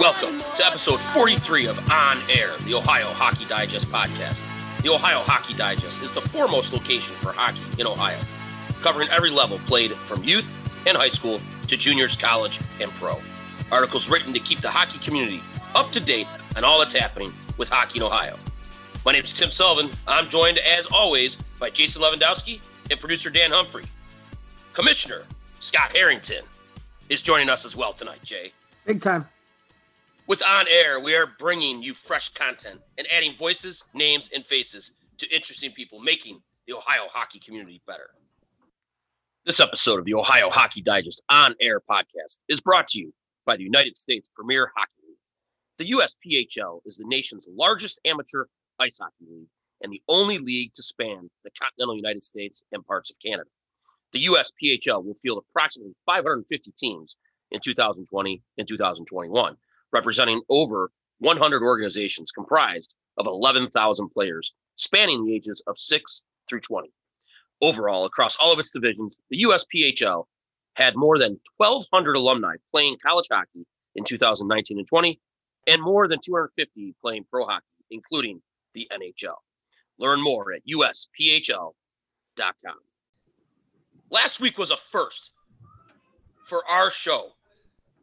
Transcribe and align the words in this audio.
Welcome 0.00 0.40
to 0.56 0.66
episode 0.66 0.98
43 1.12 1.66
of 1.66 1.90
On 1.90 2.16
Air, 2.30 2.52
the 2.64 2.72
Ohio 2.72 3.08
Hockey 3.08 3.44
Digest 3.44 3.86
podcast. 3.88 4.34
The 4.80 4.88
Ohio 4.88 5.18
Hockey 5.18 5.52
Digest 5.52 6.00
is 6.00 6.10
the 6.14 6.22
foremost 6.22 6.72
location 6.72 7.12
for 7.16 7.32
hockey 7.32 7.60
in 7.78 7.86
Ohio, 7.86 8.18
covering 8.80 9.10
every 9.10 9.28
level 9.28 9.58
played 9.66 9.92
from 9.92 10.24
youth 10.24 10.48
and 10.86 10.96
high 10.96 11.10
school 11.10 11.38
to 11.68 11.76
juniors, 11.76 12.16
college, 12.16 12.58
and 12.80 12.90
pro. 12.92 13.20
Articles 13.70 14.08
written 14.08 14.32
to 14.32 14.40
keep 14.40 14.62
the 14.62 14.70
hockey 14.70 14.98
community 15.04 15.42
up 15.74 15.92
to 15.92 16.00
date 16.00 16.26
on 16.56 16.64
all 16.64 16.78
that's 16.78 16.94
happening 16.94 17.30
with 17.58 17.68
hockey 17.68 17.98
in 17.98 18.02
Ohio. 18.02 18.38
My 19.04 19.12
name 19.12 19.24
is 19.26 19.34
Tim 19.34 19.50
Sullivan. 19.50 19.90
I'm 20.08 20.30
joined, 20.30 20.56
as 20.56 20.86
always, 20.86 21.36
by 21.58 21.68
Jason 21.68 22.00
Lewandowski 22.00 22.62
and 22.90 22.98
producer 22.98 23.28
Dan 23.28 23.50
Humphrey. 23.50 23.84
Commissioner 24.72 25.24
Scott 25.60 25.94
Harrington 25.94 26.42
is 27.10 27.20
joining 27.20 27.50
us 27.50 27.66
as 27.66 27.76
well 27.76 27.92
tonight, 27.92 28.22
Jay. 28.24 28.54
Big 28.86 29.02
time. 29.02 29.28
With 30.30 30.44
On 30.46 30.66
Air, 30.68 31.00
we 31.00 31.16
are 31.16 31.26
bringing 31.26 31.82
you 31.82 31.92
fresh 31.92 32.28
content 32.28 32.82
and 32.96 33.04
adding 33.10 33.34
voices, 33.36 33.82
names, 33.94 34.30
and 34.32 34.46
faces 34.46 34.92
to 35.18 35.28
interesting 35.28 35.72
people, 35.72 35.98
making 35.98 36.40
the 36.68 36.74
Ohio 36.74 37.08
hockey 37.12 37.40
community 37.44 37.82
better. 37.84 38.10
This 39.44 39.58
episode 39.58 39.98
of 39.98 40.04
the 40.04 40.14
Ohio 40.14 40.48
Hockey 40.48 40.82
Digest 40.82 41.20
On 41.32 41.56
Air 41.60 41.80
podcast 41.80 42.38
is 42.48 42.60
brought 42.60 42.86
to 42.90 43.00
you 43.00 43.12
by 43.44 43.56
the 43.56 43.64
United 43.64 43.96
States 43.96 44.28
Premier 44.32 44.70
Hockey 44.76 45.02
League. 45.08 45.18
The 45.78 45.98
USPHL 45.98 46.82
is 46.86 46.96
the 46.96 47.08
nation's 47.08 47.46
largest 47.48 47.98
amateur 48.04 48.44
ice 48.78 48.98
hockey 49.00 49.26
league 49.28 49.48
and 49.82 49.92
the 49.92 50.02
only 50.06 50.38
league 50.38 50.72
to 50.74 50.82
span 50.84 51.28
the 51.42 51.50
continental 51.60 51.96
United 51.96 52.22
States 52.22 52.62
and 52.70 52.86
parts 52.86 53.10
of 53.10 53.16
Canada. 53.18 53.50
The 54.12 54.26
USPHL 54.26 55.04
will 55.04 55.14
field 55.14 55.42
approximately 55.50 55.96
550 56.06 56.72
teams 56.78 57.16
in 57.50 57.58
2020 57.58 58.40
and 58.58 58.68
2021 58.68 59.56
representing 59.92 60.40
over 60.48 60.90
100 61.18 61.62
organizations 61.62 62.30
comprised 62.30 62.94
of 63.18 63.26
11,000 63.26 64.08
players 64.10 64.52
spanning 64.76 65.24
the 65.24 65.34
ages 65.34 65.62
of 65.66 65.78
6 65.78 66.22
through 66.48 66.60
20. 66.60 66.90
Overall, 67.62 68.06
across 68.06 68.36
all 68.36 68.52
of 68.52 68.58
its 68.58 68.70
divisions, 68.70 69.18
the 69.30 69.42
USPHL 69.42 70.24
had 70.74 70.96
more 70.96 71.18
than 71.18 71.38
1,200 71.58 72.16
alumni 72.16 72.54
playing 72.70 72.96
college 73.04 73.26
hockey 73.30 73.66
in 73.96 74.04
2019 74.04 74.78
and 74.78 74.88
20, 74.88 75.20
and 75.66 75.82
more 75.82 76.08
than 76.08 76.18
250 76.24 76.94
playing 77.00 77.24
pro 77.30 77.44
hockey, 77.44 77.66
including 77.90 78.40
the 78.74 78.88
NHL. 78.92 79.34
Learn 79.98 80.22
more 80.22 80.52
at 80.52 80.62
usphl.com. 80.66 81.74
Last 84.10 84.40
week 84.40 84.56
was 84.56 84.70
a 84.70 84.76
first 84.76 85.30
for 86.48 86.66
our 86.66 86.90
show. 86.90 87.32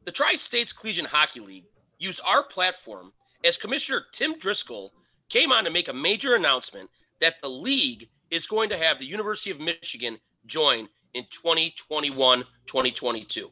The 0.05 0.11
Tri 0.11 0.35
States 0.35 0.71
Collegiate 0.71 1.07
Hockey 1.07 1.39
League 1.39 1.65
used 1.97 2.19
our 2.25 2.43
platform 2.43 3.11
as 3.43 3.57
Commissioner 3.57 4.03
Tim 4.11 4.37
Driscoll 4.37 4.93
came 5.29 5.51
on 5.51 5.63
to 5.63 5.69
make 5.69 5.87
a 5.87 5.93
major 5.93 6.35
announcement 6.35 6.89
that 7.21 7.35
the 7.41 7.49
league 7.49 8.09
is 8.29 8.47
going 8.47 8.69
to 8.69 8.77
have 8.77 8.99
the 8.99 9.05
University 9.05 9.51
of 9.51 9.59
Michigan 9.59 10.19
join 10.45 10.87
in 11.13 11.25
2021 11.31 12.43
2022. 12.65 13.49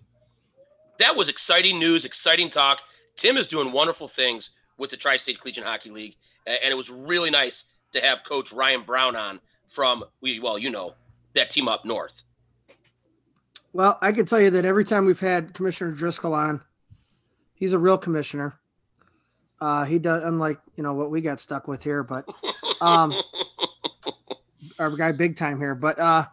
That 0.99 1.15
was 1.15 1.29
exciting 1.29 1.79
news, 1.79 2.05
exciting 2.05 2.49
talk. 2.49 2.79
Tim 3.15 3.37
is 3.37 3.47
doing 3.47 3.71
wonderful 3.71 4.07
things 4.07 4.51
with 4.77 4.89
the 4.89 4.97
Tri 4.97 5.17
State 5.17 5.39
Collegiate 5.39 5.65
Hockey 5.65 5.89
League. 5.89 6.15
And 6.45 6.71
it 6.71 6.75
was 6.75 6.89
really 6.89 7.29
nice 7.29 7.63
to 7.93 8.01
have 8.01 8.23
Coach 8.23 8.53
Ryan 8.53 8.83
Brown 8.83 9.15
on 9.15 9.39
from, 9.69 10.03
well, 10.21 10.57
you 10.57 10.69
know, 10.69 10.93
that 11.33 11.49
team 11.49 11.67
up 11.67 11.85
north. 11.85 12.23
Well, 13.73 13.97
I 14.01 14.11
can 14.13 14.25
tell 14.25 14.39
you 14.39 14.49
that 14.51 14.63
every 14.63 14.85
time 14.85 15.05
we've 15.05 15.19
had 15.19 15.53
Commissioner 15.53 15.91
Driscoll 15.91 16.33
on, 16.33 16.61
he's 17.55 17.73
a 17.73 17.79
real 17.79 17.97
commissioner. 17.97 18.59
Uh, 19.59 19.85
he 19.85 19.97
does, 19.97 20.23
unlike 20.23 20.59
you 20.75 20.83
know 20.83 20.93
what 20.93 21.09
we 21.09 21.21
got 21.21 21.39
stuck 21.39 21.67
with 21.67 21.81
here, 21.81 22.03
but 22.03 22.27
um, 22.81 23.13
our 24.79 24.91
guy 24.91 25.11
big 25.11 25.35
time 25.35 25.57
here. 25.57 25.73
But 25.73 25.97
uh, 25.97 26.25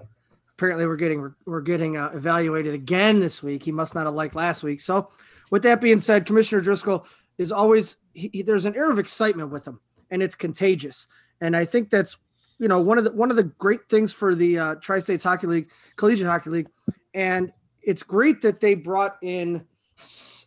apparently 0.58 0.86
we're 0.86 0.96
getting 0.96 1.34
we're 1.46 1.60
getting 1.60 1.96
uh, 1.96 2.10
evaluated 2.14 2.74
again 2.74 3.20
this 3.20 3.42
week. 3.42 3.62
He 3.62 3.72
must 3.72 3.94
not 3.94 4.06
have 4.06 4.14
liked 4.14 4.34
last 4.34 4.62
week. 4.62 4.80
So, 4.80 5.10
with 5.50 5.62
that 5.62 5.80
being 5.80 6.00
said, 6.00 6.26
Commissioner 6.26 6.60
Driscoll 6.60 7.06
is 7.38 7.52
always 7.52 7.96
he, 8.12 8.30
he, 8.32 8.42
there's 8.42 8.66
an 8.66 8.76
air 8.76 8.90
of 8.90 8.98
excitement 8.98 9.50
with 9.50 9.66
him, 9.66 9.80
and 10.10 10.22
it's 10.22 10.34
contagious. 10.34 11.06
And 11.40 11.56
I 11.56 11.64
think 11.64 11.90
that's 11.90 12.16
you 12.58 12.68
know 12.68 12.80
one 12.80 12.98
of 12.98 13.04
the 13.04 13.12
one 13.12 13.30
of 13.30 13.36
the 13.36 13.44
great 13.44 13.88
things 13.88 14.12
for 14.12 14.34
the 14.34 14.58
uh, 14.58 14.74
Tri 14.76 14.98
States 14.98 15.24
Hockey 15.24 15.46
League, 15.46 15.70
Collegiate 15.96 16.26
Hockey 16.26 16.50
League, 16.50 16.68
and 17.14 17.52
it's 17.82 18.02
great 18.02 18.42
that 18.42 18.60
they 18.60 18.74
brought 18.74 19.16
in 19.22 19.66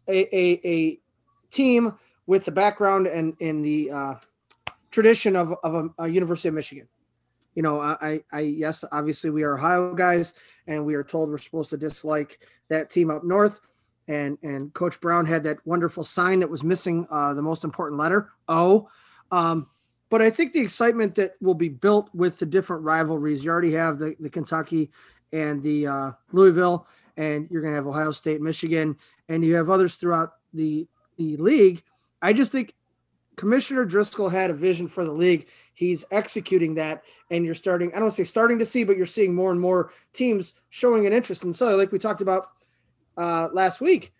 a, 0.07 0.35
a, 0.35 0.61
a 0.65 0.99
team 1.51 1.97
with 2.27 2.45
the 2.45 2.51
background 2.51 3.07
and 3.07 3.35
in 3.39 3.61
the 3.61 3.91
uh, 3.91 4.13
tradition 4.91 5.35
of, 5.35 5.53
of 5.63 5.75
a, 5.75 6.03
a, 6.03 6.07
University 6.07 6.47
of 6.47 6.55
Michigan. 6.55 6.87
You 7.53 7.63
know, 7.63 7.79
I, 7.79 8.21
I, 8.31 8.39
yes, 8.41 8.83
obviously 8.91 9.29
we 9.29 9.43
are 9.43 9.57
Ohio 9.57 9.93
guys, 9.93 10.33
and 10.67 10.85
we 10.85 10.95
are 10.95 11.03
told 11.03 11.29
we're 11.29 11.37
supposed 11.37 11.69
to 11.69 11.77
dislike 11.77 12.39
that 12.69 12.89
team 12.89 13.09
up 13.09 13.23
north. 13.23 13.61
And 14.07 14.37
and 14.43 14.73
Coach 14.73 14.99
Brown 15.01 15.25
had 15.25 15.45
that 15.45 15.65
wonderful 15.65 16.03
sign 16.03 16.41
that 16.41 16.49
was 16.49 16.63
missing 16.63 17.07
uh, 17.09 17.33
the 17.33 17.41
most 17.41 17.63
important 17.63 17.99
letter 17.99 18.29
O. 18.47 18.87
Um, 19.31 19.67
but 20.09 20.21
I 20.21 20.29
think 20.29 20.53
the 20.53 20.61
excitement 20.61 21.15
that 21.15 21.35
will 21.41 21.55
be 21.55 21.69
built 21.69 22.09
with 22.13 22.37
the 22.37 22.45
different 22.45 22.83
rivalries. 22.83 23.43
You 23.43 23.51
already 23.51 23.73
have 23.73 23.97
the, 23.97 24.15
the 24.19 24.29
Kentucky 24.29 24.91
and 25.33 25.63
the 25.63 25.87
uh, 25.87 26.11
Louisville, 26.31 26.87
and 27.17 27.47
you're 27.49 27.61
going 27.61 27.73
to 27.73 27.75
have 27.75 27.87
Ohio 27.87 28.11
State, 28.11 28.41
Michigan, 28.41 28.97
and 29.29 29.43
you 29.43 29.55
have 29.55 29.69
others 29.69 29.95
throughout 29.95 30.33
the 30.53 30.87
the 31.17 31.37
league. 31.37 31.83
I 32.21 32.33
just 32.33 32.51
think 32.51 32.73
Commissioner 33.35 33.85
Driscoll 33.85 34.29
had 34.29 34.49
a 34.49 34.53
vision 34.53 34.87
for 34.87 35.05
the 35.05 35.11
league. 35.11 35.47
He's 35.73 36.05
executing 36.11 36.75
that, 36.75 37.03
and 37.29 37.45
you're 37.45 37.55
starting. 37.55 37.93
I 37.93 37.99
don't 37.99 38.11
say 38.11 38.23
starting 38.23 38.59
to 38.59 38.65
see, 38.65 38.83
but 38.83 38.97
you're 38.97 39.05
seeing 39.05 39.35
more 39.35 39.51
and 39.51 39.59
more 39.59 39.91
teams 40.13 40.53
showing 40.69 41.05
an 41.05 41.13
interest. 41.13 41.43
And 41.43 41.55
so, 41.55 41.75
like 41.75 41.91
we 41.91 41.99
talked 41.99 42.21
about 42.21 42.47
uh, 43.17 43.49
last 43.53 43.81
week, 43.81 44.13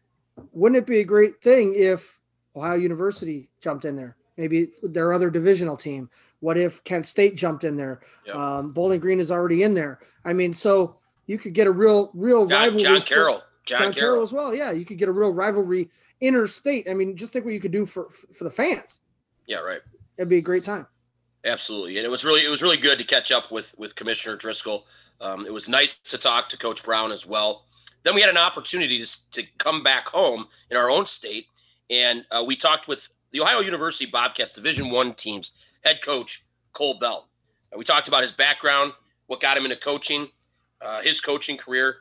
wouldn't 0.52 0.78
it 0.78 0.86
be 0.86 1.00
a 1.00 1.06
great 1.06 1.42
thing 1.42 1.74
if 1.76 2.20
Ohio 2.56 2.76
University 2.76 3.50
jumped 3.62 3.86
in 3.86 3.96
there? 3.96 4.18
Maybe 4.38 4.72
their 4.84 5.14
other 5.14 5.30
divisional 5.30 5.78
team. 5.78 6.10
What 6.42 6.58
if 6.58 6.84
Kent 6.84 7.06
State 7.06 7.38
jumped 7.38 7.64
in 7.64 7.78
there? 7.78 8.02
Yep. 8.26 8.36
Um, 8.36 8.72
Bowling 8.74 9.00
Green 9.00 9.22
is 9.22 9.32
already 9.32 9.64
in 9.64 9.74
there. 9.74 10.00
I 10.26 10.34
mean, 10.34 10.52
so 10.52 10.98
you 11.26 11.38
could 11.38 11.54
get 11.54 11.68
a 11.68 11.72
real, 11.72 12.12
real 12.14 12.46
John, 12.46 12.64
rivalry. 12.64 12.84
John 12.84 13.02
Carroll. 13.02 13.42
John, 13.66 13.78
John 13.78 13.94
Carroll. 13.94 13.94
Carroll. 13.94 14.24
as 14.24 14.34
well. 14.34 14.56
Yeah, 14.56 14.72
you 14.72 14.86
could 14.86 14.98
get 14.98 15.10
a 15.10 15.12
real 15.12 15.32
rivalry 15.32 15.90
interstate. 16.22 16.88
I 16.90 16.94
mean, 16.94 17.18
just 17.18 17.34
think 17.34 17.46
what 17.46 17.54
you 17.54 17.60
could 17.60 17.72
do 17.72 17.86
for 17.86 18.10
for 18.10 18.44
the 18.44 18.52
fans. 18.52 19.02
Yeah, 19.48 19.58
right. 19.58 19.82
It'd 20.18 20.30
be 20.30 20.38
a 20.38 20.42
great 20.42 20.64
time. 20.64 20.88
Absolutely, 21.44 21.98
and 21.98 22.06
it 22.06 22.10
was 22.10 22.24
really 22.24 22.44
it 22.46 22.50
was 22.50 22.62
really 22.62 22.78
good 22.78 22.98
to 22.98 23.04
catch 23.04 23.32
up 23.32 23.52
with 23.52 23.76
with 23.78 23.96
Commissioner 23.96 24.36
Driscoll. 24.36 24.86
Um, 25.22 25.46
it 25.46 25.54
was 25.54 25.70
nice 25.70 25.96
to 25.96 26.18
talk 26.18 26.50
to 26.50 26.58
Coach 26.58 26.84
Brown 26.84 27.12
as 27.12 27.26
well. 27.26 27.66
Then 28.04 28.14
we 28.14 28.22
had 28.22 28.30
an 28.30 28.38
opportunity 28.38 29.04
to, 29.04 29.32
to 29.32 29.44
come 29.58 29.82
back 29.82 30.08
home 30.08 30.48
in 30.70 30.78
our 30.78 30.90
own 30.90 31.06
state, 31.06 31.48
and 31.90 32.26
uh, 32.32 32.44
we 32.46 32.56
talked 32.56 32.88
with 32.88 33.08
the 33.32 33.42
Ohio 33.42 33.60
University 33.60 34.06
Bobcats 34.06 34.54
Division 34.54 34.90
One 34.90 35.14
team's 35.14 35.52
head 35.84 36.02
coach 36.04 36.44
Cole 36.74 37.00
Bell. 37.00 37.30
And 37.72 37.80
we 37.80 37.86
talked 37.86 38.08
about 38.08 38.22
his 38.22 38.32
background, 38.32 38.94
what 39.28 39.42
got 39.42 39.58
him 39.58 39.66
into 39.66 39.78
coaching, 39.78 40.28
uh, 40.82 41.02
his 41.02 41.20
coaching 41.20 41.58
career, 41.58 41.98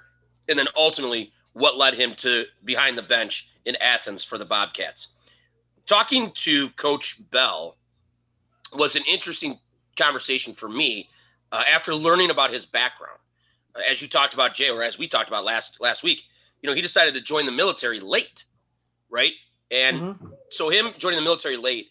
and 0.49 0.59
then 0.59 0.67
ultimately 0.77 1.33
what 1.55 1.77
led 1.77 1.95
him 1.95 2.15
to 2.19 2.45
behind 2.65 2.99
the 2.99 3.03
bench 3.03 3.49
in 3.65 3.77
Athens 3.77 4.23
for 4.23 4.39
the 4.39 4.45
Bobcats. 4.45 5.09
Talking 5.87 6.33
to 6.35 6.71
Coach 6.71 7.19
Bell 7.31 7.77
was 8.73 8.97
an 8.97 9.03
interesting 9.09 9.59
conversation 9.97 10.55
for 10.55 10.69
me 10.69 11.09
uh, 11.53 11.63
after 11.73 11.95
learning 11.95 12.31
about 12.31 12.53
his 12.53 12.67
background. 12.67 13.19
Uh, 13.75 13.81
as 13.91 14.03
you 14.03 14.09
talked 14.09 14.35
about, 14.35 14.55
Jay, 14.55 14.69
or 14.69 14.83
as 14.83 14.99
we 14.99 15.09
talked 15.09 15.29
about 15.29 15.45
last 15.45 15.81
last 15.81 16.03
week, 16.03 16.23
you 16.61 16.69
know, 16.69 16.75
he 16.75 16.83
decided 16.83 17.15
to 17.15 17.21
join 17.21 17.47
the 17.47 17.53
military 17.53 18.01
late, 18.01 18.45
right? 19.11 19.33
And 19.71 20.01
mm-hmm. 20.01 20.27
so 20.51 20.71
him 20.71 20.89
joining 20.99 21.19
the 21.19 21.25
military 21.25 21.57
late, 21.57 21.89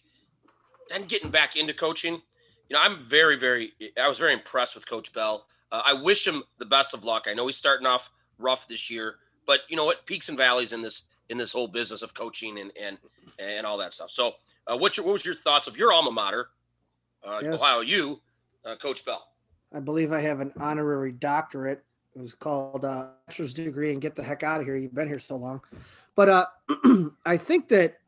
then 0.90 1.06
getting 1.06 1.30
back 1.30 1.56
into 1.56 1.72
coaching, 1.72 2.20
you 2.68 2.74
know, 2.74 2.80
I'm 2.80 3.06
very, 3.08 3.36
very, 3.36 3.72
I 4.00 4.08
was 4.08 4.18
very 4.18 4.32
impressed 4.32 4.74
with 4.74 4.88
Coach 4.88 5.12
Bell. 5.12 5.46
Uh, 5.70 5.82
I 5.84 5.92
wish 5.92 6.26
him 6.26 6.42
the 6.58 6.64
best 6.64 6.94
of 6.94 7.04
luck. 7.04 7.24
I 7.26 7.34
know 7.34 7.46
he's 7.46 7.56
starting 7.56 7.86
off 7.86 8.10
rough 8.38 8.66
this 8.68 8.90
year, 8.90 9.16
but 9.46 9.60
you 9.68 9.76
know 9.76 9.84
what? 9.84 10.06
Peaks 10.06 10.28
and 10.28 10.38
valleys 10.38 10.72
in 10.72 10.82
this 10.82 11.02
in 11.28 11.38
this 11.38 11.52
whole 11.52 11.68
business 11.68 12.02
of 12.02 12.14
coaching 12.14 12.58
and 12.58 12.72
and 12.80 12.98
and 13.38 13.66
all 13.66 13.78
that 13.78 13.94
stuff. 13.94 14.10
So, 14.10 14.32
uh, 14.66 14.76
what's 14.76 14.96
your 14.96 15.06
what 15.06 15.12
was 15.12 15.24
your 15.24 15.34
thoughts 15.34 15.66
of 15.66 15.76
your 15.76 15.92
alma 15.92 16.10
mater, 16.10 16.48
uh, 17.26 17.40
yes. 17.42 17.54
Ohio 17.54 17.80
U, 17.80 18.20
uh, 18.64 18.76
Coach 18.76 19.04
Bell? 19.04 19.26
I 19.74 19.80
believe 19.80 20.12
I 20.12 20.20
have 20.20 20.40
an 20.40 20.52
honorary 20.58 21.12
doctorate. 21.12 21.84
It 22.14 22.20
was 22.20 22.34
called 22.34 22.84
uh, 22.84 23.06
bachelor's 23.26 23.54
degree. 23.54 23.92
And 23.92 24.00
get 24.00 24.14
the 24.14 24.22
heck 24.22 24.42
out 24.42 24.60
of 24.60 24.66
here! 24.66 24.76
You've 24.76 24.94
been 24.94 25.08
here 25.08 25.18
so 25.18 25.36
long. 25.36 25.60
But 26.14 26.28
uh, 26.28 26.46
I 27.26 27.36
think 27.36 27.68
that 27.68 27.98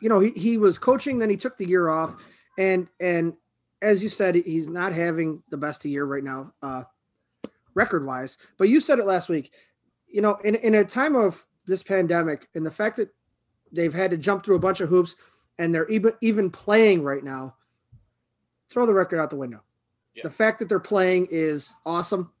you 0.00 0.08
know 0.08 0.20
he, 0.20 0.30
he 0.30 0.58
was 0.58 0.78
coaching. 0.78 1.18
Then 1.18 1.30
he 1.30 1.36
took 1.36 1.58
the 1.58 1.68
year 1.68 1.88
off, 1.88 2.16
and 2.58 2.88
and 3.00 3.34
as 3.82 4.02
you 4.02 4.08
said, 4.08 4.34
he's 4.34 4.68
not 4.68 4.92
having 4.92 5.42
the 5.50 5.56
best 5.56 5.84
of 5.84 5.90
year 5.90 6.04
right 6.04 6.24
now, 6.24 6.52
uh, 6.62 6.82
record 7.74 8.04
wise. 8.04 8.38
But 8.58 8.68
you 8.68 8.80
said 8.80 8.98
it 8.98 9.06
last 9.06 9.28
week. 9.28 9.52
You 10.16 10.22
know, 10.22 10.36
in, 10.36 10.54
in 10.54 10.74
a 10.74 10.82
time 10.82 11.14
of 11.14 11.44
this 11.66 11.82
pandemic 11.82 12.48
and 12.54 12.64
the 12.64 12.70
fact 12.70 12.96
that 12.96 13.10
they've 13.70 13.92
had 13.92 14.12
to 14.12 14.16
jump 14.16 14.46
through 14.46 14.56
a 14.56 14.58
bunch 14.58 14.80
of 14.80 14.88
hoops, 14.88 15.14
and 15.58 15.74
they're 15.74 15.86
even 15.88 16.14
even 16.22 16.48
playing 16.48 17.02
right 17.02 17.22
now. 17.22 17.54
Throw 18.70 18.86
the 18.86 18.94
record 18.94 19.20
out 19.20 19.28
the 19.28 19.36
window. 19.36 19.62
Yeah. 20.14 20.22
The 20.22 20.30
fact 20.30 20.58
that 20.60 20.70
they're 20.70 20.80
playing 20.80 21.28
is 21.30 21.74
awesome. 21.84 22.32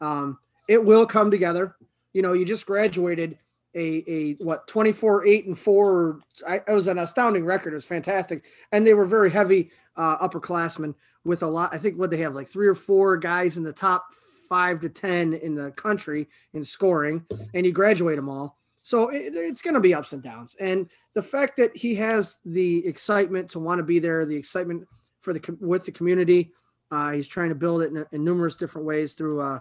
Um, 0.00 0.40
it 0.66 0.84
will 0.84 1.06
come 1.06 1.30
together. 1.30 1.76
You 2.12 2.22
know, 2.22 2.32
you 2.32 2.44
just 2.44 2.66
graduated 2.66 3.38
a 3.76 4.02
a 4.08 4.32
what 4.44 4.66
24 4.66 5.24
8 5.24 5.46
and 5.46 5.56
4 5.56 6.20
I, 6.48 6.54
it 6.56 6.72
was 6.72 6.88
an 6.88 6.98
astounding 6.98 7.44
record 7.44 7.72
it 7.72 7.76
was 7.76 7.84
fantastic 7.84 8.44
and 8.72 8.84
they 8.84 8.94
were 8.94 9.04
very 9.04 9.30
heavy 9.30 9.70
uh 9.94 10.18
upperclassmen 10.18 10.96
with 11.22 11.44
a 11.44 11.46
lot 11.46 11.72
i 11.72 11.78
think 11.78 11.96
what 11.96 12.10
they 12.10 12.16
have 12.16 12.34
like 12.34 12.48
three 12.48 12.66
or 12.66 12.74
four 12.74 13.16
guys 13.16 13.56
in 13.56 13.62
the 13.62 13.72
top 13.72 14.06
five 14.50 14.80
to 14.80 14.90
ten 14.90 15.32
in 15.32 15.54
the 15.54 15.70
country 15.70 16.28
in 16.52 16.62
scoring 16.62 17.24
and 17.54 17.64
you 17.64 17.72
graduate 17.72 18.16
them 18.16 18.28
all 18.28 18.58
so 18.82 19.08
it, 19.08 19.34
it's 19.34 19.62
going 19.62 19.74
to 19.74 19.80
be 19.80 19.94
ups 19.94 20.12
and 20.12 20.22
downs 20.22 20.54
and 20.60 20.90
the 21.14 21.22
fact 21.22 21.56
that 21.56 21.74
he 21.74 21.94
has 21.94 22.38
the 22.44 22.86
excitement 22.86 23.48
to 23.48 23.58
want 23.58 23.78
to 23.78 23.82
be 23.82 23.98
there 23.98 24.26
the 24.26 24.36
excitement 24.36 24.86
for 25.22 25.32
the 25.32 25.56
with 25.60 25.86
the 25.86 25.92
community 25.92 26.52
uh, 26.90 27.12
he's 27.12 27.28
trying 27.28 27.48
to 27.48 27.54
build 27.54 27.80
it 27.80 27.92
in, 27.92 28.04
in 28.12 28.22
numerous 28.22 28.56
different 28.56 28.86
ways 28.86 29.14
through 29.14 29.40
uh 29.40 29.58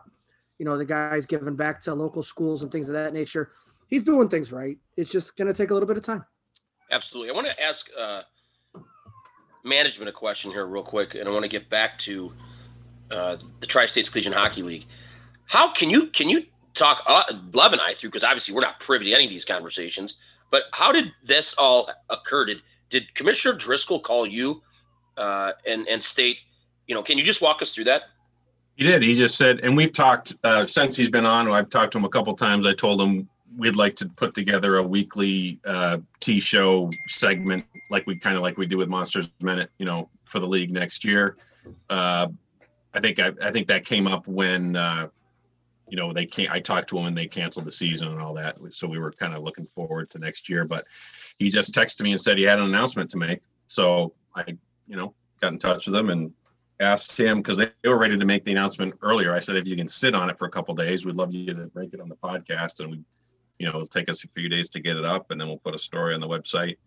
you 0.58 0.66
know 0.66 0.78
the 0.78 0.84
guys 0.84 1.26
giving 1.26 1.56
back 1.56 1.80
to 1.80 1.94
local 1.94 2.22
schools 2.22 2.64
and 2.64 2.72
things 2.72 2.90
of 2.90 2.94
that 2.94 3.14
nature 3.14 3.52
he's 3.90 4.04
doing 4.04 4.30
things 4.30 4.52
right. 4.52 4.78
It's 4.96 5.10
just 5.10 5.36
going 5.36 5.48
to 5.48 5.54
take 5.54 5.72
a 5.72 5.74
little 5.74 5.88
bit 5.88 5.98
of 5.98 6.04
time. 6.04 6.24
Absolutely. 6.92 7.32
I 7.32 7.34
want 7.34 7.48
to 7.48 7.62
ask 7.62 7.88
uh, 8.00 8.22
management 9.64 10.10
a 10.10 10.14
question 10.14 10.52
here, 10.52 10.66
real 10.66 10.84
quick, 10.84 11.16
and 11.16 11.28
I 11.28 11.32
want 11.32 11.44
to 11.44 11.50
get 11.50 11.70
back 11.70 11.98
to 12.00 12.32
uh, 13.12 13.38
the 13.60 13.68
Tri 13.68 13.86
States 13.86 14.10
Collegiate 14.10 14.34
Hockey 14.34 14.64
League. 14.64 14.86
How 15.46 15.72
can 15.72 15.90
you 15.90 16.08
can 16.08 16.30
you 16.30 16.46
talk 16.74 17.04
uh, 17.08 17.24
and 17.30 17.82
I 17.82 17.94
through 17.94 18.10
because 18.10 18.24
obviously 18.24 18.54
we're 18.54 18.62
not 18.62 18.80
privy 18.80 19.06
to 19.06 19.14
any 19.14 19.26
of 19.26 19.30
these 19.30 19.46
conversations, 19.46 20.16
but 20.52 20.64
how 20.74 20.92
did 20.92 21.12
this 21.24 21.54
all 21.58 21.90
occur? 22.10 22.46
Did 22.46 22.62
did 22.90 23.14
Commissioner 23.16 23.56
Driscoll 23.56 24.00
call 24.00 24.26
you 24.26 24.62
uh, 25.18 25.52
and 25.68 25.88
and 25.88 26.04
state, 26.04 26.38
you 26.88 26.96
know, 26.96 27.04
can 27.04 27.18
you 27.18 27.24
just 27.24 27.42
walk 27.42 27.62
us 27.62 27.74
through 27.74 27.86
that? 27.86 28.04
He 28.76 28.86
did. 28.86 29.02
He 29.04 29.14
just 29.14 29.38
said, 29.38 29.60
and 29.60 29.76
we've 29.76 29.92
talked 29.92 30.36
uh, 30.44 30.66
since 30.66 30.96
he's 30.96 31.10
been 31.10 31.26
on. 31.26 31.52
I've 31.52 31.70
talked 31.70 31.92
to 31.94 31.98
him 31.98 32.06
a 32.06 32.10
couple 32.10 32.34
times. 32.36 32.66
I 32.66 32.74
told 32.74 33.02
him 33.02 33.28
we'd 33.58 33.76
like 33.76 33.96
to 33.98 34.08
put 34.08 34.34
together 34.34 34.78
a 34.78 34.84
weekly 34.84 35.60
uh, 35.66 35.98
T 36.22 36.40
show 36.40 36.90
segment, 37.08 37.66
like 37.90 38.08
we 38.08 38.18
kind 38.18 38.38
of 38.38 38.42
like 38.42 38.58
we 38.58 38.66
do 38.66 38.78
with 38.78 38.88
Monsters 38.88 39.32
Minute, 39.42 39.70
you 39.80 39.86
know, 39.86 40.10
for 40.24 40.40
the 40.40 40.48
league 40.48 40.72
next 40.72 41.04
year. 41.04 41.36
Uh, 41.90 42.28
I 42.94 43.00
think 43.00 43.20
I, 43.20 43.32
I 43.42 43.52
think 43.52 43.68
that 43.68 43.86
came 43.86 44.08
up 44.08 44.28
when 44.28 44.76
uh, 44.76 45.08
you 45.88 45.98
know 45.98 46.14
they 46.14 46.26
can't. 46.26 46.50
I 46.50 46.60
talked 46.60 46.90
to 46.90 46.98
him 46.98 47.06
and 47.06 47.18
they 47.18 47.28
canceled 47.28 47.66
the 47.66 47.72
season 47.72 48.10
and 48.10 48.22
all 48.22 48.34
that, 48.36 48.58
so 48.70 48.88
we 48.88 49.00
were 49.00 49.12
kind 49.12 49.34
of 49.34 49.44
looking 49.44 49.66
forward 49.66 50.10
to 50.12 50.20
next 50.20 50.50
year. 50.50 50.66
But 50.66 50.86
he 51.38 51.50
just 51.50 51.74
texted 51.74 52.02
me 52.02 52.12
and 52.12 52.22
said 52.22 52.38
he 52.38 52.44
had 52.44 52.60
an 52.60 52.66
announcement 52.66 53.10
to 53.12 53.18
make. 53.18 53.42
So 53.68 54.14
I, 54.36 54.44
you 54.88 54.96
know, 54.96 55.14
got 55.42 55.54
in 55.54 55.60
touch 55.60 55.88
with 55.88 55.96
him 55.96 56.10
and 56.10 56.34
asked 56.80 57.18
him 57.18 57.38
because 57.38 57.58
they, 57.58 57.70
they 57.84 57.90
were 57.90 58.00
ready 58.00 58.18
to 58.18 58.26
make 58.26 58.44
the 58.44 58.52
announcement 58.52 58.96
earlier. 59.02 59.34
I 59.34 59.40
said 59.40 59.56
if 59.56 59.68
you 59.68 59.76
can 59.76 59.88
sit 59.88 60.16
on 60.16 60.30
it 60.30 60.40
for 60.40 60.46
a 60.46 60.52
couple 60.52 60.74
days, 60.76 61.06
we'd 61.06 61.16
love 61.16 61.34
you 61.34 61.54
to 61.54 61.68
break 61.68 61.94
it 61.94 62.02
on 62.02 62.10
the 62.10 62.16
podcast, 62.16 62.80
and 62.80 62.92
we 62.92 63.04
you 63.60 63.66
know, 63.66 63.72
it'll 63.72 63.86
take 63.86 64.10
us 64.10 64.24
a 64.24 64.28
few 64.30 64.50
days 64.50 64.70
to 64.70 64.80
get 64.80 64.98
it 64.98 65.06
up 65.06 65.30
and 65.30 65.40
then 65.40 65.48
we'll 65.48 65.58
put 65.58 65.76
a 65.76 65.80
story 65.80 66.16
on 66.16 66.22
the 66.22 66.28
website 66.28 66.78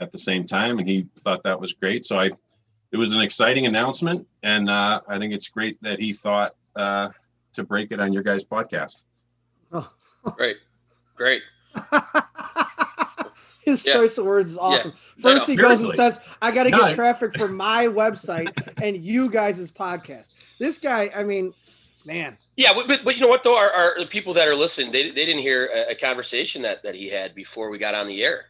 at 0.00 0.10
the 0.10 0.18
same 0.18 0.44
time. 0.44 0.78
And 0.78 0.88
he 0.88 1.06
thought 1.20 1.42
that 1.44 1.60
was 1.60 1.74
great. 1.74 2.04
So 2.04 2.18
I, 2.18 2.30
it 2.92 2.96
was 2.96 3.14
an 3.14 3.20
exciting 3.20 3.66
announcement. 3.66 4.26
And 4.42 4.70
uh, 4.70 5.00
I 5.08 5.18
think 5.18 5.32
it's 5.32 5.48
great 5.48 5.80
that 5.82 5.98
he 5.98 6.12
thought 6.12 6.54
uh, 6.76 7.10
to 7.52 7.62
break 7.64 7.92
it 7.92 8.00
on 8.00 8.12
your 8.12 8.22
guys' 8.22 8.44
podcast. 8.44 9.04
Oh, 9.72 9.90
great. 10.36 10.58
Great. 11.16 11.42
His 13.62 13.84
yeah. 13.84 13.92
choice 13.92 14.16
of 14.16 14.24
words 14.24 14.50
is 14.50 14.58
awesome. 14.58 14.92
Yeah. 14.92 15.22
First, 15.22 15.24
no, 15.24 15.34
no, 15.34 15.44
he 15.44 15.56
goes 15.56 15.82
and 15.82 15.92
says, 15.92 16.20
I 16.40 16.50
got 16.50 16.64
to 16.64 16.70
get 16.70 16.80
no, 16.80 16.94
traffic 16.94 17.36
for 17.36 17.48
my 17.48 17.86
website 17.86 18.48
and 18.82 19.04
you 19.04 19.28
guys' 19.28 19.70
podcast. 19.70 20.28
This 20.58 20.78
guy, 20.78 21.10
I 21.14 21.22
mean, 21.22 21.52
man. 22.06 22.38
Yeah, 22.56 22.72
but, 22.72 23.04
but 23.04 23.16
you 23.16 23.20
know 23.20 23.28
what 23.28 23.42
though, 23.42 23.58
our, 23.58 23.70
our 23.70 23.98
the 23.98 24.06
people 24.06 24.32
that 24.34 24.48
are 24.48 24.54
listening, 24.54 24.90
they, 24.90 25.10
they 25.10 25.26
didn't 25.26 25.42
hear 25.42 25.66
a, 25.66 25.92
a, 25.92 25.94
conversation 25.94 26.62
that 26.62 26.82
that 26.82 26.94
he 26.94 27.08
had 27.08 27.34
before 27.34 27.68
we 27.68 27.76
got 27.76 27.94
on 27.94 28.08
the 28.08 28.24
air. 28.24 28.46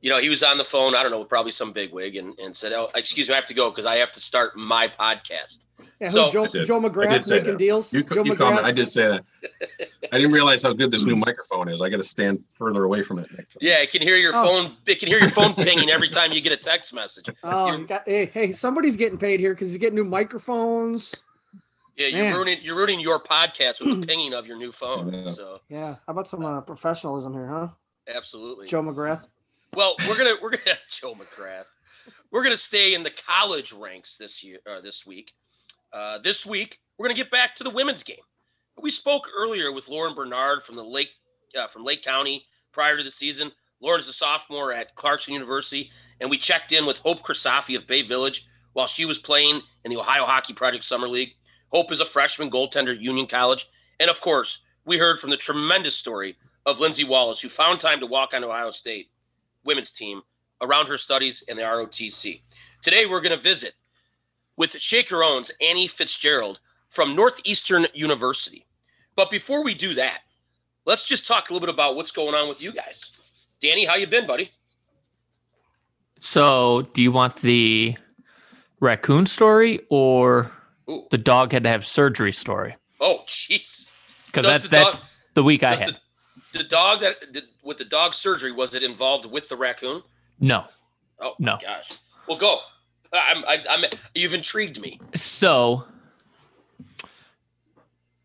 You 0.00 0.10
know, 0.10 0.18
he 0.18 0.28
was 0.30 0.42
on 0.42 0.56
the 0.56 0.64
phone. 0.64 0.94
I 0.94 1.02
don't 1.02 1.12
know, 1.12 1.24
probably 1.24 1.52
some 1.52 1.72
big 1.72 1.92
wig, 1.92 2.16
and, 2.16 2.38
and 2.38 2.56
said, 2.56 2.72
"Oh, 2.72 2.88
excuse 2.94 3.28
me, 3.28 3.34
I 3.34 3.36
have 3.36 3.46
to 3.48 3.54
go 3.54 3.70
because 3.70 3.84
I 3.86 3.96
have 3.96 4.12
to 4.12 4.20
start 4.20 4.56
my 4.56 4.88
podcast." 4.88 5.66
Yeah, 6.00 6.08
so 6.08 6.30
Joe, 6.30 6.46
Joe 6.46 6.80
McGrath 6.80 7.30
making 7.30 7.50
that. 7.50 7.58
deals. 7.58 7.92
You, 7.92 8.02
Joe 8.02 8.24
you 8.24 8.34
comment. 8.34 8.64
I 8.64 8.72
did 8.72 8.88
say 8.88 9.06
that. 9.06 9.24
I 10.12 10.16
didn't 10.16 10.32
realize 10.32 10.62
how 10.62 10.72
good 10.72 10.90
this 10.90 11.04
new 11.04 11.16
microphone 11.16 11.68
is. 11.68 11.82
I 11.82 11.90
got 11.90 11.98
to 11.98 12.02
stand 12.02 12.42
further 12.54 12.84
away 12.84 13.02
from 13.02 13.18
it 13.18 13.28
next 13.36 13.50
time. 13.50 13.58
Yeah, 13.60 13.80
it 13.80 13.90
can 13.90 14.00
hear 14.00 14.16
your 14.16 14.34
oh. 14.34 14.44
phone. 14.44 14.76
It 14.86 14.98
can 14.98 15.08
hear 15.08 15.18
your 15.18 15.28
phone 15.28 15.54
pinging 15.54 15.90
every 15.90 16.08
time 16.08 16.32
you 16.32 16.40
get 16.40 16.52
a 16.52 16.56
text 16.56 16.94
message. 16.94 17.26
Oh, 17.44 17.76
got, 17.84 18.08
hey, 18.08 18.26
hey, 18.26 18.52
somebody's 18.52 18.96
getting 18.96 19.18
paid 19.18 19.40
here 19.40 19.52
because 19.52 19.72
you 19.72 19.78
get 19.78 19.92
new 19.92 20.04
microphones. 20.04 21.14
Yeah, 21.96 22.06
you're 22.06 22.24
Man. 22.24 22.34
ruining 22.34 22.58
you're 22.62 22.76
ruining 22.76 23.00
your 23.00 23.20
podcast 23.22 23.80
with 23.80 24.00
the 24.00 24.06
pinging 24.06 24.32
of 24.32 24.46
your 24.46 24.56
new 24.56 24.72
phone. 24.72 25.12
Yeah. 25.12 25.32
So 25.32 25.60
yeah, 25.68 25.96
how 26.06 26.12
about 26.12 26.26
some 26.26 26.42
uh, 26.42 26.62
professionalism 26.62 27.34
here, 27.34 27.46
huh? 27.46 27.68
Absolutely, 28.08 28.68
Joe 28.68 28.82
McGrath. 28.82 29.26
Well, 29.76 29.94
we're 30.08 30.18
gonna 30.18 30.34
we're 30.42 30.50
gonna 30.50 30.78
Joe 30.90 31.14
McGrath. 31.14 31.66
We're 32.32 32.42
gonna 32.42 32.56
stay 32.56 32.94
in 32.94 33.04
the 33.04 33.10
college 33.10 33.72
ranks 33.72 34.16
this 34.16 34.42
year 34.42 34.58
uh, 34.68 34.80
this 34.80 35.06
week. 35.06 35.32
Uh, 35.92 36.18
this 36.18 36.44
week 36.44 36.78
we're 36.98 37.06
gonna 37.06 37.16
get 37.16 37.30
back 37.30 37.54
to 37.56 37.64
the 37.64 37.70
women's 37.70 38.02
game. 38.02 38.16
We 38.82 38.90
spoke 38.90 39.28
earlier 39.36 39.70
with 39.70 39.88
Lauren 39.88 40.14
Bernard 40.14 40.64
from 40.64 40.74
the 40.74 40.84
Lake 40.84 41.10
uh, 41.56 41.68
from 41.68 41.84
Lake 41.84 42.02
County 42.02 42.44
prior 42.72 42.96
to 42.96 43.04
the 43.04 43.12
season. 43.12 43.52
Lauren's 43.80 44.08
a 44.08 44.12
sophomore 44.12 44.72
at 44.72 44.94
Clarkson 44.96 45.32
University, 45.32 45.90
and 46.20 46.28
we 46.28 46.36
checked 46.36 46.72
in 46.72 46.84
with 46.84 46.98
Hope 46.98 47.22
Krisafi 47.22 47.76
of 47.76 47.86
Bay 47.86 48.02
Village 48.02 48.46
while 48.72 48.88
she 48.88 49.04
was 49.04 49.18
playing 49.18 49.62
in 49.84 49.90
the 49.90 49.98
Ohio 49.98 50.26
Hockey 50.26 50.52
Project 50.52 50.84
Summer 50.84 51.08
League. 51.08 51.34
Hope 51.68 51.92
is 51.92 52.00
a 52.00 52.04
freshman 52.04 52.50
goaltender 52.50 52.94
at 52.94 53.00
Union 53.00 53.26
College. 53.26 53.68
And 54.00 54.10
of 54.10 54.20
course, 54.20 54.58
we 54.84 54.98
heard 54.98 55.20
from 55.20 55.30
the 55.30 55.36
tremendous 55.36 55.96
story 55.96 56.36
of 56.66 56.80
Lindsay 56.80 57.04
Wallace, 57.04 57.40
who 57.40 57.48
found 57.48 57.78
time 57.78 58.00
to 58.00 58.06
walk 58.06 58.34
on 58.34 58.44
Ohio 58.44 58.70
State 58.72 59.10
women's 59.70 59.90
team 59.90 60.22
around 60.60 60.86
her 60.86 60.98
studies 60.98 61.42
in 61.48 61.56
the 61.56 61.62
ROTC. 61.62 62.42
Today, 62.82 63.06
we're 63.06 63.20
going 63.20 63.36
to 63.36 63.42
visit 63.42 63.74
with 64.56 64.72
Shaker 64.78 65.22
Owens, 65.22 65.50
Annie 65.60 65.88
Fitzgerald 65.88 66.60
from 66.88 67.14
Northeastern 67.14 67.86
University. 67.94 68.66
But 69.16 69.30
before 69.30 69.62
we 69.62 69.74
do 69.74 69.94
that, 69.94 70.18
let's 70.86 71.04
just 71.04 71.26
talk 71.26 71.50
a 71.50 71.52
little 71.52 71.66
bit 71.66 71.72
about 71.72 71.94
what's 71.94 72.10
going 72.10 72.34
on 72.34 72.48
with 72.48 72.60
you 72.60 72.72
guys. 72.72 73.04
Danny, 73.60 73.84
how 73.84 73.94
you 73.94 74.06
been, 74.06 74.26
buddy? 74.26 74.50
So, 76.18 76.88
do 76.92 77.00
you 77.00 77.12
want 77.12 77.36
the 77.36 77.96
raccoon 78.80 79.26
story 79.26 79.80
or 79.88 80.50
Ooh. 80.88 81.06
the 81.10 81.18
dog 81.18 81.52
had 81.52 81.62
to 81.64 81.68
have 81.68 81.86
surgery 81.86 82.32
story. 82.32 82.76
Oh, 83.00 83.20
jeez. 83.26 83.86
Because 84.26 84.44
that, 84.44 84.70
that's 84.70 84.96
dog, 84.96 85.06
the 85.34 85.42
week 85.42 85.62
I 85.62 85.76
had. 85.76 85.88
The, 85.90 85.99
the 86.52 86.64
dog 86.64 87.00
that 87.00 87.32
did, 87.32 87.44
with 87.62 87.78
the 87.78 87.84
dog 87.84 88.14
surgery 88.14 88.52
was 88.52 88.74
it 88.74 88.82
involved 88.82 89.26
with 89.26 89.48
the 89.48 89.56
raccoon? 89.56 90.02
No. 90.38 90.64
Oh 91.20 91.34
no. 91.38 91.58
gosh. 91.60 91.90
Well, 92.26 92.38
go. 92.38 92.58
I'm, 93.12 93.44
I, 93.44 93.54
am 93.54 93.64
i 93.68 93.74
am 93.74 93.84
you've 94.14 94.34
intrigued 94.34 94.80
me. 94.80 95.00
So 95.16 95.84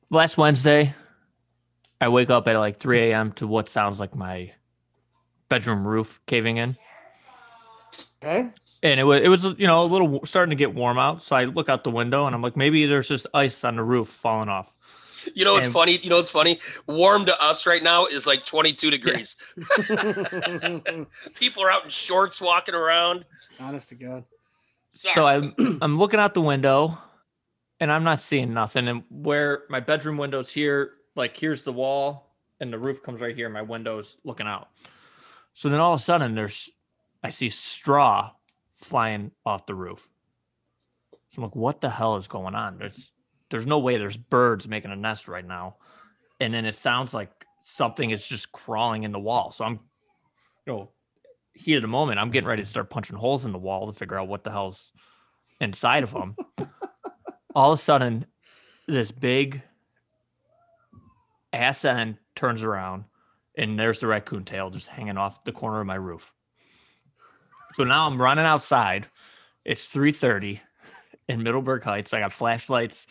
last 0.10 0.38
Wednesday, 0.38 0.94
I 2.00 2.10
wake 2.10 2.29
up 2.29 2.48
at 2.48 2.55
like 2.58 2.79
3 2.79 3.12
a.m. 3.12 3.32
to 3.34 3.48
what 3.48 3.67
sounds 3.67 4.00
like 4.00 4.15
my 4.15 4.51
bedroom 5.50 5.88
roof 5.88 6.20
caving 6.27 6.58
in. 6.58 6.77
Okay 8.24 8.51
and 8.86 9.00
it 9.00 9.03
was 9.03 9.22
it 9.22 9.29
was 9.29 9.44
you 9.58 9.65
know 9.65 9.84
a 9.84 9.88
little 9.88 10.22
starting 10.25 10.51
to 10.51 10.55
get 10.55 10.75
warm 10.75 11.00
out. 11.00 11.24
So 11.24 11.36
I 11.36 11.46
look 11.46 11.70
out 11.70 11.84
the 11.84 11.91
window 11.91 12.27
and 12.27 12.36
I'm 12.36 12.41
like, 12.41 12.55
maybe 12.55 12.86
there's 12.86 13.08
just 13.08 13.25
ice 13.34 13.63
on 13.63 13.77
the 13.77 13.84
roof 13.84 14.08
falling 14.08 14.48
off. 14.48 14.75
You 15.34 15.46
know 15.46 15.53
what's 15.53 15.67
and, 15.67 15.74
funny? 15.74 16.00
You 16.01 16.10
know 16.10 16.17
what's 16.17 16.29
funny? 16.29 16.60
Warm 16.88 17.25
to 17.25 17.41
us 17.41 17.65
right 17.65 17.82
now 17.82 18.05
is 18.05 18.25
like 18.25 18.46
22 18.46 18.91
degrees. 18.91 19.36
Yeah. 19.89 20.79
People 21.36 21.63
are 21.63 21.72
out 21.72 21.86
in 21.86 21.89
shorts 21.89 22.39
walking 22.39 22.75
around. 22.75 23.25
Honest 23.60 23.89
to 23.89 23.96
God. 23.96 24.24
Sorry. 24.94 25.13
So 25.15 25.27
I'm 25.27 25.53
I'm 25.82 25.98
looking 25.98 26.20
out 26.20 26.34
the 26.34 26.41
window 26.41 26.98
and 27.79 27.91
I'm 27.91 28.03
not 28.03 28.22
seeing 28.22 28.53
nothing. 28.53 28.88
And 28.88 29.03
where 29.10 29.63
my 29.70 29.79
bedroom 29.79 30.17
window's 30.17 30.51
here, 30.51 30.91
like 31.15 31.38
here's 31.38 31.63
the 31.63 31.74
wall 31.74 32.36
and 32.60 32.72
the 32.72 32.79
roof 32.79 33.03
comes 33.03 33.22
right 33.22 33.36
here. 33.36 33.50
My 33.50 33.62
window's 33.62 34.17
looking 34.24 34.48
out. 34.48 34.70
So 35.53 35.70
then 35.70 35.79
all 35.79 35.94
of 35.94 36.00
a 36.00 36.03
sudden 36.03 36.36
there's 36.36 36.70
I 37.24 37.29
see 37.29 37.50
straw 37.50 38.32
flying 38.75 39.32
off 39.46 39.65
the 39.65 39.75
roof. 39.75 40.08
So 41.12 41.38
I'm 41.38 41.44
like, 41.44 41.55
what 41.55 41.82
the 41.82 41.89
hell 41.89 42.15
is 42.17 42.27
going 42.27 42.55
on? 42.55 42.77
There's 42.77 43.12
there's 43.50 43.66
no 43.66 43.80
way 43.80 43.98
there's 43.98 44.18
birds 44.18 44.68
making 44.68 44.92
a 44.92 44.96
nest 44.96 45.28
right 45.28 45.46
now. 45.46 45.78
And 46.40 46.54
then 46.54 46.66
it 46.66 46.75
sounds 46.75 47.14
like 47.14 47.30
something 47.64 48.12
is 48.12 48.25
just 48.25 48.52
crawling 48.52 49.04
in 49.04 49.12
the 49.12 49.20
wall. 49.20 49.52
So 49.52 49.66
I'm, 49.66 49.80
you 50.66 50.74
know, 50.74 50.90
heat 51.54 51.75
of 51.75 51.82
the 51.82 51.88
moment, 51.88 52.20
I'm 52.20 52.32
getting 52.32 52.48
ready 52.48 52.64
to 52.64 52.68
start 52.68 52.90
punching 52.90 53.16
holes 53.16 53.46
in 53.46 53.52
the 53.52 53.58
wall 53.58 53.88
to 53.88 53.94
figure 53.98 54.20
out 54.20 54.28
what 54.28 54.44
the 54.44 54.52
hell's 54.52 54.92
inside 55.62 56.04
of 56.04 56.12
them. 56.12 56.36
All 57.56 57.72
of 57.72 57.80
a 57.80 57.82
sudden, 57.82 58.25
this 58.88 59.12
big 59.12 59.62
ass 61.54 61.86
end 61.86 62.18
turns 62.36 62.64
around 62.64 63.06
and 63.58 63.80
there's 63.80 64.00
the 64.00 64.08
raccoon 64.08 64.44
tail 64.44 64.70
just 64.70 64.88
hanging 64.88 65.18
off 65.18 65.44
the 65.44 65.52
corner 65.52 65.80
of 65.80 65.88
my 65.88 65.96
roof. 65.96 66.34
So 67.75 67.84
now 67.84 68.08
I'm 68.08 68.22
running 68.22 68.46
outside. 68.46 69.08
It's 69.64 69.86
3:30 69.88 70.60
in 71.28 71.44
Middleburg 71.44 71.84
Heights. 71.84 72.14
I 72.14 72.20
got 72.20 72.34
flashlights, 72.34 73.08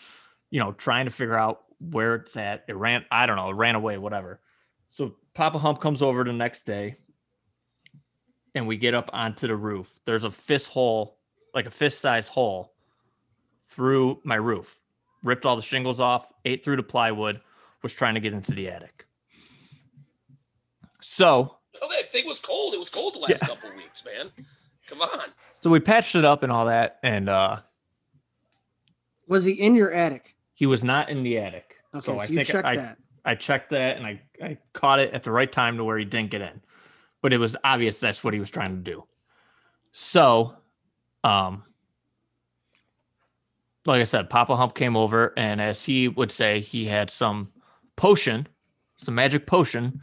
you 0.55 0.61
know, 0.61 0.71
trying 0.71 1.05
to 1.05 1.11
figure 1.11 1.37
out 1.37 1.65
where 1.81 2.15
it's 2.15 2.37
at. 2.37 2.63
It 2.69 2.77
ran, 2.77 3.05
I 3.11 3.27
don't 3.27 3.35
know, 3.35 3.51
it 3.51 3.55
ran 3.55 3.75
away, 3.75 3.99
whatever. 3.99 4.39
So 4.91 5.17
Papa 5.35 5.59
Hump 5.59 5.81
comes 5.81 6.01
over 6.01 6.23
the 6.23 6.33
next 6.33 6.63
day 6.65 6.95
and 8.55 8.69
we 8.69 8.77
get 8.77 8.95
up 8.95 9.11
onto 9.13 9.49
the 9.49 9.57
roof. 9.57 9.99
There's 10.05 10.23
a 10.23 10.31
fist 10.31 10.69
hole, 10.69 11.19
like 11.55 11.67
a 11.67 11.73
fist 11.73 12.01
size 12.01 12.29
hole 12.29 12.73
through 13.67 14.21
my 14.23 14.37
roof. 14.37 14.79
Ripped 15.25 15.45
all 15.45 15.57
the 15.57 15.63
shingles 15.63 15.99
off, 15.99 16.31
ate 16.45 16.63
through 16.65 16.77
the 16.77 16.85
plywood, 16.85 17.41
was 17.83 17.93
trying 17.93 18.15
to 18.15 18.21
get 18.21 18.33
into 18.33 18.53
the 18.53 18.69
attic. 18.69 19.07
So, 21.03 21.57
Oh, 21.83 21.89
that 21.91 22.13
thing 22.13 22.29
was 22.29 22.39
cold. 22.39 22.75
It 22.75 22.79
was 22.79 22.91
cold 22.91 23.15
the 23.17 23.19
last 23.19 23.31
Yeah. 23.31 23.39
couple 23.49 23.71
weeks, 23.77 24.05
man. 24.05 24.31
Come 24.87 25.03
on. 25.03 25.31
so 25.63 25.69
we 25.71 25.81
patched 25.81 26.15
it 26.15 26.25
up 26.25 26.45
and 26.45 26.53
all 26.53 26.67
that, 26.67 27.01
and 27.03 27.29
uh 27.29 27.63
Was 29.27 29.45
he 29.45 29.53
in 29.55 29.75
your 29.75 29.91
attic? 29.93 30.34
He 30.55 30.67
was 30.67 30.83
not 30.83 31.11
in 31.11 31.23
the 31.23 31.39
attic. 31.39 31.77
Okay, 31.95 32.07
so 32.07 32.17
so, 32.17 32.19
I 32.19 32.27
you 32.27 32.37
think 32.37 32.49
checked 32.49 32.67
I, 32.67 32.77
that. 32.77 32.99
I 33.25 33.35
checked 33.35 33.71
that 33.71 33.97
and 33.97 34.07
I, 34.07 34.21
I 34.43 34.59
caught 34.73 35.01
it 35.01 35.13
at 35.13 35.23
the 35.23 35.31
right 35.31 35.51
time 35.51 35.77
to 35.77 35.85
where 35.85 35.99
he 35.99 36.05
didn't 36.05 36.31
get 36.31 36.41
in. 36.41 36.61
But 37.23 37.33
it 37.33 37.39
was 37.39 37.57
obvious 37.65 37.99
that's 37.99 38.23
what 38.23 38.35
he 38.35 38.41
was 38.41 38.51
trying 38.51 38.77
to 38.77 38.83
do. 38.83 39.05
So, 39.93 40.55
um, 41.23 41.63
like 43.87 44.01
I 44.01 44.05
said, 44.05 44.29
Papa 44.29 44.57
Hump 44.57 44.75
came 44.75 44.97
over, 44.97 45.33
and 45.37 45.61
as 45.61 45.85
he 45.85 46.09
would 46.09 46.33
say, 46.33 46.61
he 46.61 46.85
had 46.85 47.11
some 47.11 47.51
potion, 47.97 48.47
some 48.97 49.15
magic 49.15 49.47
potion 49.47 50.01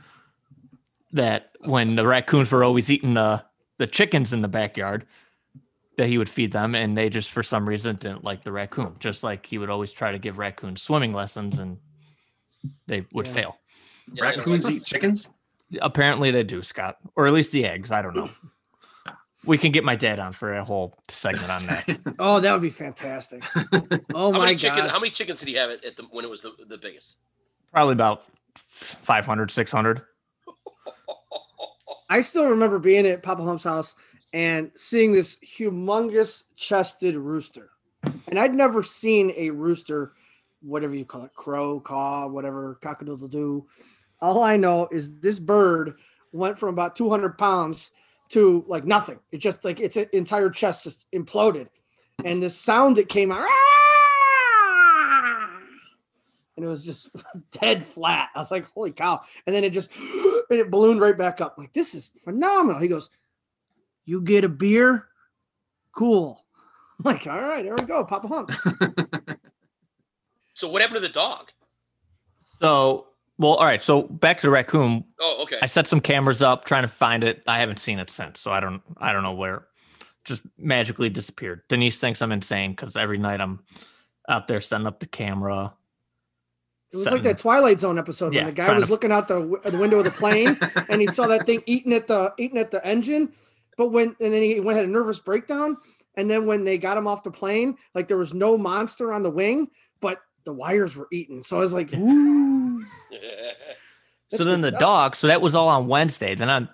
that 1.11 1.51
when 1.61 1.95
the 1.95 2.07
raccoons 2.07 2.51
were 2.51 2.63
always 2.63 2.89
eating 2.89 3.13
the 3.13 3.43
the 3.77 3.87
chickens 3.87 4.31
in 4.31 4.41
the 4.41 4.47
backyard, 4.47 5.05
that 5.97 6.07
he 6.07 6.17
would 6.17 6.29
feed 6.29 6.51
them, 6.51 6.73
and 6.75 6.97
they 6.97 7.09
just 7.09 7.31
for 7.31 7.43
some 7.43 7.67
reason 7.67 7.95
didn't 7.97 8.23
like 8.23 8.43
the 8.43 8.51
raccoon. 8.51 8.95
Just 8.99 9.23
like 9.23 9.45
he 9.45 9.57
would 9.57 9.69
always 9.69 9.91
try 9.91 10.11
to 10.11 10.19
give 10.19 10.37
raccoons 10.37 10.81
swimming 10.81 11.13
lessons, 11.13 11.59
and 11.59 11.77
they 12.87 13.05
would 13.13 13.27
Yeah. 13.27 13.33
fail. 13.33 13.57
Yeah, 14.13 14.23
Raccoons 14.23 14.69
eat 14.69 14.83
chickens? 14.83 15.29
Apparently 15.81 16.31
they 16.31 16.43
do, 16.43 16.61
Scott, 16.61 16.97
or 17.15 17.27
at 17.27 17.33
least 17.33 17.51
the 17.51 17.65
eggs. 17.65 17.91
I 17.91 18.01
don't 18.01 18.15
know. 18.15 18.29
We 19.43 19.57
can 19.57 19.71
get 19.71 19.83
my 19.83 19.95
dad 19.95 20.19
on 20.19 20.33
for 20.33 20.53
a 20.53 20.63
whole 20.63 20.93
segment 21.09 21.49
on 21.49 21.65
that. 21.65 21.99
Oh, 22.19 22.39
that 22.39 22.53
would 22.53 22.61
be 22.61 22.69
fantastic. 22.69 23.43
Oh 24.13 24.31
how 24.31 24.37
my 24.37 24.45
many 24.45 24.55
chicken? 24.57 24.77
god. 24.77 24.91
How 24.91 24.99
many 24.99 25.09
chickens 25.09 25.39
did 25.39 25.47
he 25.47 25.55
have 25.55 25.71
at, 25.71 25.83
at 25.83 25.95
the 25.97 26.03
when 26.11 26.23
it 26.25 26.27
was 26.29 26.41
the, 26.41 26.51
the 26.67 26.77
biggest? 26.77 27.15
Probably 27.73 27.93
about 27.93 28.21
500, 28.53 29.49
600. 29.49 30.01
I 32.09 32.21
still 32.21 32.45
remember 32.45 32.77
being 32.77 33.07
at 33.07 33.23
Papa 33.23 33.41
Hump's 33.43 33.63
house 33.63 33.95
and 34.33 34.71
seeing 34.75 35.11
this 35.11 35.37
humongous 35.37 36.43
chested 36.55 37.15
rooster. 37.15 37.71
And 38.27 38.39
I'd 38.39 38.55
never 38.55 38.83
seen 38.83 39.33
a 39.35 39.49
rooster, 39.49 40.13
whatever 40.61 40.95
you 40.95 41.05
call 41.05 41.25
it, 41.25 41.33
crow, 41.33 41.79
caw, 41.79 42.27
whatever, 42.27 42.79
cockadoodle 42.81 43.29
doo. 43.29 43.67
All 44.21 44.43
I 44.43 44.57
know 44.57 44.87
is 44.91 45.19
this 45.19 45.39
bird 45.39 45.95
went 46.31 46.57
from 46.57 46.69
about 46.69 46.95
200 46.95 47.37
pounds 47.37 47.91
to 48.29 48.63
like 48.67 48.85
nothing. 48.85 49.19
It 49.31 49.39
just 49.39 49.65
like 49.65 49.79
its 49.79 49.97
entire 49.97 50.49
chest 50.49 50.85
just 50.85 51.05
imploded. 51.11 51.67
And 52.23 52.41
the 52.41 52.49
sound 52.49 52.97
that 52.97 53.09
came 53.09 53.31
out, 53.31 53.41
ah! 53.41 53.71
and 56.55 56.65
it 56.65 56.69
was 56.69 56.85
just 56.85 57.09
dead 57.51 57.83
flat. 57.83 58.29
I 58.35 58.39
was 58.39 58.51
like, 58.51 58.65
holy 58.65 58.91
cow. 58.91 59.21
And 59.45 59.55
then 59.55 59.63
it 59.63 59.71
just, 59.71 59.91
and 59.95 60.59
it 60.59 60.69
ballooned 60.69 61.01
right 61.01 61.17
back 61.17 61.41
up. 61.41 61.55
I'm 61.57 61.63
like, 61.63 61.73
this 61.73 61.95
is 61.95 62.11
phenomenal. 62.23 62.79
He 62.79 62.87
goes, 62.87 63.09
you 64.05 64.21
get 64.21 64.43
a 64.43 64.49
beer? 64.49 65.07
Cool. 65.95 66.43
I'm 66.99 67.05
like, 67.13 67.27
all 67.27 67.41
right, 67.41 67.63
there 67.63 67.75
we 67.75 67.83
go. 67.83 68.03
Papa 68.05 68.27
Hump. 68.27 68.51
So 70.53 70.67
what 70.69 70.81
happened 70.81 70.97
to 70.97 71.07
the 71.07 71.09
dog? 71.09 71.49
So, 72.61 73.07
well, 73.39 73.53
all 73.55 73.65
right. 73.65 73.81
So 73.81 74.03
back 74.03 74.37
to 74.37 74.41
the 74.47 74.51
raccoon. 74.51 75.03
Oh, 75.19 75.39
okay. 75.43 75.57
I 75.61 75.65
set 75.65 75.87
some 75.87 75.99
cameras 76.01 76.41
up 76.43 76.65
trying 76.65 76.83
to 76.83 76.87
find 76.87 77.23
it. 77.23 77.43
I 77.47 77.59
haven't 77.59 77.79
seen 77.79 77.97
it 77.97 78.09
since, 78.11 78.39
so 78.39 78.51
I 78.51 78.59
don't 78.59 78.81
I 78.97 79.11
don't 79.11 79.23
know 79.23 79.33
where. 79.33 79.65
Just 80.23 80.43
magically 80.59 81.09
disappeared. 81.09 81.61
Denise 81.67 81.99
thinks 81.99 82.21
I'm 82.21 82.31
insane 82.31 82.71
because 82.71 82.95
every 82.95 83.17
night 83.17 83.41
I'm 83.41 83.61
out 84.29 84.47
there 84.47 84.61
setting 84.61 84.85
up 84.85 84.99
the 84.99 85.07
camera. 85.07 85.73
It 86.91 86.97
was 86.97 87.05
setting- 87.05 87.19
like 87.23 87.23
that 87.23 87.41
Twilight 87.41 87.79
Zone 87.79 87.97
episode 87.97 88.31
Yeah, 88.33 88.41
when 88.45 88.53
the 88.53 88.61
guy 88.61 88.71
was 88.73 88.85
to- 88.85 88.91
looking 88.91 89.11
out 89.11 89.27
the, 89.29 89.39
w- 89.39 89.61
the 89.63 89.77
window 89.79 89.97
of 89.99 90.03
the 90.03 90.11
plane 90.11 90.59
and 90.89 91.01
he 91.01 91.07
saw 91.07 91.25
that 91.25 91.47
thing 91.47 91.63
eating 91.65 91.93
at 91.93 92.05
the 92.05 92.33
eating 92.37 92.59
at 92.59 92.69
the 92.69 92.85
engine. 92.85 93.33
But 93.77 93.91
when 93.91 94.15
and 94.19 94.33
then 94.33 94.41
he 94.41 94.59
went 94.59 94.77
had 94.77 94.85
a 94.85 94.91
nervous 94.91 95.19
breakdown. 95.19 95.77
And 96.15 96.29
then 96.29 96.45
when 96.45 96.65
they 96.65 96.77
got 96.77 96.97
him 96.97 97.07
off 97.07 97.23
the 97.23 97.31
plane, 97.31 97.77
like 97.95 98.07
there 98.07 98.17
was 98.17 98.33
no 98.33 98.57
monster 98.57 99.13
on 99.13 99.23
the 99.23 99.29
wing, 99.29 99.69
but 100.01 100.19
the 100.43 100.51
wires 100.53 100.95
were 100.95 101.07
eaten. 101.11 101.41
So 101.41 101.57
I 101.57 101.59
was 101.59 101.73
like, 101.73 101.93
ooh. 101.93 102.83
So 104.33 104.45
then 104.45 104.61
the 104.61 104.69
stuff. 104.69 104.79
dog, 104.79 105.15
so 105.17 105.27
that 105.27 105.41
was 105.41 105.55
all 105.55 105.67
on 105.67 105.87
Wednesday. 105.87 106.35
Then 106.35 106.49
on 106.49 106.69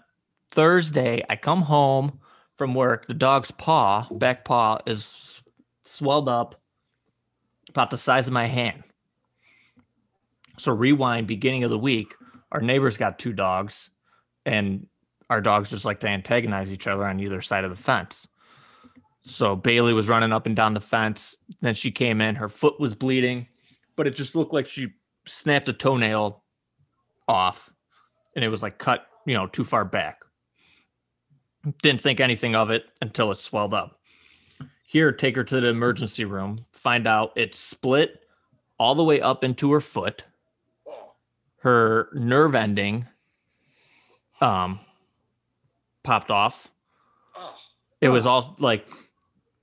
Thursday, 0.52 1.24
I 1.28 1.36
come 1.36 1.64
home 1.64 2.20
from 2.56 2.76
work. 2.76 3.08
The 3.08 3.16
dog's 3.16 3.50
paw, 3.50 4.08
back 4.12 4.46
paw, 4.46 4.78
is 4.86 5.42
swelled 5.84 6.30
up 6.30 6.62
about 7.68 7.90
the 7.90 7.98
size 7.98 8.28
of 8.28 8.34
my 8.34 8.46
hand. 8.46 8.84
So 10.58 10.72
rewind, 10.72 11.26
beginning 11.26 11.64
of 11.64 11.72
the 11.72 11.80
week, 11.80 12.14
our 12.52 12.62
neighbors 12.62 12.96
got 12.96 13.18
two 13.18 13.34
dogs, 13.34 13.90
and 14.46 14.86
our 15.30 15.42
dogs 15.42 15.70
just 15.70 15.86
like 15.86 16.00
to 16.02 16.08
antagonize 16.08 16.72
each 16.72 16.88
other 16.88 17.06
on 17.06 17.20
either 17.20 17.42
side 17.42 17.64
of 17.64 17.70
the 17.70 17.76
fence. 17.76 18.28
So 19.26 19.56
Bailey 19.56 19.94
was 19.94 20.08
running 20.08 20.32
up 20.32 20.46
and 20.46 20.56
down 20.56 20.74
the 20.74 20.82
fence. 20.82 21.36
Then 21.62 21.74
she 21.74 21.92
came 21.92 22.22
in, 22.22 22.36
her 22.36 22.48
foot 22.48 22.80
was 22.80 22.96
bleeding, 22.96 23.48
but 23.96 24.08
it 24.08 24.16
just 24.16 24.36
looked 24.36 24.54
like 24.54 24.66
she 24.66 24.94
snapped 25.26 25.68
a 25.68 25.74
toenail 25.74 26.44
off 27.28 27.72
and 28.36 28.46
it 28.46 28.48
was 28.48 28.64
like 28.64 28.78
cut, 28.78 29.08
you 29.26 29.34
know, 29.34 29.48
too 29.48 29.66
far 29.66 29.84
back. 29.84 30.22
Didn't 31.82 32.00
think 32.00 32.22
anything 32.22 32.56
of 32.56 32.70
it 32.70 32.86
until 33.02 33.32
it 33.32 33.38
swelled 33.38 33.74
up. 33.74 34.00
Here, 34.86 35.12
take 35.12 35.36
her 35.36 35.44
to 35.44 35.60
the 35.60 35.68
emergency 35.68 36.24
room, 36.24 36.58
find 36.72 37.06
out 37.06 37.34
it's 37.36 37.60
split 37.60 38.22
all 38.80 38.96
the 38.96 39.04
way 39.04 39.20
up 39.20 39.44
into 39.44 39.74
her 39.74 39.82
foot. 39.82 40.24
Her 41.58 42.10
nerve 42.14 42.56
ending 42.56 43.06
um 44.40 44.80
popped 46.08 46.32
off. 46.32 46.72
oh. 47.36 47.54
It 48.00 48.08
was 48.10 48.26
all 48.26 48.56
like 48.60 48.88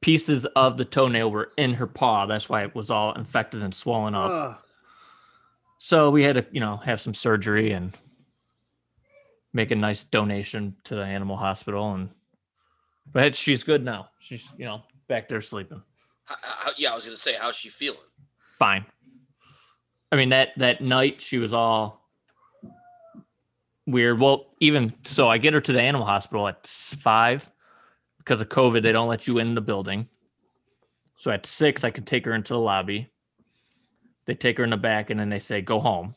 pieces 0.02 0.44
of 0.54 0.76
the 0.76 0.84
toenail 0.84 1.30
were 1.30 1.50
in 1.56 1.72
her 1.74 1.86
paw. 1.86 2.26
That's 2.26 2.48
why 2.50 2.62
it 2.64 2.74
was 2.74 2.90
all 2.90 3.14
infected 3.14 3.62
and 3.62 3.74
swollen 3.74 4.14
up. 4.14 4.30
Ugh. 4.30 4.56
So 5.78 6.10
we 6.10 6.22
had 6.22 6.36
to, 6.36 6.46
you 6.52 6.60
know, 6.60 6.76
have 6.76 7.00
some 7.00 7.14
surgery 7.14 7.72
and 7.72 7.92
make 9.54 9.70
a 9.70 9.74
nice 9.74 10.02
donation 10.04 10.76
to 10.84 10.94
the 10.96 11.02
animal 11.04 11.36
hospital. 11.36 11.94
And 11.94 12.10
but 13.10 13.34
she's 13.34 13.64
good 13.64 13.82
now. 13.84 14.10
She's, 14.20 14.46
you 14.58 14.66
know, 14.66 14.82
back 15.08 15.28
there 15.30 15.40
sleeping. 15.40 15.82
How- 16.24 16.36
how- 16.42 16.70
yeah, 16.76 16.92
I 16.92 16.94
was 16.96 17.04
gonna 17.04 17.16
say, 17.16 17.36
how's 17.40 17.56
she 17.56 17.70
feeling? 17.70 17.98
Fine. 18.58 18.84
I 20.12 20.16
mean 20.16 20.28
that 20.28 20.50
that 20.58 20.82
night 20.82 21.22
she 21.22 21.38
was 21.38 21.52
all 21.54 22.03
weird. 23.86 24.20
Well, 24.20 24.46
even 24.60 24.92
so, 25.02 25.28
I 25.28 25.38
get 25.38 25.54
her 25.54 25.60
to 25.60 25.72
the 25.72 25.80
animal 25.80 26.06
hospital 26.06 26.48
at 26.48 26.66
five 26.66 27.50
because 28.18 28.40
of 28.40 28.48
COVID. 28.48 28.82
They 28.82 28.92
don't 28.92 29.08
let 29.08 29.26
you 29.26 29.38
in 29.38 29.54
the 29.54 29.60
building. 29.60 30.06
So 31.16 31.30
at 31.30 31.46
six, 31.46 31.84
I 31.84 31.90
could 31.90 32.06
take 32.06 32.24
her 32.24 32.34
into 32.34 32.54
the 32.54 32.60
lobby. 32.60 33.08
They 34.26 34.34
take 34.34 34.58
her 34.58 34.64
in 34.64 34.70
the 34.70 34.76
back, 34.76 35.10
and 35.10 35.20
then 35.20 35.28
they 35.28 35.38
say, 35.38 35.60
"Go 35.60 35.78
home." 35.78 36.14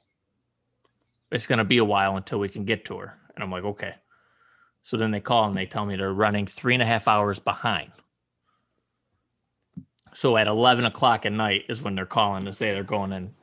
It's 1.31 1.47
gonna 1.47 1.65
be 1.65 1.77
a 1.77 1.85
while 1.85 2.17
until 2.17 2.39
we 2.39 2.49
can 2.49 2.63
get 2.65 2.85
to 2.85 2.97
her, 2.97 3.19
and 3.35 3.43
I'm 3.43 3.51
like, 3.51 3.63
"Okay." 3.63 3.95
So 4.87 4.95
then 4.95 5.11
they 5.11 5.19
call 5.19 5.49
and 5.49 5.57
they 5.57 5.65
tell 5.65 5.85
me 5.85 5.97
they're 5.97 6.13
running 6.13 6.47
three 6.47 6.73
and 6.73 6.81
a 6.81 6.85
half 6.85 7.09
hours 7.09 7.39
behind. 7.39 7.91
So 10.13 10.37
at 10.37 10.47
11 10.47 10.85
o'clock 10.85 11.25
at 11.25 11.33
night 11.33 11.65
is 11.67 11.81
when 11.81 11.93
they're 11.93 12.05
calling 12.05 12.45
to 12.45 12.53
say 12.53 12.71
they're 12.71 12.83
going 12.83 13.11
in. 13.11 13.35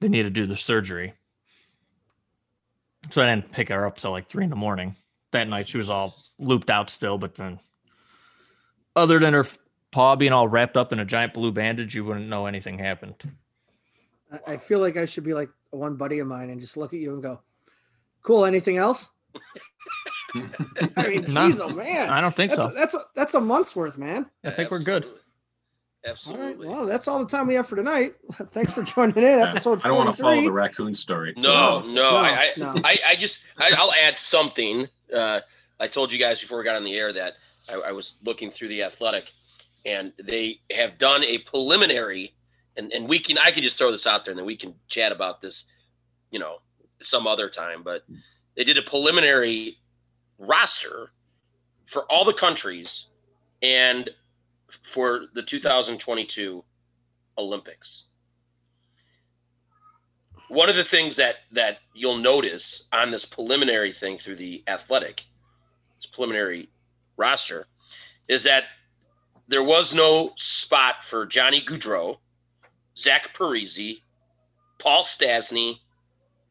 They 0.00 0.08
need 0.08 0.22
to 0.22 0.30
do 0.30 0.46
the 0.46 0.56
surgery. 0.56 1.12
So 3.10 3.22
I 3.22 3.26
didn't 3.26 3.50
pick 3.52 3.68
her 3.68 3.86
up 3.86 3.98
till 3.98 4.10
like 4.10 4.28
three 4.28 4.44
in 4.44 4.50
the 4.50 4.56
morning. 4.56 4.94
That 5.32 5.48
night 5.48 5.68
she 5.68 5.78
was 5.78 5.90
all 5.90 6.14
looped 6.38 6.70
out 6.70 6.90
still, 6.90 7.18
but 7.18 7.34
then 7.34 7.58
other 8.96 9.18
than 9.18 9.32
her 9.34 9.40
f- 9.40 9.58
paw 9.90 10.14
being 10.16 10.32
all 10.32 10.48
wrapped 10.48 10.76
up 10.76 10.92
in 10.92 11.00
a 11.00 11.04
giant 11.04 11.34
blue 11.34 11.52
bandage, 11.52 11.94
you 11.94 12.04
wouldn't 12.04 12.28
know 12.28 12.46
anything 12.46 12.78
happened. 12.78 13.14
I- 14.32 14.52
I 14.52 14.56
feel 14.56 14.78
like 14.80 14.96
I 14.96 15.04
should 15.04 15.24
be 15.24 15.34
like 15.34 15.50
one 15.70 15.96
buddy 15.96 16.18
of 16.20 16.26
mine 16.26 16.50
and 16.50 16.60
just 16.60 16.76
look 16.76 16.92
at 16.94 17.00
you 17.00 17.12
and 17.14 17.22
go, 17.22 17.40
cool. 18.22 18.44
Anything 18.44 18.76
else? 18.76 19.08
I 20.96 21.08
mean, 21.08 21.24
No. 21.28 21.48
geez, 21.48 21.60
oh 21.60 21.68
man. 21.68 22.08
I 22.08 22.20
don't 22.20 22.34
think 22.34 22.50
That's, 22.52 22.62
so. 22.62 22.70
a, 22.70 22.72
that's 22.72 22.94
a 22.94 23.04
that's 23.14 23.34
a 23.34 23.40
month's 23.40 23.76
worth, 23.76 23.98
man. 23.98 24.26
I 24.44 24.50
think 24.50 24.70
we're 24.70 24.78
good. 24.78 25.06
Absolutely. 26.04 26.66
All 26.68 26.72
right. 26.74 26.78
Well, 26.78 26.86
that's 26.86 27.06
all 27.06 27.18
the 27.20 27.26
time 27.30 27.46
we 27.46 27.54
have 27.54 27.68
for 27.68 27.76
tonight. 27.76 28.14
Thanks 28.32 28.72
for 28.72 28.82
joining 28.82 29.16
in. 29.18 29.24
Episode 29.40 29.80
I 29.84 29.88
don't 29.88 29.96
want 29.96 30.14
to 30.14 30.20
follow 30.20 30.40
the 30.42 30.50
raccoon 30.52 30.94
story. 30.94 31.32
so- 31.36 31.80
No, 31.80 31.80
no, 31.80 31.92
No, 31.92 32.16
I, 32.16 32.28
I, 32.30 32.50
no. 32.56 32.74
I, 32.84 32.98
I 33.08 33.16
just, 33.16 33.38
I, 33.56 33.72
I'll 33.76 33.92
add 33.92 34.18
something. 34.18 34.88
Uh, 35.14 35.40
I 35.78 35.86
told 35.88 36.12
you 36.12 36.18
guys 36.18 36.40
before 36.40 36.58
we 36.58 36.64
got 36.64 36.76
on 36.76 36.84
the 36.84 36.94
air 36.94 37.12
that 37.12 37.34
I, 37.68 37.74
I 37.74 37.92
was 37.92 38.16
looking 38.24 38.50
through 38.50 38.68
the 38.68 38.82
athletic, 38.82 39.32
and 39.86 40.12
they 40.22 40.60
have 40.74 40.98
done 40.98 41.24
a 41.24 41.38
preliminary, 41.38 42.34
and 42.76 42.92
and 42.92 43.08
we 43.08 43.18
can, 43.18 43.36
I 43.38 43.50
can 43.50 43.62
just 43.62 43.78
throw 43.78 43.92
this 43.92 44.06
out 44.06 44.24
there, 44.24 44.32
and 44.32 44.38
then 44.38 44.46
we 44.46 44.56
can 44.56 44.74
chat 44.88 45.12
about 45.12 45.40
this, 45.40 45.64
you 46.30 46.38
know, 46.38 46.58
some 47.00 47.26
other 47.26 47.48
time. 47.48 47.82
But 47.84 48.04
they 48.56 48.64
did 48.64 48.78
a 48.78 48.82
preliminary 48.82 49.78
roster 50.38 51.10
for 51.86 52.02
all 52.10 52.24
the 52.24 52.32
countries, 52.32 53.06
and 53.60 54.08
for 54.82 55.26
the 55.34 55.42
2022 55.42 56.64
Olympics 57.38 58.04
one 60.52 60.68
of 60.68 60.76
the 60.76 60.84
things 60.84 61.16
that 61.16 61.36
that 61.50 61.78
you'll 61.94 62.18
notice 62.18 62.84
on 62.92 63.10
this 63.10 63.24
preliminary 63.24 63.90
thing 63.90 64.18
through 64.18 64.36
the 64.36 64.62
athletic 64.66 65.24
preliminary 66.12 66.68
roster 67.16 67.66
is 68.28 68.44
that 68.44 68.64
there 69.48 69.62
was 69.62 69.94
no 69.94 70.32
spot 70.36 71.04
for 71.04 71.24
Johnny 71.24 71.62
Gaudreau, 71.62 72.18
Zach 72.98 73.34
Parise, 73.34 74.00
Paul 74.78 75.02
Stastny, 75.04 75.78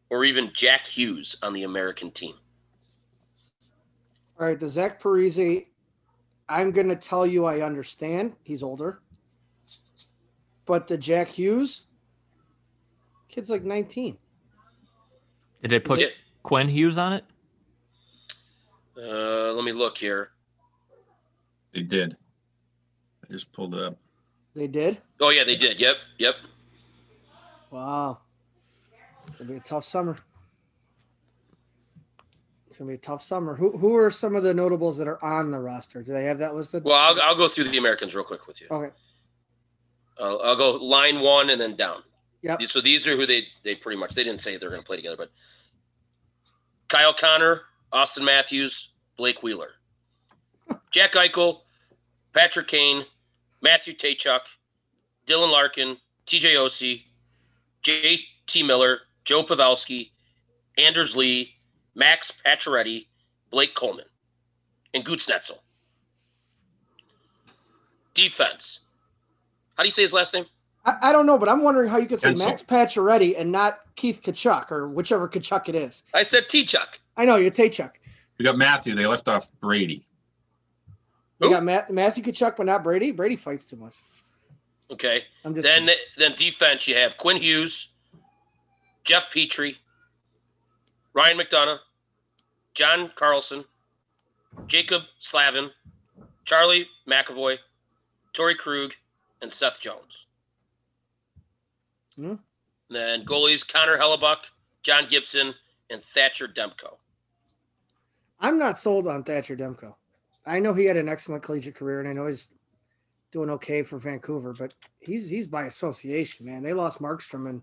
or 0.09 0.25
even 0.25 0.51
Jack 0.53 0.87
Hughes 0.87 1.35
on 1.43 1.53
the 1.53 1.63
American 1.63 2.11
team. 2.11 2.33
All 4.39 4.47
right, 4.47 4.59
the 4.59 4.67
Zach 4.67 4.99
Parise, 5.01 5.67
I'm 6.51 6.71
going 6.71 6.89
to 6.89 6.97
tell 6.97 7.25
you 7.25 7.45
I 7.45 7.61
understand. 7.61 8.33
He's 8.43 8.61
older. 8.61 8.99
But 10.65 10.87
the 10.87 10.97
Jack 10.97 11.29
Hughes, 11.29 11.85
kid's 13.29 13.49
like 13.49 13.63
19. 13.63 14.17
Did 15.61 15.71
they 15.71 15.79
put 15.79 16.01
Yeah, 16.01 16.07
Quinn 16.43 16.67
Hughes 16.67 16.97
on 16.97 17.13
it? 17.13 17.23
uh, 18.97 19.53
let 19.53 19.63
me 19.63 19.71
look 19.71 19.97
here. 19.97 20.31
They 21.73 21.83
did. 21.83 22.17
I 23.23 23.31
just 23.31 23.53
pulled 23.53 23.73
it 23.73 23.81
up. 23.81 23.97
They 24.53 24.67
did? 24.67 24.97
Oh 25.21 25.29
yeah, 25.29 25.45
they 25.45 25.55
did. 25.55 25.79
Yep, 25.79 25.95
yep. 26.17 26.35
Wow. 27.69 28.19
It's 29.25 29.35
going 29.35 29.47
to 29.47 29.53
be 29.53 29.57
a 29.59 29.61
tough 29.63 29.85
summer. 29.85 30.17
It's 32.71 32.77
going 32.77 32.87
to 32.87 32.91
be 32.91 32.95
a 32.95 33.01
tough 33.01 33.21
summer. 33.21 33.53
Who, 33.53 33.77
who 33.77 33.97
are 33.97 34.09
some 34.09 34.33
of 34.33 34.43
the 34.43 34.53
notables 34.53 34.97
that 34.97 35.05
are 35.05 35.21
on 35.21 35.51
the 35.51 35.59
roster? 35.59 36.01
Do 36.01 36.13
they 36.13 36.23
have 36.23 36.37
that 36.37 36.55
listed? 36.55 36.85
Well, 36.85 36.95
I'll, 36.95 37.21
I'll 37.21 37.35
go 37.35 37.49
through 37.49 37.65
the 37.65 37.77
Americans 37.77 38.15
real 38.15 38.23
quick 38.23 38.47
with 38.47 38.61
you. 38.61 38.67
okay. 38.71 38.93
I'll, 40.17 40.39
I'll 40.41 40.55
go 40.55 40.71
line 40.77 41.19
one 41.19 41.49
and 41.49 41.59
then 41.59 41.75
down. 41.75 42.01
Yep. 42.43 42.61
So 42.63 42.79
these 42.79 43.05
are 43.07 43.17
who 43.17 43.25
they 43.25 43.43
they 43.65 43.75
pretty 43.75 43.99
much 43.99 44.15
they 44.15 44.23
didn't 44.23 44.41
say 44.41 44.57
they're 44.57 44.69
going 44.69 44.81
to 44.81 44.87
play 44.87 44.95
together, 44.95 45.17
but 45.17 45.31
Kyle 46.87 47.13
Connor, 47.13 47.63
Auston 47.91 48.23
Matthews, 48.23 48.91
Blake 49.17 49.43
Wheeler, 49.43 49.71
Jack 50.91 51.11
Eichel, 51.11 51.63
Patrick 52.33 52.69
Kane, 52.69 53.03
Matthew 53.61 53.97
Tkachuk, 53.97 54.39
Dylan 55.27 55.51
Larkin, 55.51 55.97
TJ 56.25 56.53
Oshie, 56.53 57.03
J.T. 57.83 58.63
Miller, 58.63 58.99
Joe 59.25 59.43
Pavelski, 59.43 60.11
Anders 60.77 61.17
Lee, 61.17 61.57
Max 61.95 62.31
Pacioretty, 62.45 63.07
Blake 63.49 63.75
Coleman, 63.75 64.05
and 64.93 65.03
Goots 65.03 65.27
Netzel. 65.27 65.59
Defense. 68.13 68.79
How 69.75 69.83
do 69.83 69.87
you 69.87 69.91
say 69.91 70.01
his 70.01 70.13
last 70.13 70.33
name? 70.33 70.45
I, 70.85 70.97
I 71.01 71.11
don't 71.11 71.25
know, 71.25 71.37
but 71.37 71.47
I'm 71.47 71.61
wondering 71.63 71.89
how 71.89 71.97
you 71.97 72.07
could 72.07 72.19
say 72.19 72.29
Pencil. 72.29 72.47
Max 72.47 72.63
Pacioretty 72.63 73.39
and 73.39 73.51
not 73.51 73.79
Keith 73.95 74.21
Tkachuk 74.23 74.71
or 74.71 74.89
whichever 74.89 75.27
Tkachuk 75.27 75.69
it 75.69 75.75
is. 75.75 76.03
I 76.13 76.23
said 76.23 76.49
T-Chuck. 76.49 76.99
I 77.17 77.25
know, 77.25 77.35
you're 77.35 77.51
Tachuk. 77.51 77.91
We 78.37 78.43
got 78.45 78.57
Matthew. 78.57 78.95
They 78.95 79.05
left 79.05 79.29
off 79.29 79.47
Brady. 79.59 80.07
You 81.39 81.47
Who? 81.47 81.53
got 81.53 81.63
Matt, 81.63 81.91
Matthew 81.91 82.23
Tkachuk, 82.23 82.57
but 82.57 82.65
not 82.65 82.83
Brady. 82.83 83.11
Brady 83.11 83.35
fights 83.35 83.65
too 83.65 83.75
much. 83.75 83.93
Okay. 84.89 85.23
I'm 85.45 85.53
just 85.55 85.67
Then 85.67 85.89
then 86.17 86.33
defense, 86.35 86.87
you 86.87 86.95
have 86.95 87.17
Quinn 87.17 87.37
Hughes, 87.37 87.89
Jeff 89.03 89.25
Petry, 89.33 89.75
Ryan 91.13 91.39
McDonagh, 91.39 91.79
John 92.73 93.11
Carlson, 93.15 93.65
Jaccob 94.67 95.03
Slavin, 95.19 95.71
Charlie 96.45 96.87
McAvoy, 97.07 97.57
Torey 98.33 98.57
Krug, 98.57 98.91
and 99.41 99.51
Seth 99.51 99.79
Jones. 99.79 100.25
Hmm. 102.15 102.35
Then 102.89 103.25
goalies 103.25 103.67
Connor 103.67 103.97
Hellebuyck, 103.97 104.37
John 104.83 105.07
Gibson, 105.09 105.53
and 105.89 106.03
Thatcher 106.03 106.47
Demko. 106.47 106.97
I'm 108.39 108.57
not 108.57 108.77
sold 108.77 109.07
on 109.07 109.23
Thatcher 109.23 109.55
Demko. 109.55 109.95
I 110.45 110.59
know 110.59 110.73
he 110.73 110.85
had 110.85 110.97
an 110.97 111.09
excellent 111.09 111.43
collegiate 111.43 111.75
career, 111.75 111.99
and 111.99 112.09
I 112.09 112.13
know 112.13 112.27
he's 112.27 112.49
doing 113.31 113.49
okay 113.51 113.83
for 113.83 113.97
Vancouver, 113.97 114.53
but 114.57 114.73
he's 114.99 115.29
he's 115.29 115.47
by 115.47 115.65
association, 115.65 116.45
man. 116.45 116.63
They 116.63 116.73
lost 116.73 117.01
Markstrom, 117.01 117.49
and, 117.49 117.61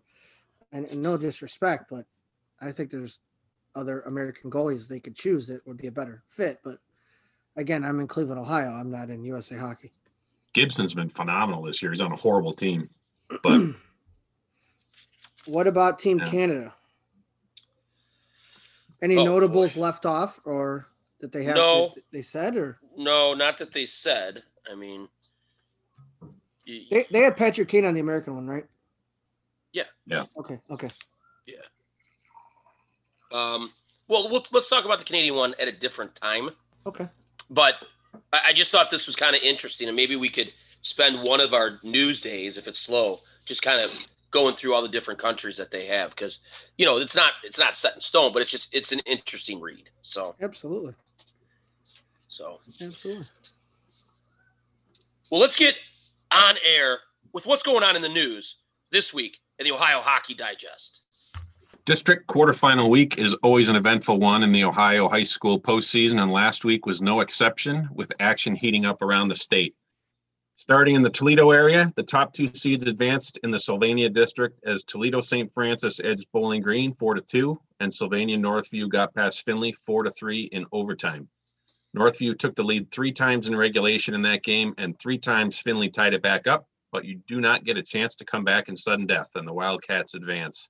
and, 0.73 0.87
and 0.87 1.03
no 1.03 1.17
disrespect, 1.17 1.87
but 1.91 2.07
I 2.61 2.73
think 2.73 2.91
there's 2.91 3.21
other 3.79 4.01
American 4.03 4.51
goalies 4.51 4.88
they 4.88 5.01
could 5.01 5.14
choose 5.17 5.47
that 5.47 5.67
would 5.67 5.77
be 5.77 5.87
a 5.87 5.93
better 5.93 6.23
fit. 6.27 6.61
But 6.64 6.79
again, 7.57 7.85
I'm 7.85 8.01
in 8.01 8.09
Cleveland, 8.09 8.41
Ohio. 8.41 8.71
I'm 8.71 8.91
not 8.91 9.09
in 9.11 9.25
USA 9.25 9.57
Hockey. 9.57 9.93
Gibson's 10.53 10.95
been 10.95 11.09
phenomenal 11.09 11.62
this 11.62 11.81
year. 11.81 11.93
He's 11.93 12.01
on 12.01 12.12
a 12.12 12.17
horrible 12.17 12.53
team, 12.53 12.88
but 13.43 13.61
What 15.47 15.67
about 15.67 15.99
Team 15.99 16.19
Yeah. 16.19 16.27
Canada? 16.27 16.75
Any 19.01 19.17
Oh, 19.17 19.25
notables 19.25 19.77
boy. 19.77 19.81
left 19.81 20.05
off, 20.05 20.41
or 20.45 20.88
that 21.21 21.33
they 21.33 21.45
have? 21.45 21.55
No. 21.57 21.93
that 21.95 22.05
they 22.12 22.21
said, 22.21 22.57
or 22.57 22.79
No, 22.97 23.33
not 23.33 23.57
that 23.59 23.73
they 23.73 23.87
said. 23.87 24.43
I 24.71 24.75
mean, 24.75 25.09
they 26.67 27.07
they 27.11 27.23
had 27.23 27.37
Patrick 27.37 27.69
Kane 27.69 27.87
on 27.87 27.95
the 27.95 28.01
American 28.01 28.35
one, 28.35 28.47
right? 28.47 28.67
Yeah. 29.73 29.85
Yeah. 30.07 30.25
Okay. 30.37 30.61
Okay. 30.71 30.91
Um, 33.33 33.73
well, 34.09 34.31
we'll 34.31 34.45
let's 34.53 34.69
talk 34.69 34.85
about 34.85 34.99
the 34.99 35.05
Canadian 35.05 35.35
one 35.35 35.55
at 35.61 35.69
a 35.69 35.73
different 35.73 36.14
time. 36.14 36.51
Okay. 36.87 37.09
But 37.51 37.75
I, 38.33 38.41
I 38.49 38.53
just 38.53 38.71
thought 38.71 38.91
this 38.91 39.07
was 39.07 39.17
kind 39.17 39.37
of 39.37 39.43
interesting, 39.43 39.88
and 39.88 39.97
maybe 39.97 40.17
we 40.17 40.29
could 40.29 40.53
spend 40.83 41.23
one 41.23 41.41
of 41.41 41.55
our 41.55 41.79
news 41.83 42.21
days, 42.21 42.57
if 42.57 42.67
it's 42.67 42.79
slow, 42.79 43.21
just 43.45 43.62
kind 43.62 43.81
of 43.81 44.07
going 44.31 44.55
through 44.55 44.75
all 44.75 44.83
the 44.83 44.88
different 44.88 45.21
countries 45.21 45.57
that 45.57 45.71
they 45.71 45.87
have, 45.87 46.11
because 46.11 46.41
you 46.77 46.87
know 46.87 46.99
it's 46.99 47.14
not 47.14 47.33
it's 47.45 47.59
not 47.59 47.77
set 47.77 47.95
in 47.95 48.01
stone, 48.01 48.33
but 48.33 48.43
it's 48.43 48.51
just 48.51 48.75
it's 48.75 48.93
an 48.93 49.01
interesting 49.01 49.61
read. 49.61 49.91
So 50.03 50.35
Absolutely. 50.41 50.95
so 52.29 52.61
Absolutely. 52.81 53.27
well, 55.31 55.41
let's 55.41 55.57
get 55.57 55.75
on 56.33 56.55
air 56.64 56.99
with 57.33 57.47
what's 57.47 57.62
going 57.62 57.85
on 57.85 57.97
in 57.97 58.03
the 58.03 58.09
news 58.09 58.57
this 58.91 59.12
week 59.12 59.38
in 59.59 59.64
the 59.64 59.73
Ohio 59.73 60.01
Hockey 60.01 60.35
Digest. 60.35 61.01
District 61.88 62.27
quarterfinal 62.27 62.90
week 62.90 63.16
is 63.16 63.33
always 63.37 63.70
an 63.70 63.77
eventful 63.77 64.20
one 64.20 64.42
in 64.42 64.53
the 64.53 64.62
Ohio 64.62 65.09
high 65.09 65.22
school 65.22 65.59
postseason, 65.59 66.22
and 66.22 66.31
last 66.31 66.62
week 66.62 66.85
was 66.85 67.01
no 67.01 67.20
exception, 67.20 67.88
with 67.94 68.12
action 68.20 68.55
heating 68.55 68.85
up 68.85 69.01
around 69.01 69.29
the 69.29 69.35
state. 69.35 69.74
Starting 70.55 70.96
in 70.96 71.03
the 71.03 71.09
Toledo 71.09 71.51
area, 71.51 71.90
the 71.96 72.03
top 72.03 72.35
two 72.35 72.46
seeds 72.53 72.83
advanced 72.83 73.38
in 73.42 73.51
the 73.51 73.59
Sylvania 73.59 74.11
district 74.11 74.62
as 74.66 74.85
Toledo 74.85 75.22
St. 75.22 75.51
Francis 75.55 75.98
edged 75.98 76.27
Bowling 76.31 76.61
Green 76.61 76.92
four 76.92 77.14
to 77.14 77.22
two, 77.22 77.59
and 77.81 77.90
Sylvania 77.90 78.37
Northview 78.37 78.90
got 78.90 79.14
past 79.14 79.46
Findlay 79.46 79.72
four 79.72 80.03
to 80.03 80.11
three 80.11 80.42
in 80.53 80.66
overtime. 80.72 81.27
Northview 81.96 82.38
took 82.38 82.55
the 82.55 82.62
lead 82.62 82.90
three 82.90 83.12
times 83.12 83.48
in 83.48 83.57
regulation 83.57 84.14
in 84.14 84.20
that 84.20 84.42
game, 84.42 84.74
and 84.77 84.98
three 84.98 85.16
times 85.16 85.59
Findlay 85.59 85.88
tied 85.88 86.12
it 86.12 86.20
back 86.20 86.46
up, 86.46 86.66
but 86.92 87.07
you 87.07 87.22
do 87.27 87.40
not 87.40 87.64
get 87.64 87.79
a 87.79 87.83
chance 87.83 88.14
to 88.16 88.27
come 88.27 88.44
back 88.44 88.68
in 88.68 88.77
sudden 88.77 89.07
death, 89.07 89.31
and 89.37 89.48
the 89.48 89.55
Wildcats 89.55 90.12
advance. 90.12 90.68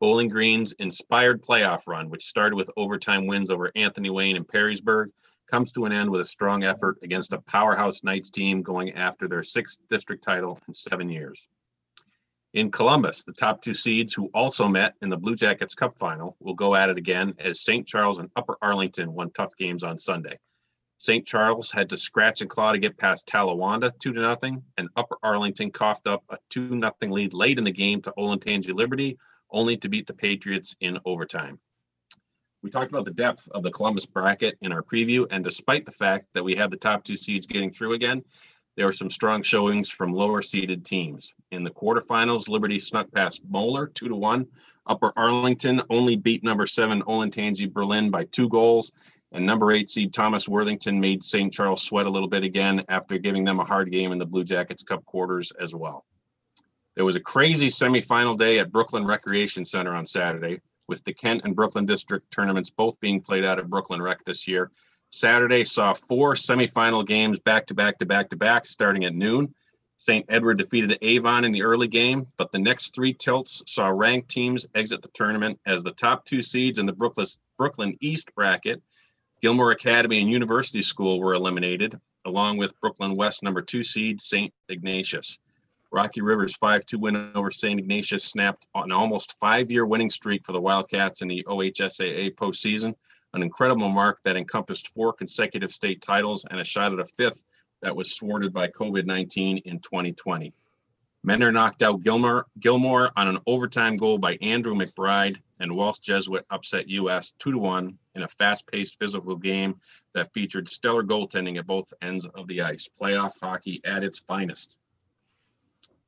Bowling 0.00 0.28
Green's 0.28 0.72
inspired 0.72 1.42
playoff 1.42 1.86
run, 1.86 2.08
which 2.08 2.24
started 2.24 2.56
with 2.56 2.70
overtime 2.78 3.26
wins 3.26 3.50
over 3.50 3.70
Anthony 3.76 4.08
Wayne 4.08 4.36
and 4.36 4.48
Perrysburg, 4.48 5.08
comes 5.46 5.72
to 5.72 5.84
an 5.84 5.92
end 5.92 6.08
with 6.08 6.22
a 6.22 6.24
strong 6.24 6.64
effort 6.64 6.96
against 7.02 7.34
a 7.34 7.40
powerhouse 7.42 8.02
Knights 8.02 8.30
team 8.30 8.62
going 8.62 8.92
after 8.92 9.28
their 9.28 9.42
sixth 9.42 9.78
district 9.90 10.24
title 10.24 10.58
in 10.66 10.72
seven 10.72 11.10
years. 11.10 11.46
In 12.54 12.70
Columbus, 12.70 13.24
the 13.24 13.32
top 13.32 13.60
two 13.60 13.74
seeds, 13.74 14.14
who 14.14 14.30
also 14.32 14.66
met 14.66 14.94
in 15.02 15.10
the 15.10 15.18
Blue 15.18 15.36
Jackets 15.36 15.74
Cup 15.74 15.96
final, 15.98 16.36
will 16.40 16.54
go 16.54 16.74
at 16.74 16.88
it 16.88 16.96
again 16.96 17.34
as 17.38 17.60
St. 17.60 17.86
Charles 17.86 18.18
and 18.18 18.30
Upper 18.36 18.56
Arlington 18.62 19.12
won 19.12 19.30
tough 19.30 19.54
games 19.56 19.84
on 19.84 19.98
Sunday. 19.98 20.38
St. 20.98 21.26
Charles 21.26 21.70
had 21.70 21.88
to 21.90 21.96
scratch 21.96 22.40
and 22.40 22.50
claw 22.50 22.72
to 22.72 22.78
get 22.78 22.98
past 22.98 23.26
Talawanda 23.26 23.90
two 23.98 24.12
to 24.12 24.20
nothing, 24.20 24.62
and 24.78 24.88
Upper 24.96 25.16
Arlington 25.22 25.70
coughed 25.70 26.06
up 26.06 26.24
a 26.30 26.38
two 26.48 26.74
nothing 26.74 27.10
lead 27.10 27.34
late 27.34 27.58
in 27.58 27.64
the 27.64 27.70
game 27.70 28.00
to 28.02 28.12
Olentangy 28.18 28.74
Liberty, 28.74 29.16
only 29.52 29.76
to 29.78 29.88
beat 29.88 30.06
the 30.06 30.14
Patriots 30.14 30.76
in 30.80 30.98
overtime. 31.04 31.58
We 32.62 32.70
talked 32.70 32.92
about 32.92 33.06
the 33.06 33.10
depth 33.10 33.48
of 33.52 33.62
the 33.62 33.70
Columbus 33.70 34.06
bracket 34.06 34.58
in 34.60 34.70
our 34.72 34.82
preview, 34.82 35.26
and 35.30 35.42
despite 35.42 35.86
the 35.86 35.92
fact 35.92 36.26
that 36.34 36.44
we 36.44 36.54
have 36.56 36.70
the 36.70 36.76
top 36.76 37.04
two 37.04 37.16
seeds 37.16 37.46
getting 37.46 37.70
through 37.70 37.94
again, 37.94 38.22
There 38.76 38.86
were 38.86 38.92
some 38.92 39.10
strong 39.10 39.42
showings 39.42 39.90
from 39.90 40.14
lower 40.14 40.40
seeded 40.42 40.84
teams. 40.84 41.34
In 41.50 41.64
the 41.64 41.70
quarterfinals, 41.70 42.48
Liberty 42.48 42.78
snuck 42.78 43.10
past 43.12 43.42
Moeller 43.48 43.88
two 43.88 44.08
to 44.08 44.14
one. 44.14 44.46
Upper 44.86 45.12
Arlington 45.16 45.82
only 45.90 46.16
beat 46.16 46.42
number 46.42 46.66
seven 46.66 47.02
Olentangy 47.02 47.70
Berlin 47.70 48.10
by 48.10 48.24
two 48.24 48.48
goals. 48.48 48.92
And 49.32 49.46
number 49.46 49.70
eight 49.72 49.88
seed 49.88 50.12
Thomas 50.12 50.48
Worthington 50.48 50.98
made 50.98 51.22
St. 51.22 51.52
Charles 51.52 51.82
sweat 51.82 52.06
a 52.06 52.10
little 52.10 52.28
bit 52.28 52.42
again 52.42 52.82
after 52.88 53.18
giving 53.18 53.44
them 53.44 53.60
a 53.60 53.64
hard 53.64 53.92
game 53.92 54.12
in 54.12 54.18
the 54.18 54.26
Blue 54.26 54.44
Jackets 54.44 54.82
Cup 54.82 55.04
quarters 55.04 55.52
as 55.60 55.74
well. 55.74 56.04
There 56.96 57.04
was 57.04 57.16
a 57.16 57.20
crazy 57.20 57.68
semifinal 57.68 58.36
day 58.36 58.58
at 58.58 58.72
Brooklyn 58.72 59.06
Recreation 59.06 59.64
Center 59.64 59.94
on 59.94 60.06
Saturday, 60.06 60.60
with 60.88 61.04
the 61.04 61.14
Kent 61.14 61.42
and 61.44 61.54
Brooklyn 61.54 61.86
District 61.86 62.28
tournaments 62.32 62.68
both 62.68 62.98
being 62.98 63.20
played 63.20 63.44
out 63.44 63.58
at 63.60 63.70
Brooklyn 63.70 64.02
Rec 64.02 64.24
this 64.24 64.48
year. 64.48 64.70
Saturday 65.10 65.64
saw 65.64 65.92
four 65.92 66.34
semifinal 66.34 67.06
games 67.06 67.38
back 67.38 67.66
to 67.66 67.74
back 67.74 67.98
to 67.98 68.06
back 68.06 68.28
to 68.30 68.36
back 68.36 68.66
starting 68.66 69.04
at 69.04 69.14
noon. 69.14 69.54
St. 69.96 70.24
Edward 70.28 70.58
defeated 70.58 70.98
Avon 71.02 71.44
in 71.44 71.52
the 71.52 71.62
early 71.62 71.86
game, 71.86 72.26
but 72.36 72.50
the 72.50 72.58
next 72.58 72.94
three 72.94 73.12
tilts 73.12 73.62
saw 73.66 73.88
ranked 73.88 74.30
teams 74.30 74.66
exit 74.74 75.02
the 75.02 75.08
tournament 75.08 75.60
as 75.66 75.84
the 75.84 75.92
top 75.92 76.24
two 76.24 76.42
seeds 76.42 76.78
in 76.78 76.86
the 76.86 76.92
Brooklyn, 76.92 77.26
Brooklyn 77.58 77.96
East 78.00 78.34
bracket, 78.34 78.82
Gilmour 79.42 79.72
Academy 79.72 80.20
and 80.20 80.30
University 80.30 80.82
School, 80.82 81.20
were 81.20 81.34
eliminated, 81.34 82.00
along 82.24 82.56
with 82.56 82.78
Brooklyn 82.80 83.14
West 83.14 83.42
number 83.42 83.62
two 83.62 83.82
seed 83.82 84.20
St. 84.20 84.52
Ignatius. 84.68 85.38
Rocky 85.92 86.20
River's 86.20 86.54
5 86.56 86.86
2 86.86 86.98
win 86.98 87.32
over 87.34 87.50
St. 87.50 87.80
Ignatius 87.80 88.24
snapped 88.24 88.66
an 88.74 88.92
almost 88.92 89.38
five 89.40 89.72
year 89.72 89.84
winning 89.84 90.10
streak 90.10 90.46
for 90.46 90.52
the 90.52 90.60
Wildcats 90.60 91.20
in 91.20 91.28
the 91.28 91.44
OHSAA 91.48 92.34
postseason, 92.36 92.94
an 93.34 93.42
incredible 93.42 93.88
mark 93.88 94.20
that 94.22 94.36
encompassed 94.36 94.94
four 94.94 95.12
consecutive 95.12 95.72
state 95.72 96.00
titles 96.00 96.44
and 96.48 96.60
a 96.60 96.64
shot 96.64 96.92
at 96.92 97.00
a 97.00 97.04
fifth 97.04 97.42
that 97.82 97.96
was 97.96 98.16
thwarted 98.16 98.52
by 98.52 98.68
COVID 98.68 99.04
19 99.04 99.58
in 99.58 99.80
2020. 99.80 100.52
Mentor 101.22 101.52
knocked 101.52 101.82
out 101.82 102.02
Gilmore, 102.02 102.46
Gilmour 102.60 103.10
on 103.16 103.28
an 103.28 103.38
overtime 103.46 103.96
goal 103.96 104.16
by 104.16 104.38
Andrew 104.40 104.74
McBride, 104.74 105.38
and 105.58 105.76
Walsh 105.76 105.98
Jesuit 105.98 106.46
upset 106.50 106.88
US 106.88 107.32
2 107.40 107.58
1 107.58 107.98
in 108.14 108.22
a 108.22 108.28
fast 108.28 108.66
paced 108.68 108.98
physical 108.98 109.36
game 109.36 109.80
that 110.14 110.32
featured 110.32 110.68
stellar 110.68 111.02
goaltending 111.02 111.58
at 111.58 111.66
both 111.66 111.92
ends 112.00 112.24
of 112.26 112.46
the 112.46 112.62
ice. 112.62 112.88
Playoff 112.88 113.38
hockey 113.40 113.80
at 113.84 114.04
its 114.04 114.20
finest. 114.20 114.78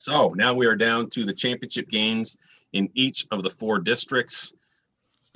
So 0.02 0.34
now 0.36 0.52
we 0.52 0.66
are 0.66 0.74
down 0.74 1.10
to 1.10 1.24
the 1.24 1.32
championship 1.32 1.88
games 1.88 2.36
in 2.72 2.90
each 2.94 3.24
of 3.30 3.40
the 3.40 3.50
four 3.50 3.78
districts. 3.78 4.52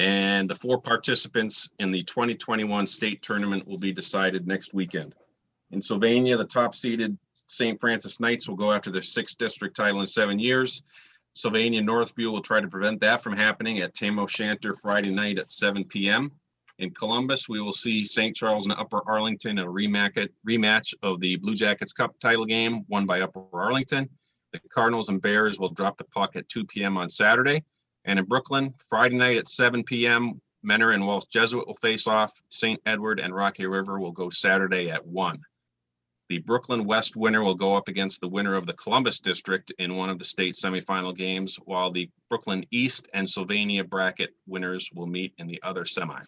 And 0.01 0.51
the 0.51 0.57
four 0.57 0.81
participants 0.81 1.71
in 1.79 1.93
the 1.93 2.03
2021 2.03 2.89
state 2.89 3.23
tournament 3.23 3.69
will 3.69 3.79
be 3.79 3.93
decided 3.93 4.45
next 4.45 4.75
weekend. 4.75 5.15
In 5.71 5.81
Sylvania, 5.81 6.37
the 6.37 6.45
top 6.45 6.75
seeded 6.75 7.17
St. 7.47 7.81
Francis 7.81 8.19
Knights 8.19 8.49
will 8.49 8.57
go 8.57 8.73
after 8.73 8.91
their 8.91 9.03
sixth 9.03 9.39
district 9.39 9.77
title 9.77 10.01
in 10.01 10.07
seven 10.07 10.41
years. 10.41 10.83
Sylvania 11.33 11.81
Northview 11.81 12.33
will 12.33 12.43
try 12.43 12.61
to 12.61 12.67
prevent 12.67 12.99
that 12.99 13.23
from 13.23 13.37
happening 13.37 13.79
at 13.83 13.95
Tam 13.95 14.19
O'Shanter 14.19 14.75
Friday 14.75 15.11
night 15.11 15.39
at 15.39 15.53
7 15.53 15.85
p.m. 15.85 16.33
In 16.81 16.91
Columbus, 16.91 17.49
we 17.49 17.61
will 17.61 17.73
see 17.73 18.03
St. 18.03 18.35
Charles 18.35 18.67
and 18.67 18.75
Upper 18.77 19.09
Arlington 19.09 19.59
in 19.61 19.65
a 19.65 19.71
rematch, 19.71 20.29
rematch 20.45 20.93
of 21.05 21.21
the 21.21 21.37
Blue 21.37 21.55
Jackets 21.55 21.93
Cup 21.93 22.19
title 22.19 22.47
game 22.47 22.85
won 22.89 23.07
by 23.07 23.21
Upper 23.21 23.45
Arlington. 23.53 24.09
The 24.63 24.69
Cardinals 24.69 25.09
and 25.09 25.21
Bears 25.21 25.59
will 25.59 25.71
drop 25.71 25.97
the 25.97 26.05
puck 26.05 26.37
at 26.37 26.49
2 26.49 26.65
p.m. 26.67 26.97
on 26.97 27.11
Saturday. 27.11 27.65
And 28.05 28.19
in 28.19 28.25
Brooklyn, 28.25 28.75
Friday 28.89 29.17
night 29.17 29.37
at 29.37 29.49
7 29.49 29.83
p.m., 29.85 30.41
Mentor 30.63 30.93
and 30.93 31.07
Walsh 31.07 31.27
Jesuit 31.27 31.67
will 31.67 31.77
face 31.77 32.07
off. 32.07 32.33
St. 32.51 32.81
Edward 32.87 33.21
and 33.21 33.35
Rocky 33.35 33.67
River 33.67 34.01
will 34.01 34.13
go 34.13 34.31
Saturday 34.31 34.91
at 34.91 35.07
1. 35.07 35.41
The 36.29 36.39
Brooklyn 36.39 36.85
West 36.87 37.15
winner 37.15 37.45
will 37.45 37.55
go 37.55 37.75
up 37.75 37.87
against 37.87 38.21
the 38.21 38.27
winner 38.29 38.57
of 38.57 38.67
the 38.67 38.73
Columbus 38.73 39.21
District 39.21 39.73
in 39.79 39.95
one 39.95 40.11
of 40.11 40.19
the 40.19 40.25
state 40.25 40.55
semifinal 40.55 41.17
games, 41.17 41.57
while 41.65 41.93
the 41.93 42.11
Brooklyn 42.29 42.67
East 42.73 43.09
and 43.15 43.29
Sylvania 43.29 43.85
bracket 43.85 44.31
winners 44.49 44.91
will 44.93 45.07
meet 45.07 45.35
in 45.39 45.47
the 45.47 45.63
other 45.63 45.85
semi. 45.85 46.21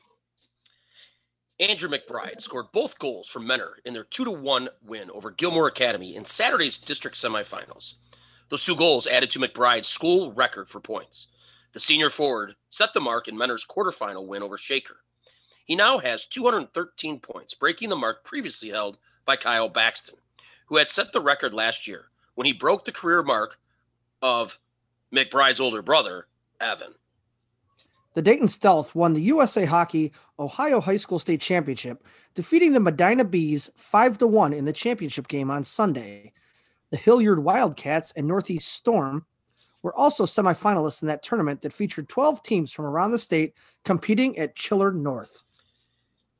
Andrew 1.58 1.88
McBride 1.88 2.40
scored 2.40 2.66
both 2.72 2.96
goals 3.00 3.28
for 3.28 3.40
Mentor 3.40 3.78
in 3.84 3.92
their 3.92 4.04
2 4.04 4.24
to 4.24 4.30
1 4.30 4.68
win 4.82 5.10
over 5.10 5.32
Gilmour 5.32 5.66
Academy 5.66 6.14
in 6.14 6.24
Saturday's 6.24 6.78
district 6.78 7.16
semifinals. 7.16 7.94
Those 8.48 8.64
two 8.64 8.76
goals 8.76 9.06
added 9.06 9.30
to 9.32 9.38
McBride's 9.38 9.88
school 9.88 10.32
record 10.32 10.68
for 10.68 10.80
points. 10.80 11.26
The 11.72 11.80
senior 11.80 12.10
forward 12.10 12.54
set 12.70 12.94
the 12.94 13.00
mark 13.00 13.28
in 13.28 13.36
Mentor's 13.36 13.66
quarterfinal 13.66 14.26
win 14.26 14.42
over 14.42 14.56
Shaker. 14.56 14.96
He 15.64 15.76
now 15.76 15.98
has 15.98 16.24
213 16.24 17.20
points, 17.20 17.54
breaking 17.54 17.90
the 17.90 17.96
mark 17.96 18.24
previously 18.24 18.70
held 18.70 18.96
by 19.26 19.36
Kyle 19.36 19.68
Baxton, 19.68 20.16
who 20.66 20.78
had 20.78 20.88
set 20.88 21.12
the 21.12 21.20
record 21.20 21.52
last 21.52 21.86
year 21.86 22.06
when 22.34 22.46
he 22.46 22.52
broke 22.54 22.84
the 22.86 22.92
career 22.92 23.22
mark 23.22 23.58
of 24.22 24.58
McBride's 25.14 25.60
older 25.60 25.82
brother, 25.82 26.26
Evan. 26.60 26.94
The 28.14 28.22
Dayton 28.22 28.48
Stealth 28.48 28.94
won 28.94 29.12
the 29.12 29.22
USA 29.22 29.66
Hockey 29.66 30.12
Ohio 30.38 30.80
High 30.80 30.96
School 30.96 31.18
State 31.18 31.40
Championship, 31.42 32.04
defeating 32.34 32.72
the 32.72 32.80
Medina 32.80 33.24
Bees 33.24 33.70
5 33.76 34.18
to 34.18 34.26
1 34.26 34.52
in 34.52 34.64
the 34.64 34.72
championship 34.72 35.28
game 35.28 35.50
on 35.50 35.64
Sunday. 35.64 36.32
The 36.90 36.96
Hilliard 36.96 37.40
Wildcats 37.40 38.12
and 38.12 38.26
Northeast 38.26 38.68
Storm 38.68 39.26
were 39.82 39.94
also 39.94 40.24
semifinalists 40.24 41.02
in 41.02 41.08
that 41.08 41.22
tournament 41.22 41.60
that 41.62 41.72
featured 41.72 42.08
12 42.08 42.42
teams 42.42 42.72
from 42.72 42.86
around 42.86 43.10
the 43.10 43.18
state 43.18 43.54
competing 43.84 44.38
at 44.38 44.56
Chiller 44.56 44.90
North. 44.90 45.42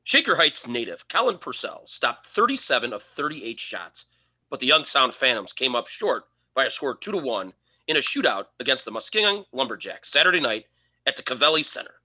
Shaker 0.03 0.37
Heights 0.37 0.65
native 0.65 1.07
Colin 1.07 1.37
Purcell 1.37 1.83
stopped 1.85 2.25
37 2.27 2.93
of 2.93 3.03
38 3.03 3.59
shots, 3.59 4.05
but 4.49 4.59
the 4.59 4.65
Youngstown 4.65 5.11
Phantoms 5.11 5.53
came 5.53 5.75
up 5.75 5.87
short 5.87 6.23
by 6.55 6.65
a 6.65 6.71
score 6.71 6.95
2 6.95 7.11
to 7.11 7.17
1 7.19 7.53
in 7.87 7.97
a 7.97 7.99
shootout 7.99 8.45
against 8.59 8.85
the 8.85 8.91
Muskegon 8.91 9.45
Lumberjacks 9.51 10.11
Saturday 10.11 10.39
night 10.39 10.65
at 11.05 11.15
the 11.15 11.23
Covelli 11.23 11.63
Center. 11.63 12.01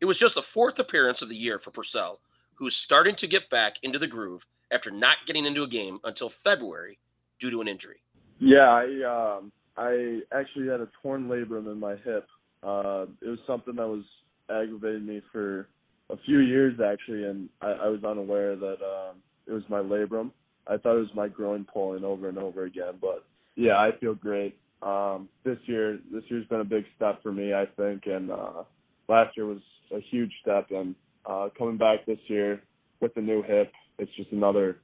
It 0.00 0.04
was 0.04 0.18
just 0.18 0.36
the 0.36 0.42
fourth 0.42 0.78
appearance 0.78 1.20
of 1.20 1.28
the 1.28 1.36
year 1.36 1.58
for 1.58 1.72
Purcell, 1.72 2.20
who 2.54 2.68
is 2.68 2.76
starting 2.76 3.16
to 3.16 3.26
get 3.26 3.50
back 3.50 3.76
into 3.82 3.98
the 3.98 4.06
groove 4.06 4.46
after 4.70 4.92
not 4.92 5.18
getting 5.26 5.46
into 5.46 5.64
a 5.64 5.68
game 5.68 5.98
until 6.04 6.28
February 6.28 6.98
due 7.42 7.50
to 7.50 7.60
an 7.60 7.68
injury. 7.68 8.00
Yeah, 8.38 8.68
I 8.70 9.36
um, 9.36 9.52
I 9.76 10.20
actually 10.32 10.68
had 10.68 10.80
a 10.80 10.88
torn 11.02 11.28
labrum 11.28 11.70
in 11.70 11.78
my 11.78 11.96
hip. 11.96 12.26
Uh, 12.62 13.06
it 13.20 13.28
was 13.28 13.38
something 13.46 13.74
that 13.76 13.86
was 13.86 14.04
aggravating 14.48 15.06
me 15.06 15.20
for 15.32 15.68
a 16.10 16.16
few 16.24 16.38
years 16.38 16.78
actually, 16.80 17.24
and 17.24 17.48
I, 17.60 17.72
I 17.72 17.88
was 17.88 18.04
unaware 18.04 18.56
that 18.56 18.78
um, 18.82 19.16
it 19.46 19.52
was 19.52 19.64
my 19.68 19.80
labrum. 19.80 20.30
I 20.66 20.76
thought 20.76 20.96
it 20.96 21.00
was 21.00 21.14
my 21.14 21.28
groin 21.28 21.66
pulling 21.70 22.04
over 22.04 22.28
and 22.28 22.38
over 22.38 22.64
again, 22.64 22.94
but 23.00 23.24
yeah, 23.56 23.76
I 23.76 23.90
feel 24.00 24.14
great. 24.14 24.56
Um, 24.82 25.28
this 25.44 25.58
year, 25.66 25.98
this 26.12 26.22
year's 26.28 26.46
been 26.46 26.60
a 26.60 26.64
big 26.64 26.84
step 26.96 27.22
for 27.22 27.32
me, 27.32 27.52
I 27.52 27.66
think, 27.76 28.02
and 28.06 28.30
uh, 28.30 28.62
last 29.08 29.36
year 29.36 29.46
was 29.46 29.62
a 29.92 30.00
huge 30.10 30.32
step, 30.42 30.68
and 30.70 30.94
uh, 31.26 31.48
coming 31.58 31.78
back 31.78 32.06
this 32.06 32.18
year 32.26 32.62
with 33.00 33.14
the 33.14 33.20
new 33.20 33.42
hip, 33.42 33.72
it's 33.98 34.10
just 34.16 34.30
another 34.30 34.78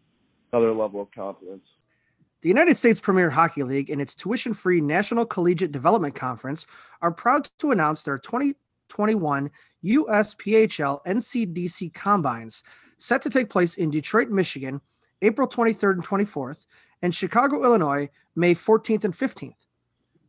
another 0.53 0.73
level 0.73 1.03
of 1.03 1.09
confidence. 1.14 1.62
The 2.40 2.48
United 2.48 2.77
States 2.77 3.01
Premier 3.01 3.31
Hockey 3.31 3.64
League 3.64 3.90
and 3.90 4.01
its 4.01 4.14
tuition 4.14 4.55
free 4.55 4.81
National 4.81 5.27
Collegiate 5.27 5.72
Development 5.72 6.14
Conference 6.14 6.66
are 7.03 7.11
proud 7.11 7.48
to 7.59 7.72
announce 7.72 8.05
their 8.05 8.16
2021 8.16 9.51
USPHL 9.85 11.05
NCDC 11.05 11.92
Combines, 11.92 12.62
set 12.96 13.22
to 13.22 13.31
take 13.31 13.51
place 13.51 13.74
in 13.74 13.90
Detroit, 13.90 14.29
Michigan, 14.29 14.81
April 15.20 15.48
23rd 15.48 15.94
and 15.94 16.07
24th, 16.07 16.66
and 17.03 17.12
Chicago, 17.12 17.64
Illinois, 17.64 18.09
May 18.37 18.55
14th 18.55 19.03
and 19.03 19.14
15th. 19.14 19.55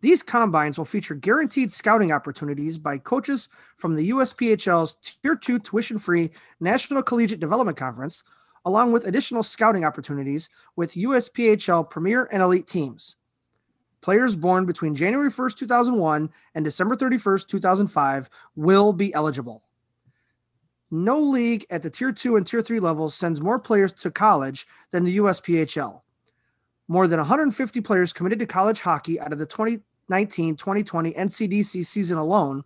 These 0.02 0.24
combines 0.24 0.80
will 0.80 0.86
feature 0.86 1.14
guaranteed 1.14 1.72
scouting 1.72 2.12
opportunities 2.12 2.80
by 2.80 2.98
coaches 2.98 3.50
from 3.78 3.96
the 3.96 4.10
USPHL's 4.10 4.96
Tier 4.96 5.36
2 5.36 5.60
tuition 5.60 6.00
free 6.00 6.32
National 6.60 7.04
Collegiate 7.04 7.40
Development 7.40 7.78
Conference, 7.78 8.24
along 8.66 8.92
with 8.92 9.06
additional 9.06 9.44
scouting 9.44 9.86
opportunities 9.86 10.50
with 10.76 10.94
USPHL 10.94 11.90
Premier 11.90 12.28
and 12.32 12.42
Elite 12.42 12.68
teams. 12.68 13.16
Players 14.02 14.36
born 14.36 14.66
between 14.66 14.96
January 14.96 15.30
1st, 15.30 15.58
2001 15.58 16.30
and 16.56 16.66
December 16.66 16.96
31st, 16.96 17.48
2005 17.48 18.30
will 18.56 18.94
be 18.94 19.14
eligible. 19.14 19.64
No 20.92 21.20
league 21.20 21.66
at 21.70 21.84
the 21.84 21.90
Tier 21.90 22.12
2 22.12 22.36
and 22.36 22.48
Tier 22.48 22.62
3 22.62 22.80
levels 22.80 23.14
sends 23.14 23.42
more 23.42 23.60
players 23.60 23.94
to 23.94 24.10
college 24.10 24.66
than 24.92 25.04
the 25.04 25.18
USPHL. 25.18 26.02
More 26.88 27.08
than 27.08 27.20
150 27.20 27.82
players 27.82 28.14
committed 28.14 28.40
to 28.40 28.48
college 28.48 28.82
hockey 28.82 29.20
out 29.20 29.32
of 29.32 29.38
the 29.38 29.46
2019 29.46 30.56
2020 30.56 31.12
NCDC 31.12 31.86
season 31.86 32.18
alone, 32.18 32.64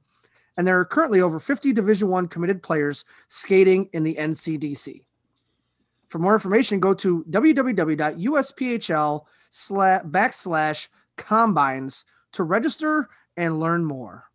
and 0.55 0.65
there 0.65 0.79
are 0.79 0.85
currently 0.85 1.19
over 1.19 1.39
50 1.39 1.73
Division 1.73 2.07
1 2.07 2.27
committed 2.27 2.63
players 2.63 3.03
skating 3.27 3.89
in 3.91 4.03
the 4.03 4.15
NCDC. 4.15 5.03
For 6.13 6.19
more 6.19 6.35
information, 6.35 6.79
go 6.79 6.93
to 6.93 7.25
www.usphl 7.27 9.21
backslash 10.11 10.87
combines 11.17 12.05
to 12.33 12.43
register 12.43 13.09
and 13.35 13.59
learn 13.59 13.83
more. 13.83 14.25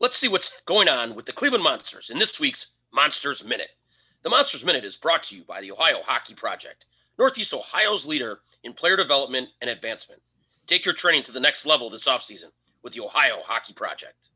Let's 0.00 0.18
see 0.18 0.28
what's 0.28 0.50
going 0.66 0.86
on 0.86 1.14
with 1.14 1.24
the 1.24 1.32
Cleveland 1.32 1.64
Monsters 1.64 2.10
in 2.10 2.18
this 2.18 2.38
week's 2.38 2.66
Monsters 2.92 3.42
Minute. 3.42 3.70
The 4.22 4.28
Monsters 4.28 4.66
Minute 4.66 4.84
is 4.84 4.96
brought 4.96 5.22
to 5.22 5.34
you 5.34 5.44
by 5.44 5.62
the 5.62 5.72
Ohio 5.72 6.02
Hockey 6.04 6.34
Project, 6.34 6.84
Northeast 7.18 7.54
Ohio's 7.54 8.04
leader 8.04 8.40
in 8.64 8.74
player 8.74 8.98
development 8.98 9.48
and 9.62 9.70
advancement. 9.70 10.20
Take 10.66 10.84
your 10.84 10.92
training 10.92 11.22
to 11.22 11.32
the 11.32 11.40
next 11.40 11.64
level 11.64 11.88
this 11.88 12.06
offseason 12.06 12.50
with 12.82 12.92
the 12.92 13.00
Ohio 13.00 13.38
Hockey 13.46 13.72
Project. 13.72 14.28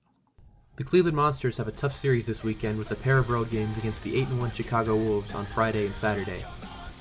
The 0.79 0.85
Cleveland 0.85 1.17
Monsters 1.17 1.57
have 1.57 1.67
a 1.67 1.73
tough 1.73 2.01
series 2.01 2.25
this 2.25 2.45
weekend 2.45 2.79
with 2.79 2.93
a 2.93 2.95
pair 2.95 3.19
of 3.19 3.31
road 3.31 3.51
games 3.51 3.77
against 3.79 4.01
the 4.05 4.14
8 4.14 4.29
1 4.29 4.53
Chicago 4.53 4.95
Wolves 4.95 5.35
on 5.35 5.45
Friday 5.45 5.87
and 5.87 5.95
Saturday. 5.97 6.45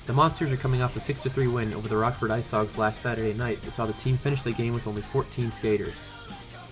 The 0.06 0.12
Monsters 0.12 0.50
are 0.50 0.56
coming 0.56 0.82
off 0.82 0.96
a 0.96 1.00
6 1.00 1.20
3 1.20 1.46
win 1.46 1.72
over 1.72 1.86
the 1.86 1.96
Rockford 1.96 2.32
Ice 2.32 2.50
Hogs 2.50 2.76
last 2.76 3.00
Saturday 3.00 3.34
night 3.34 3.62
that 3.62 3.74
saw 3.74 3.86
the 3.86 3.92
team 3.92 4.18
finish 4.18 4.42
the 4.42 4.50
game 4.50 4.74
with 4.74 4.88
only 4.88 5.02
14 5.02 5.52
skaters. 5.52 5.94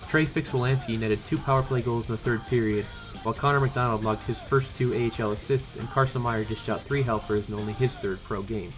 Trey 0.09 0.25
Fix-Wolansky 0.25 0.99
netted 0.99 1.23
two 1.23 1.37
power 1.37 1.63
play 1.63 1.81
goals 1.81 2.07
in 2.07 2.11
the 2.11 2.17
third 2.17 2.45
period, 2.47 2.83
while 3.23 3.33
Connor 3.33 3.61
McDonald 3.61 4.03
logged 4.03 4.23
his 4.23 4.41
first 4.41 4.75
two 4.75 4.93
AHL 4.93 5.31
assists 5.31 5.77
and 5.77 5.89
Carson 5.91 6.21
Meyer 6.21 6.43
dished 6.43 6.67
out 6.67 6.83
three 6.83 7.03
helpers 7.03 7.47
in 7.47 7.55
only 7.55 7.71
his 7.71 7.93
third 7.95 8.21
pro 8.25 8.41
game. 8.41 8.73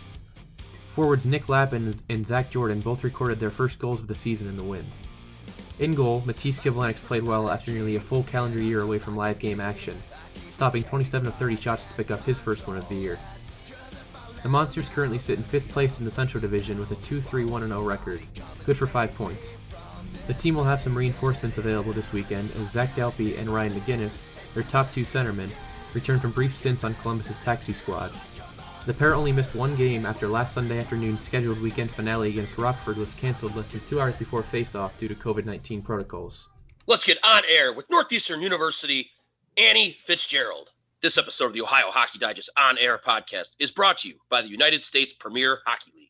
Forwards 0.93 1.25
Nick 1.25 1.49
Lappin 1.49 1.99
and 2.09 2.27
Zach 2.27 2.51
Jordan 2.51 2.81
both 2.81 3.03
recorded 3.03 3.39
their 3.39 3.49
first 3.49 3.79
goals 3.79 3.99
of 3.99 4.07
the 4.07 4.13
season 4.13 4.47
in 4.47 4.55
the 4.55 4.63
win. 4.63 4.85
In 5.79 5.93
goal, 5.93 6.21
Matiss 6.25 6.59
Kivlenieks 6.59 6.97
played 6.97 7.23
well 7.23 7.49
after 7.49 7.71
nearly 7.71 7.95
a 7.95 8.01
full 8.01 8.23
calendar 8.23 8.59
year 8.61 8.81
away 8.81 8.99
from 8.99 9.15
live 9.15 9.39
game 9.39 9.61
action, 9.61 9.95
stopping 10.53 10.83
27 10.83 11.25
of 11.25 11.35
30 11.35 11.55
shots 11.55 11.85
to 11.85 11.93
pick 11.93 12.11
up 12.11 12.21
his 12.25 12.37
first 12.37 12.67
win 12.67 12.75
of 12.75 12.89
the 12.89 12.95
year. 12.95 13.17
The 14.43 14.49
Monsters 14.49 14.89
currently 14.89 15.19
sit 15.19 15.37
in 15.37 15.43
fifth 15.45 15.69
place 15.69 15.97
in 15.97 16.03
the 16.03 16.11
Central 16.11 16.41
Division 16.41 16.79
with 16.79 16.91
a 16.91 16.95
2-3-1-0 16.97 17.85
record, 17.85 18.21
good 18.65 18.75
for 18.75 18.87
5 18.87 19.15
points. 19.15 19.55
The 20.27 20.33
team 20.33 20.55
will 20.55 20.65
have 20.65 20.81
some 20.81 20.97
reinforcements 20.97 21.57
available 21.57 21.93
this 21.93 22.11
weekend 22.11 22.51
as 22.57 22.71
Zach 22.71 22.93
Dalpe 22.93 23.39
and 23.39 23.49
Ryan 23.49 23.71
MacInnis, 23.71 24.23
their 24.53 24.63
top 24.63 24.91
two 24.91 25.05
centermen, 25.05 25.49
return 25.93 26.19
from 26.19 26.31
brief 26.31 26.57
stints 26.57 26.83
on 26.83 26.93
Columbus's 26.95 27.37
taxi 27.37 27.73
squad. 27.73 28.11
The 28.85 28.93
pair 28.93 29.13
only 29.13 29.31
missed 29.31 29.53
one 29.53 29.75
game 29.75 30.05
after 30.05 30.27
last 30.27 30.53
Sunday 30.53 30.79
afternoon's 30.79 31.21
scheduled 31.21 31.61
weekend 31.61 31.91
finale 31.91 32.29
against 32.29 32.57
Rockford 32.57 32.97
was 32.97 33.13
canceled 33.15 33.55
less 33.55 33.67
than 33.67 33.81
two 33.87 33.99
hours 33.99 34.15
before 34.15 34.41
face-off 34.41 34.97
due 34.97 35.07
to 35.07 35.15
COVID-19 35.15 35.83
protocols. 35.83 36.47
Let's 36.87 37.03
get 37.03 37.19
on 37.23 37.43
air 37.47 37.73
with 37.73 37.89
Northeastern 37.89 38.41
University, 38.41 39.11
Annie 39.57 39.97
Fitzgerald. 40.07 40.69
This 41.01 41.17
episode 41.17 41.47
of 41.47 41.53
the 41.53 41.61
Ohio 41.61 41.91
Hockey 41.91 42.19
Digest 42.19 42.49
On 42.57 42.77
Air 42.77 42.97
podcast 42.97 43.49
is 43.59 43.69
brought 43.69 43.99
to 43.99 44.07
you 44.07 44.15
by 44.29 44.41
the 44.41 44.49
United 44.49 44.83
States 44.83 45.13
Premier 45.13 45.59
Hockey 45.65 45.91
League. 45.95 46.09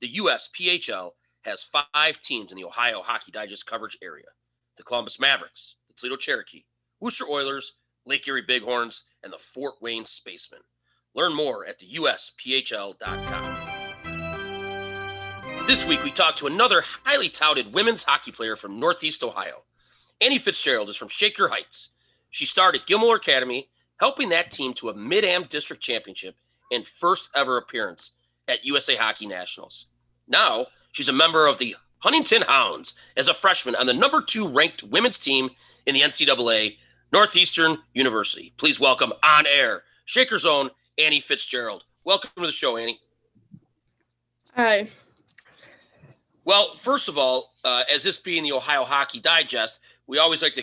The 0.00 0.18
USPHL 0.18 1.10
has 1.42 1.62
five 1.62 2.20
teams 2.22 2.50
in 2.50 2.56
the 2.56 2.64
Ohio 2.64 3.02
Hockey 3.02 3.30
Digest 3.30 3.66
coverage 3.66 3.98
area 4.02 4.26
the 4.76 4.82
Columbus 4.82 5.20
Mavericks, 5.20 5.76
the 5.88 5.94
Toledo 5.94 6.16
Cherokee, 6.16 6.64
Wooster 7.00 7.26
Oilers, 7.28 7.72
Lake 8.06 8.26
Erie 8.26 8.42
Bighorns, 8.42 9.02
and 9.22 9.32
the 9.32 9.38
Fort 9.38 9.74
Wayne 9.80 10.04
Spacemen. 10.04 10.60
Learn 11.14 11.34
more 11.34 11.66
at 11.66 11.78
the 11.78 11.86
USPHL.com. 11.94 13.56
This 15.66 15.86
week, 15.86 16.02
we 16.02 16.10
talked 16.10 16.38
to 16.38 16.46
another 16.46 16.82
highly 17.04 17.28
touted 17.28 17.74
women's 17.74 18.02
hockey 18.02 18.32
player 18.32 18.56
from 18.56 18.80
Northeast 18.80 19.22
Ohio. 19.22 19.64
Annie 20.20 20.38
Fitzgerald 20.38 20.88
is 20.88 20.96
from 20.96 21.08
Shaker 21.08 21.48
Heights. 21.48 21.90
She 22.30 22.46
started 22.46 22.86
Gilmour 22.86 23.16
Academy, 23.16 23.68
helping 23.98 24.28
that 24.30 24.50
team 24.50 24.74
to 24.74 24.88
a 24.88 24.94
Mid 24.94 25.24
Am 25.24 25.44
District 25.44 25.82
Championship 25.82 26.36
and 26.70 26.86
first 26.86 27.30
ever 27.34 27.56
appearance 27.56 28.12
at 28.46 28.64
USA 28.64 28.96
Hockey 28.96 29.26
Nationals. 29.26 29.86
Now, 30.26 30.66
she's 30.92 31.08
a 31.08 31.12
member 31.12 31.46
of 31.46 31.58
the 31.58 31.76
Huntington 31.98 32.42
Hounds 32.42 32.94
as 33.16 33.28
a 33.28 33.34
freshman 33.34 33.74
on 33.74 33.86
the 33.86 33.94
number 33.94 34.22
two 34.22 34.46
ranked 34.48 34.82
women's 34.82 35.18
team 35.18 35.50
in 35.86 35.94
the 35.94 36.00
NCAA, 36.00 36.76
Northeastern 37.12 37.78
University. 37.94 38.52
Please 38.56 38.78
welcome 38.78 39.12
on 39.22 39.46
air 39.46 39.82
Shaker 40.04 40.38
Zone, 40.38 40.70
Annie 40.98 41.20
Fitzgerald. 41.20 41.84
Welcome 42.04 42.30
to 42.38 42.46
the 42.46 42.52
show, 42.52 42.76
Annie. 42.76 43.00
Hi. 44.54 44.88
Well, 46.44 46.74
first 46.76 47.08
of 47.08 47.16
all, 47.16 47.54
uh, 47.64 47.84
as 47.92 48.02
this 48.02 48.18
being 48.18 48.42
the 48.42 48.52
Ohio 48.52 48.84
Hockey 48.84 49.20
Digest, 49.20 49.80
we 50.06 50.18
always 50.18 50.42
like 50.42 50.54
to 50.54 50.62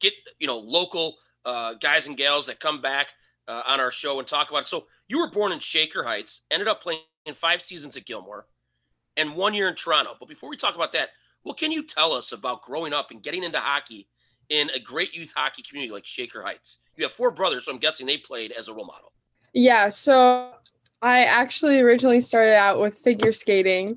get 0.00 0.14
you 0.38 0.46
know 0.46 0.58
local 0.58 1.16
uh, 1.44 1.74
guys 1.74 2.06
and 2.06 2.16
gals 2.16 2.46
that 2.46 2.60
come 2.60 2.80
back 2.80 3.08
uh, 3.48 3.62
on 3.66 3.80
our 3.80 3.90
show 3.90 4.18
and 4.18 4.26
talk 4.26 4.48
about 4.48 4.62
it. 4.62 4.68
So 4.68 4.86
you 5.08 5.18
were 5.18 5.30
born 5.30 5.52
in 5.52 5.60
Shaker 5.60 6.04
Heights, 6.04 6.42
ended 6.50 6.68
up 6.68 6.82
playing 6.82 7.00
in 7.26 7.34
five 7.34 7.62
seasons 7.62 7.96
at 7.96 8.06
Gilmour, 8.06 8.46
and 9.16 9.34
one 9.34 9.52
year 9.52 9.68
in 9.68 9.74
Toronto. 9.74 10.14
But 10.18 10.28
before 10.28 10.48
we 10.48 10.56
talk 10.56 10.74
about 10.74 10.92
that, 10.92 11.10
what 11.42 11.58
can 11.58 11.72
you 11.72 11.84
tell 11.84 12.12
us 12.12 12.32
about 12.32 12.62
growing 12.62 12.92
up 12.92 13.10
and 13.10 13.22
getting 13.22 13.44
into 13.44 13.58
hockey 13.58 14.08
in 14.48 14.70
a 14.70 14.80
great 14.80 15.12
youth 15.12 15.32
hockey 15.34 15.62
community 15.68 15.92
like 15.92 16.06
Shaker 16.06 16.42
Heights? 16.42 16.78
You 16.96 17.04
have 17.04 17.12
four 17.12 17.30
brothers, 17.30 17.66
so 17.66 17.72
I'm 17.72 17.78
guessing 17.78 18.06
they 18.06 18.16
played 18.16 18.52
as 18.52 18.68
a 18.68 18.72
role 18.72 18.86
model. 18.86 19.12
Yeah, 19.58 19.88
so 19.88 20.50
I 21.00 21.24
actually 21.24 21.80
originally 21.80 22.20
started 22.20 22.56
out 22.56 22.78
with 22.78 22.98
figure 22.98 23.32
skating. 23.32 23.96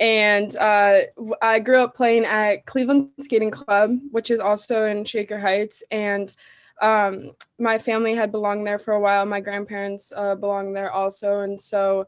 And 0.00 0.56
uh, 0.56 1.00
I 1.42 1.60
grew 1.60 1.80
up 1.80 1.94
playing 1.94 2.24
at 2.24 2.64
Cleveland 2.64 3.10
Skating 3.20 3.50
Club, 3.50 3.90
which 4.10 4.30
is 4.30 4.40
also 4.40 4.86
in 4.86 5.04
Shaker 5.04 5.38
Heights. 5.38 5.82
And 5.90 6.34
um, 6.80 7.32
my 7.58 7.76
family 7.76 8.14
had 8.14 8.32
belonged 8.32 8.66
there 8.66 8.78
for 8.78 8.94
a 8.94 9.00
while. 9.00 9.26
My 9.26 9.40
grandparents 9.40 10.14
uh, 10.16 10.34
belonged 10.34 10.74
there 10.74 10.90
also. 10.90 11.40
And 11.40 11.60
so 11.60 12.06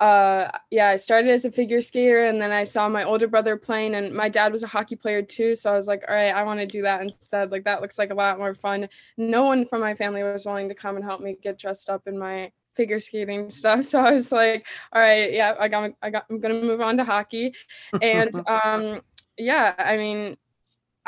uh 0.00 0.50
yeah 0.70 0.88
i 0.88 0.96
started 0.96 1.30
as 1.30 1.46
a 1.46 1.50
figure 1.50 1.80
skater 1.80 2.26
and 2.26 2.38
then 2.40 2.52
i 2.52 2.62
saw 2.62 2.86
my 2.86 3.02
older 3.02 3.26
brother 3.26 3.56
playing 3.56 3.94
and 3.94 4.12
my 4.12 4.28
dad 4.28 4.52
was 4.52 4.62
a 4.62 4.66
hockey 4.66 4.94
player 4.94 5.22
too 5.22 5.54
so 5.54 5.72
i 5.72 5.74
was 5.74 5.88
like 5.88 6.04
all 6.06 6.14
right 6.14 6.34
i 6.34 6.42
want 6.42 6.60
to 6.60 6.66
do 6.66 6.82
that 6.82 7.00
instead. 7.00 7.50
Like 7.50 7.64
that 7.64 7.80
looks 7.80 7.98
like 7.98 8.10
a 8.10 8.14
lot 8.14 8.38
more 8.38 8.54
fun. 8.54 8.88
No 9.16 9.44
one 9.44 9.66
from 9.66 9.80
my 9.80 9.94
family 9.94 10.22
was 10.22 10.46
willing 10.46 10.68
to 10.68 10.74
come 10.74 10.96
and 10.96 11.04
help 11.04 11.20
me 11.20 11.36
get 11.42 11.58
dressed 11.58 11.88
up 11.88 12.06
in 12.06 12.18
my 12.18 12.50
figure 12.74 13.00
skating 13.00 13.48
stuff 13.58 13.84
so 13.84 14.00
i 14.02 14.12
was 14.12 14.30
like 14.30 14.66
all 14.92 15.00
right 15.00 15.32
yeah 15.32 15.54
i 15.58 15.66
got 15.66 15.90
i 16.02 16.10
got 16.10 16.26
i'm 16.28 16.40
gonna 16.40 16.60
move 16.62 16.80
on 16.80 16.96
to 16.96 17.04
hockey. 17.04 17.54
And 18.02 18.30
um 18.48 19.00
yeah 19.38 19.74
i 19.78 19.96
mean 19.96 20.36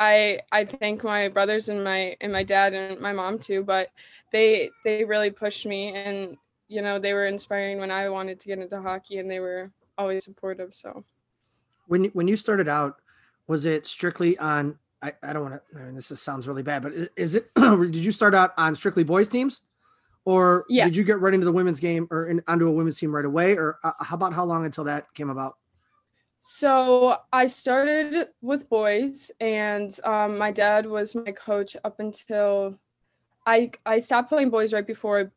I 0.01 0.39
I 0.51 0.63
thank 0.63 1.03
my 1.03 1.27
brothers 1.27 1.67
and 1.67 1.83
my 1.83 2.15
and 2.21 2.31
my 2.31 2.43
dad 2.43 2.73
and 2.73 3.01
my 3.01 3.11
mom 3.11 3.37
too, 3.37 3.63
but 3.63 3.89
they 4.31 4.69
they 4.85 5.03
really 5.03 5.29
pushed 5.29 5.65
me 5.65 5.91
and 5.91 6.37
you 6.69 6.81
know, 6.81 6.99
they 6.99 7.13
were 7.13 7.25
inspiring 7.25 7.79
when 7.79 7.91
I 7.91 8.07
wanted 8.09 8.39
to 8.39 8.47
get 8.47 8.59
into 8.59 8.81
hockey 8.81 9.17
and 9.17 9.29
they 9.29 9.39
were 9.39 9.71
always 9.97 10.23
supportive. 10.23 10.73
So 10.73 11.03
when 11.87 12.05
when 12.05 12.27
you 12.27 12.37
started 12.37 12.69
out, 12.69 13.01
was 13.47 13.65
it 13.65 13.87
strictly 13.87 14.37
on 14.37 14.77
I, 15.01 15.13
I 15.23 15.33
don't 15.33 15.43
want 15.43 15.55
to 15.55 15.79
I 15.79 15.83
mean, 15.83 15.95
this 15.95 16.11
is, 16.11 16.21
sounds 16.21 16.47
really 16.47 16.63
bad, 16.63 16.83
but 16.83 16.93
is, 16.93 17.09
is 17.17 17.35
it 17.35 17.51
did 17.55 17.95
you 17.97 18.11
start 18.11 18.33
out 18.35 18.53
on 18.55 18.75
strictly 18.75 19.03
boys 19.03 19.27
teams? 19.27 19.61
Or 20.25 20.65
yeah. 20.69 20.85
did 20.85 20.95
you 20.95 21.03
get 21.03 21.19
right 21.19 21.33
into 21.33 21.45
the 21.45 21.51
women's 21.51 21.79
game 21.79 22.07
or 22.11 22.27
in, 22.27 22.43
onto 22.47 22.67
a 22.67 22.71
women's 22.71 22.99
team 22.99 23.15
right 23.15 23.25
away? 23.25 23.53
Or 23.57 23.79
uh, 23.83 23.93
how 23.99 24.15
about 24.15 24.33
how 24.33 24.45
long 24.45 24.63
until 24.63 24.83
that 24.83 25.11
came 25.15 25.29
about? 25.29 25.57
So 26.39 27.17
I 27.33 27.47
started 27.47 28.27
with 28.41 28.69
boys, 28.69 29.31
and 29.41 29.97
um, 30.05 30.37
my 30.37 30.51
dad 30.51 30.85
was 30.85 31.15
my 31.15 31.31
coach 31.31 31.75
up 31.83 31.99
until 31.99 32.79
I 33.45 33.71
I 33.85 33.99
stopped 33.99 34.29
playing 34.29 34.51
boys 34.51 34.71
right 34.71 34.85
before 34.85 35.31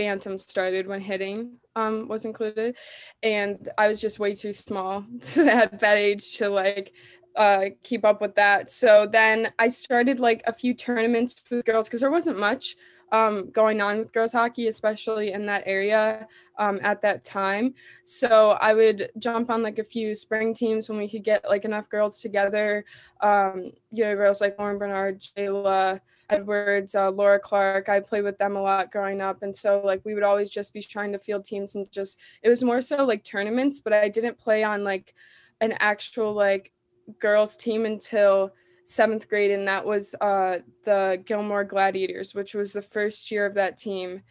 bantam 0.00 0.38
started 0.38 0.86
when 0.86 1.00
hitting 1.00 1.36
um, 1.76 2.08
was 2.08 2.24
included. 2.24 2.76
And 3.22 3.56
i 3.82 3.84
was 3.90 4.00
just 4.00 4.18
way 4.24 4.32
too 4.34 4.54
small 4.66 5.04
at 5.36 5.78
that 5.84 5.96
age 6.08 6.24
to 6.38 6.48
like 6.48 6.88
uh, 7.36 7.66
keep 7.88 8.02
up 8.10 8.20
with 8.20 8.34
that. 8.42 8.70
So 8.70 8.90
then 9.18 9.36
i 9.64 9.68
started 9.68 10.16
like 10.28 10.42
a 10.46 10.52
few 10.62 10.72
tournaments 10.74 11.32
with 11.50 11.64
girls 11.70 11.86
because 11.86 12.02
there 12.02 12.18
wasn't 12.18 12.38
much 12.50 12.64
um, 13.12 13.50
going 13.50 13.80
on 13.80 13.98
with 13.98 14.12
girls 14.12 14.32
hockey 14.32 14.68
especially 14.68 15.32
in 15.32 15.46
that 15.46 15.62
area 15.66 16.26
um, 16.58 16.78
at 16.82 17.02
that 17.02 17.24
time 17.24 17.74
so 18.04 18.50
i 18.60 18.72
would 18.74 19.10
jump 19.18 19.50
on 19.50 19.62
like 19.62 19.78
a 19.78 19.84
few 19.84 20.14
spring 20.14 20.54
teams 20.54 20.88
when 20.88 20.98
we 20.98 21.08
could 21.08 21.24
get 21.24 21.44
like 21.48 21.64
enough 21.64 21.88
girls 21.88 22.20
together 22.20 22.84
um, 23.20 23.70
you 23.90 24.04
know 24.04 24.14
girls 24.14 24.40
like 24.40 24.58
lauren 24.58 24.78
bernard 24.78 25.20
jayla 25.20 26.00
Edwards, 26.30 26.94
uh, 26.94 27.10
Laura 27.10 27.38
Clark. 27.38 27.88
I 27.88 28.00
played 28.00 28.22
with 28.22 28.38
them 28.38 28.56
a 28.56 28.62
lot 28.62 28.92
growing 28.92 29.20
up. 29.20 29.42
And 29.42 29.54
so, 29.54 29.82
like, 29.84 30.00
we 30.04 30.14
would 30.14 30.22
always 30.22 30.48
just 30.48 30.72
be 30.72 30.80
trying 30.80 31.12
to 31.12 31.18
field 31.18 31.44
teams 31.44 31.74
and 31.74 31.90
just, 31.90 32.18
it 32.42 32.48
was 32.48 32.62
more 32.62 32.80
so 32.80 33.04
like 33.04 33.24
tournaments, 33.24 33.80
but 33.80 33.92
I 33.92 34.08
didn't 34.08 34.38
play 34.38 34.62
on 34.62 34.84
like 34.84 35.12
an 35.60 35.74
actual 35.78 36.32
like 36.32 36.72
girls 37.18 37.56
team 37.56 37.84
until 37.84 38.52
seventh 38.84 39.28
grade. 39.28 39.50
And 39.50 39.66
that 39.68 39.84
was 39.84 40.14
uh, 40.20 40.58
the 40.84 41.22
Gilmour 41.24 41.64
Gladiators, 41.64 42.34
which 42.34 42.54
was 42.54 42.72
the 42.72 42.82
first 42.82 43.30
year 43.30 43.46
of 43.46 43.54
that 43.54 43.76
team. 43.76 44.22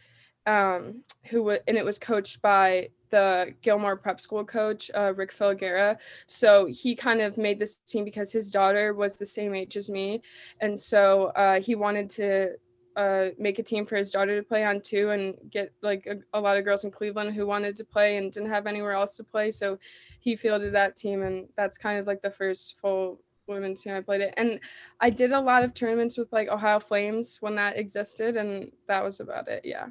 Um, 0.46 1.04
who 1.26 1.38
w- 1.38 1.60
and 1.68 1.76
it 1.76 1.84
was 1.84 1.98
coached 1.98 2.40
by 2.40 2.88
the 3.10 3.54
Gilmour 3.62 3.96
Prep 3.96 4.20
School 4.20 4.44
coach, 4.44 4.90
uh, 4.96 5.12
Rick 5.14 5.32
Filagera. 5.32 5.98
So 6.26 6.66
he 6.66 6.94
kind 6.94 7.20
of 7.20 7.36
made 7.36 7.58
this 7.58 7.76
team 7.76 8.04
because 8.04 8.32
his 8.32 8.50
daughter 8.50 8.94
was 8.94 9.18
the 9.18 9.26
same 9.26 9.54
age 9.54 9.76
as 9.76 9.90
me. 9.90 10.22
And 10.60 10.80
so 10.80 11.26
uh, 11.36 11.60
he 11.60 11.74
wanted 11.74 12.08
to 12.10 12.52
uh, 12.96 13.28
make 13.38 13.58
a 13.58 13.62
team 13.62 13.86
for 13.86 13.96
his 13.96 14.10
daughter 14.10 14.36
to 14.36 14.46
play 14.46 14.64
on 14.64 14.80
too 14.80 15.10
and 15.10 15.36
get 15.50 15.72
like 15.82 16.06
a, 16.06 16.16
a, 16.36 16.40
lot 16.40 16.56
of 16.56 16.64
girls 16.64 16.84
in 16.84 16.90
Cleveland 16.90 17.32
who 17.34 17.46
wanted 17.46 17.76
to 17.76 17.84
play 17.84 18.16
and 18.16 18.32
didn't 18.32 18.50
have 18.50 18.66
anywhere 18.66 18.92
else 18.92 19.16
to 19.16 19.24
play. 19.24 19.50
So 19.50 19.78
he 20.18 20.36
fielded 20.36 20.74
that 20.74 20.96
team. 20.96 21.22
And 21.22 21.48
that's 21.56 21.78
kind 21.78 21.98
of 21.98 22.06
like 22.06 22.20
the 22.20 22.30
first 22.30 22.78
full 22.78 23.20
women's 23.50 23.82
team 23.82 23.94
I 23.94 24.00
played 24.00 24.20
it. 24.20 24.34
And 24.36 24.60
I 25.00 25.10
did 25.10 25.32
a 25.32 25.40
lot 25.40 25.64
of 25.64 25.74
tournaments 25.74 26.16
with 26.16 26.32
like 26.32 26.48
Ohio 26.48 26.80
Flames 26.80 27.38
when 27.40 27.54
that 27.56 27.76
existed. 27.76 28.36
And 28.36 28.72
that 28.88 29.04
was 29.04 29.20
about 29.20 29.48
it. 29.48 29.62
Yeah. 29.64 29.86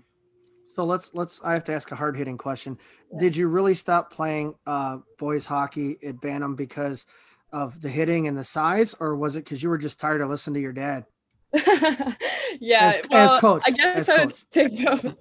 So 0.76 0.86
let's 0.86 1.14
let's. 1.14 1.42
I 1.44 1.54
have 1.54 1.64
to 1.66 1.74
ask 1.74 1.92
a 1.92 1.96
hard 1.96 2.16
hitting 2.16 2.38
question. 2.38 2.78
Did 3.18 3.36
you 3.36 3.48
really 3.48 3.74
stop 3.74 4.12
playing 4.14 4.54
uh, 4.66 5.00
boys 5.18 5.46
hockey 5.46 5.98
at 6.06 6.22
Bantam 6.22 6.56
because 6.56 7.06
of 7.52 7.82
the 7.82 7.90
hitting 7.90 8.28
and 8.28 8.38
the 8.38 8.44
size, 8.44 8.96
or 9.00 9.16
was 9.16 9.36
it 9.36 9.44
because 9.44 9.62
you 9.62 9.70
were 9.70 9.78
just 9.78 10.00
tired 10.00 10.22
of 10.22 10.30
listening 10.30 10.54
to 10.54 10.62
your 10.62 10.72
dad? 10.72 11.06
yeah, 12.62 12.94
As- 12.94 13.02
as 13.12 13.42
coach, 13.42 13.64
I 13.66 13.72
guess 13.72 14.08
as 14.08 14.18
coach. 14.18 14.34
say 14.52 14.68
both. 14.68 15.16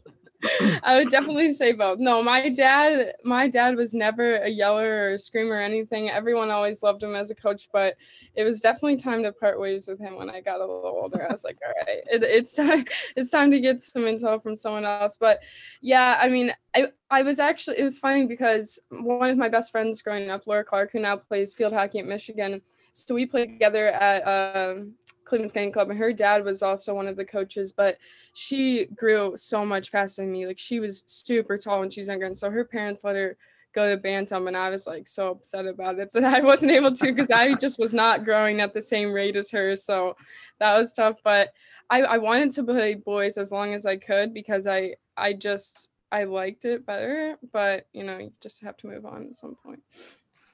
I 0.85 0.99
would 0.99 1.11
definitely 1.11 1.53
say 1.53 1.73
both. 1.73 1.99
No, 1.99 2.23
my 2.23 2.49
dad, 2.49 3.15
my 3.25 3.49
dad 3.49 3.77
was 3.77 3.93
never 3.93 4.37
a 4.37 4.49
yeller 4.49 5.09
or 5.09 5.13
a 5.15 5.19
screamer 5.19 5.57
or 5.57 5.61
anything. 5.61 6.11
Everyone 6.11 6.51
always 6.51 6.83
loved 6.83 7.03
him 7.03 7.17
as 7.17 7.31
a 7.31 7.35
coach, 7.35 7.69
but 7.73 7.97
it 8.35 8.45
was 8.45 8.61
definitely 8.61 8.97
time 8.97 9.25
to 9.25 9.33
part 9.33 9.59
ways 9.59 9.89
with 9.89 9.99
him 9.99 10.15
when 10.15 10.31
I 10.31 10.41
got 10.41 10.61
a 10.61 10.67
little 10.67 11.01
older. 11.03 11.27
I 11.29 11.33
was 11.33 11.43
like, 11.43 11.59
all 11.67 11.73
right, 11.85 12.03
it, 12.11 12.23
it's 12.23 12.55
time, 12.55 12.85
it's 13.17 13.31
time 13.31 13.51
to 13.51 13.61
get 13.61 13.83
some 13.83 14.03
intel 14.03 14.41
from 14.41 14.55
someone 14.55 14.85
else. 14.85 15.17
But 15.19 15.41
yeah, 15.81 16.19
I 16.21 16.29
mean, 16.29 16.55
I, 16.75 16.89
I 17.11 17.23
was 17.23 17.41
actually, 17.41 17.81
it 17.81 17.85
was 17.85 17.99
funny 17.99 18.27
because 18.27 18.79
one 18.91 19.31
of 19.31 19.39
my 19.39 19.49
best 19.49 19.73
friends 19.73 20.03
growing 20.03 20.31
up, 20.31 20.47
Laura 20.47 20.63
Clark, 20.63 20.93
who 20.93 21.01
now 21.01 21.17
plays 21.17 21.53
field 21.55 21.73
hockey 21.73 21.99
at 21.99 22.07
Michigan. 22.07 22.63
So 22.99 23.15
we 23.15 23.27
played 23.27 23.49
together 23.49 23.89
at 23.89 24.23
um, 24.23 24.95
Cleveland 25.25 25.51
Skating 25.51 25.73
Club, 25.73 25.91
and 25.91 25.99
her 25.99 26.13
dad 26.13 26.45
was 26.45 26.63
also 26.63 26.95
one 26.95 27.07
of 27.07 27.17
the 27.17 27.25
coaches. 27.25 27.73
But 27.73 27.99
she 28.35 28.87
grew 28.87 29.35
so 29.37 29.65
much 29.65 29.91
faster 29.91 30.23
than 30.23 30.33
me. 30.33 30.47
Like 30.47 30.59
she 30.59 30.81
was 30.81 31.05
super 31.07 31.57
tall 31.59 31.81
when 31.81 31.91
she 31.91 32.01
was 32.01 32.09
younger, 32.09 32.27
and 32.27 32.37
so 32.37 32.51
her 32.51 32.65
parents 32.65 33.05
let 33.05 33.17
her 33.17 33.37
go 33.75 33.89
to 33.89 33.97
bantam, 34.01 34.49
and 34.49 34.57
I 34.57 34.71
was 34.71 34.87
like 34.87 35.07
so 35.07 35.31
upset 35.31 35.67
about 35.67 35.99
it 35.99 36.11
that 36.15 36.25
I 36.25 36.41
wasn't 36.41 36.73
able 36.73 36.93
to 36.93 37.13
because 37.13 37.31
I 37.31 37.55
just 37.55 37.79
was 37.79 37.95
not 37.95 38.25
growing 38.25 38.61
at 38.61 38.75
the 38.75 38.83
same 38.83 39.13
rate 39.13 39.37
as 39.37 39.51
her. 39.53 39.77
So 39.77 40.17
that 40.59 40.77
was 40.77 40.93
tough. 40.93 41.21
But 41.23 41.51
I, 41.91 42.03
I 42.03 42.19
wanted 42.19 42.51
to 42.53 42.65
play 42.65 42.95
boys 42.95 43.39
as 43.39 43.53
long 43.53 43.75
as 43.75 43.87
I 43.87 43.97
could 43.97 44.35
because 44.35 44.67
I 44.67 44.95
I 45.17 45.35
just 45.35 45.91
I 46.11 46.25
liked 46.25 46.65
it 46.65 46.87
better. 46.87 47.37
But 47.53 47.87
you 47.93 48.05
know, 48.05 48.19
you 48.19 48.33
just 48.43 48.63
have 48.63 48.77
to 48.79 48.89
move 48.89 49.07
on 49.07 49.27
at 49.27 49.37
some 49.37 49.57
point. 49.63 49.83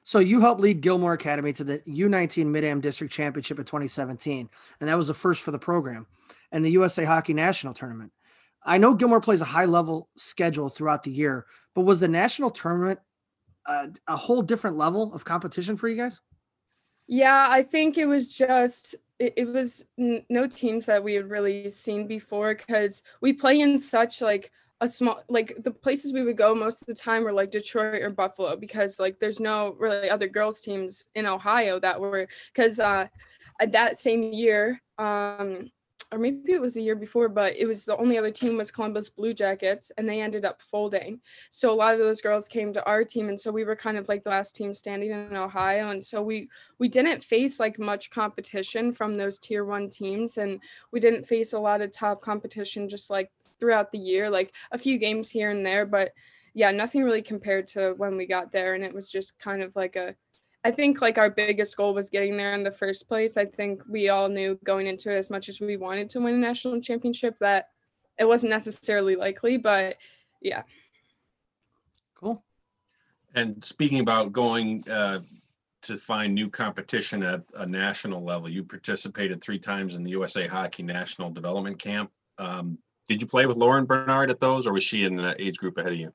So 0.05 0.19
you 0.19 0.41
helped 0.41 0.61
lead 0.61 0.83
Gilmour 0.83 1.15
Academy 1.15 1.55
to 1.55 1.65
the 1.65 1.79
U19 1.81 2.47
Mid-Am 2.47 2.83
District 2.83 3.13
Championship 3.13 3.59
in 3.59 3.65
2017, 3.65 4.51
and 4.81 4.89
that 4.89 4.97
was 4.97 5.09
the 5.09 5.15
first 5.15 5.43
for 5.43 5.51
the 5.51 5.59
program, 5.59 6.07
and 6.53 6.63
the 6.63 6.71
USA 6.73 7.05
Hockey 7.05 7.33
National 7.33 7.73
Tournament. 7.73 8.13
I 8.63 8.77
know 8.77 8.95
Gilmour 8.95 9.23
plays 9.23 9.41
a 9.41 9.47
high-level 9.47 10.11
schedule 10.17 10.69
throughout 10.69 11.05
the 11.05 11.11
year, 11.11 11.47
but 11.75 11.83
was 11.83 12.01
the 12.01 12.09
national 12.09 12.51
tournament 12.51 13.01
uh, 13.67 13.89
a 14.07 14.17
whole 14.17 14.43
different 14.43 14.77
level 14.77 15.13
of 15.15 15.25
competition 15.25 15.77
for 15.77 15.89
you 15.89 15.97
guys? 15.97 16.21
Yeah, 17.07 17.47
I 17.51 17.63
think 17.63 17.97
it 17.97 18.07
was 18.07 18.35
just 18.35 18.95
it, 19.19 19.49
was 19.49 19.87
no 19.97 20.47
teams 20.47 20.87
that 20.87 21.03
we 21.03 21.15
had 21.15 21.31
really 21.31 21.71
seen 21.71 22.07
before 22.07 22.55
because 22.55 23.03
we 23.21 23.33
play 23.33 23.61
in 23.61 23.79
such 23.79 24.21
like 24.21 24.51
a 24.81 24.89
small 24.89 25.23
like 25.29 25.57
the 25.63 25.71
places 25.71 26.13
we 26.13 26.23
would 26.23 26.37
go 26.37 26.55
most 26.55 26.83
of 26.83 26.87
the 26.87 26.95
time 26.95 27.23
were 27.25 27.33
like 27.33 27.51
Detroit 27.51 28.03
or 28.03 28.11
Buffalo 28.11 28.57
because 28.57 28.99
like 28.99 29.19
there's 29.19 29.41
no 29.41 29.77
really 29.79 30.11
other 30.11 30.29
girls 30.29 30.61
teams 30.61 31.07
in 31.15 31.27
Ohio 31.27 31.79
that 31.81 32.01
were 32.01 32.27
because 32.53 32.81
uh 32.81 33.07
at 33.61 33.73
that 33.73 33.99
same 33.99 34.23
year 34.23 34.83
um 34.99 35.71
or 36.15 36.19
maybe 36.19 36.53
it 36.53 36.61
was 36.61 36.75
the 36.75 36.83
year 36.83 36.95
before 36.95 37.29
but 37.29 37.57
it 37.57 37.67
was 37.67 37.85
the 37.85 37.97
only 37.97 38.17
other 38.17 38.31
team 38.31 38.57
was 38.57 38.71
Columbus 38.71 39.11
Blue 39.11 39.35
Jackets 39.35 39.91
and 39.99 40.09
they 40.09 40.21
ended 40.21 40.45
up 40.45 40.63
folding. 40.63 41.21
So 41.51 41.73
a 41.73 41.75
lot 41.75 41.95
of 41.95 41.99
those 41.99 42.21
girls 42.21 42.47
came 42.47 42.73
to 42.73 42.87
our 42.87 43.03
team 43.03 43.29
and 43.29 43.41
so 43.41 43.51
we 43.51 43.65
were 43.65 43.75
kind 43.75 43.99
of 43.99 44.09
like 44.09 44.23
the 44.23 44.31
last 44.31 44.55
team 44.55 44.73
standing 44.73 45.11
in 45.11 45.37
Ohio 45.37 45.91
and 45.91 46.03
so 46.03 46.23
we 46.23 46.49
we 46.79 46.89
didn't 46.89 47.25
face 47.25 47.59
like 47.59 47.79
much 47.79 48.11
competition 48.11 48.93
from 48.93 49.15
those 49.15 49.41
tier 49.41 49.65
1 49.65 49.89
teams 49.89 50.39
and 50.39 50.61
we 50.93 51.01
didn't 51.01 51.27
face 51.27 51.53
a 51.53 51.59
lot 51.59 51.81
of 51.81 51.91
top 51.91 52.23
competition 52.23 52.89
just 52.89 53.11
like 53.11 53.33
throughout 53.59 53.91
the 53.91 53.99
year 53.99 54.31
like 54.31 54.55
a 54.71 54.79
few 54.79 54.99
games 54.99 55.31
here 55.31 55.51
and 55.51 55.67
there 55.67 55.85
but 55.85 56.13
yeah 56.55 56.71
nothing 56.71 57.03
really 57.03 57.23
compared 57.23 57.67
to 57.67 57.95
when 57.97 58.17
we 58.17 58.27
got 58.27 58.53
there 58.53 58.75
and 58.75 58.85
it 58.85 58.95
was 58.95 59.11
just 59.11 59.37
kind 59.41 59.63
of 59.63 59.75
like 59.75 59.97
a 59.97 60.15
I 60.65 60.71
think 60.71 61.03
like 61.03 61.19
our 61.19 61.29
biggest 61.29 61.77
goal 61.77 61.93
was 61.93 62.09
getting 62.09 62.39
there 62.39 62.55
in 62.55 62.63
the 62.63 62.71
first 62.71 63.07
place. 63.07 63.37
I 63.37 63.45
think 63.45 63.83
we 63.87 64.09
all 64.09 64.29
knew 64.31 64.59
going 64.65 64.87
into 64.87 65.13
it 65.13 65.19
as 65.19 65.29
much 65.29 65.51
as 65.51 65.61
we 65.61 65.77
wanted 65.77 66.09
to 66.11 66.21
win 66.21 66.35
a 66.35 66.39
national 66.39 66.81
championship 66.81 67.39
that 67.41 67.69
it 68.19 68.25
wasn't 68.25 68.51
necessarily 68.51 69.15
likely, 69.15 69.59
but 69.59 69.97
yeah. 70.41 70.63
Cool. 72.15 72.43
And 73.35 73.63
speaking 73.63 74.01
about 74.01 74.33
going 74.33 74.89
uh, 74.89 75.21
to 75.83 75.99
find 75.99 76.35
new 76.35 76.49
competition 76.49 77.23
at 77.23 77.43
a 77.57 77.67
national 77.67 78.25
level, 78.25 78.49
you 78.49 78.65
participated 78.65 79.43
three 79.43 79.59
times 79.59 79.95
in 79.95 80.03
the 80.03 80.13
USA 80.13 80.47
Hockey 80.47 80.83
National 80.83 81.31
Development 81.31 81.79
Camp. 81.79 82.11
Um, 82.39 82.79
did 83.07 83.21
you 83.21 83.29
play 83.29 83.45
with 83.45 83.59
Lauren 83.59 83.85
Bernard 83.85 84.31
at 84.31 84.41
those, 84.41 84.67
or 84.67 84.73
was 84.73 84.83
she 84.83 85.05
in 85.05 85.17
the 85.17 85.35
age 85.39 85.59
group 85.59 85.77
ahead 85.77 85.93
of 85.93 85.99
you? 85.99 86.13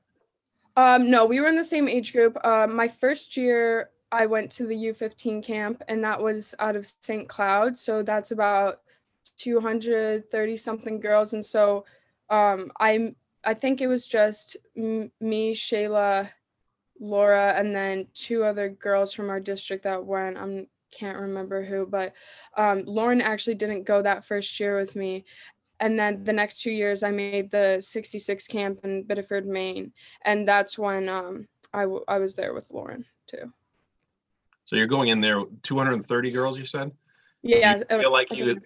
Um, 0.76 1.08
no, 1.08 1.24
we 1.24 1.40
were 1.40 1.46
in 1.46 1.56
the 1.56 1.62
same 1.62 1.86
age 1.86 2.12
group. 2.12 2.42
Um, 2.44 2.74
my 2.74 2.88
first 2.88 3.36
year, 3.36 3.90
I 4.12 4.26
went 4.26 4.50
to 4.52 4.66
the 4.66 4.74
U15 4.74 5.44
camp, 5.44 5.82
and 5.88 6.02
that 6.04 6.20
was 6.20 6.54
out 6.58 6.76
of 6.76 6.86
St. 6.86 7.28
Cloud. 7.28 7.78
So 7.78 8.02
that's 8.02 8.30
about 8.30 8.80
230 9.36 10.56
something 10.56 11.00
girls. 11.00 11.32
And 11.32 11.44
so 11.44 11.84
um, 12.28 12.72
I'm, 12.80 13.16
I 13.44 13.54
think 13.54 13.80
it 13.80 13.86
was 13.86 14.06
just 14.06 14.56
m- 14.76 15.12
me, 15.20 15.54
Shayla, 15.54 16.30
Laura, 16.98 17.54
and 17.56 17.74
then 17.74 18.08
two 18.14 18.44
other 18.44 18.68
girls 18.68 19.12
from 19.12 19.30
our 19.30 19.40
district 19.40 19.84
that 19.84 20.04
went. 20.04 20.36
I 20.36 20.66
can't 20.90 21.18
remember 21.18 21.64
who, 21.64 21.86
but 21.86 22.12
um, 22.56 22.82
Lauren 22.86 23.20
actually 23.20 23.54
didn't 23.54 23.84
go 23.84 24.02
that 24.02 24.24
first 24.24 24.58
year 24.58 24.76
with 24.78 24.96
me. 24.96 25.24
And 25.78 25.98
then 25.98 26.24
the 26.24 26.32
next 26.32 26.60
two 26.60 26.72
years, 26.72 27.02
I 27.02 27.10
made 27.10 27.50
the 27.50 27.80
66 27.80 28.46
camp 28.48 28.80
in 28.84 29.04
Biddeford, 29.04 29.46
Maine. 29.46 29.92
And 30.22 30.46
that's 30.46 30.78
when 30.78 31.08
um, 31.08 31.48
I, 31.72 31.82
w- 31.82 32.04
I 32.06 32.18
was 32.18 32.36
there 32.36 32.52
with 32.52 32.70
Lauren 32.70 33.06
too. 33.26 33.52
So 34.70 34.76
you're 34.76 34.86
going 34.86 35.08
in 35.08 35.20
there, 35.20 35.42
230 35.64 36.30
girls, 36.30 36.56
you 36.56 36.64
said? 36.64 36.92
Yeah. 37.42 37.78
Do 37.78 37.84
you 37.90 38.00
feel 38.02 38.12
like 38.12 38.32
you 38.32 38.60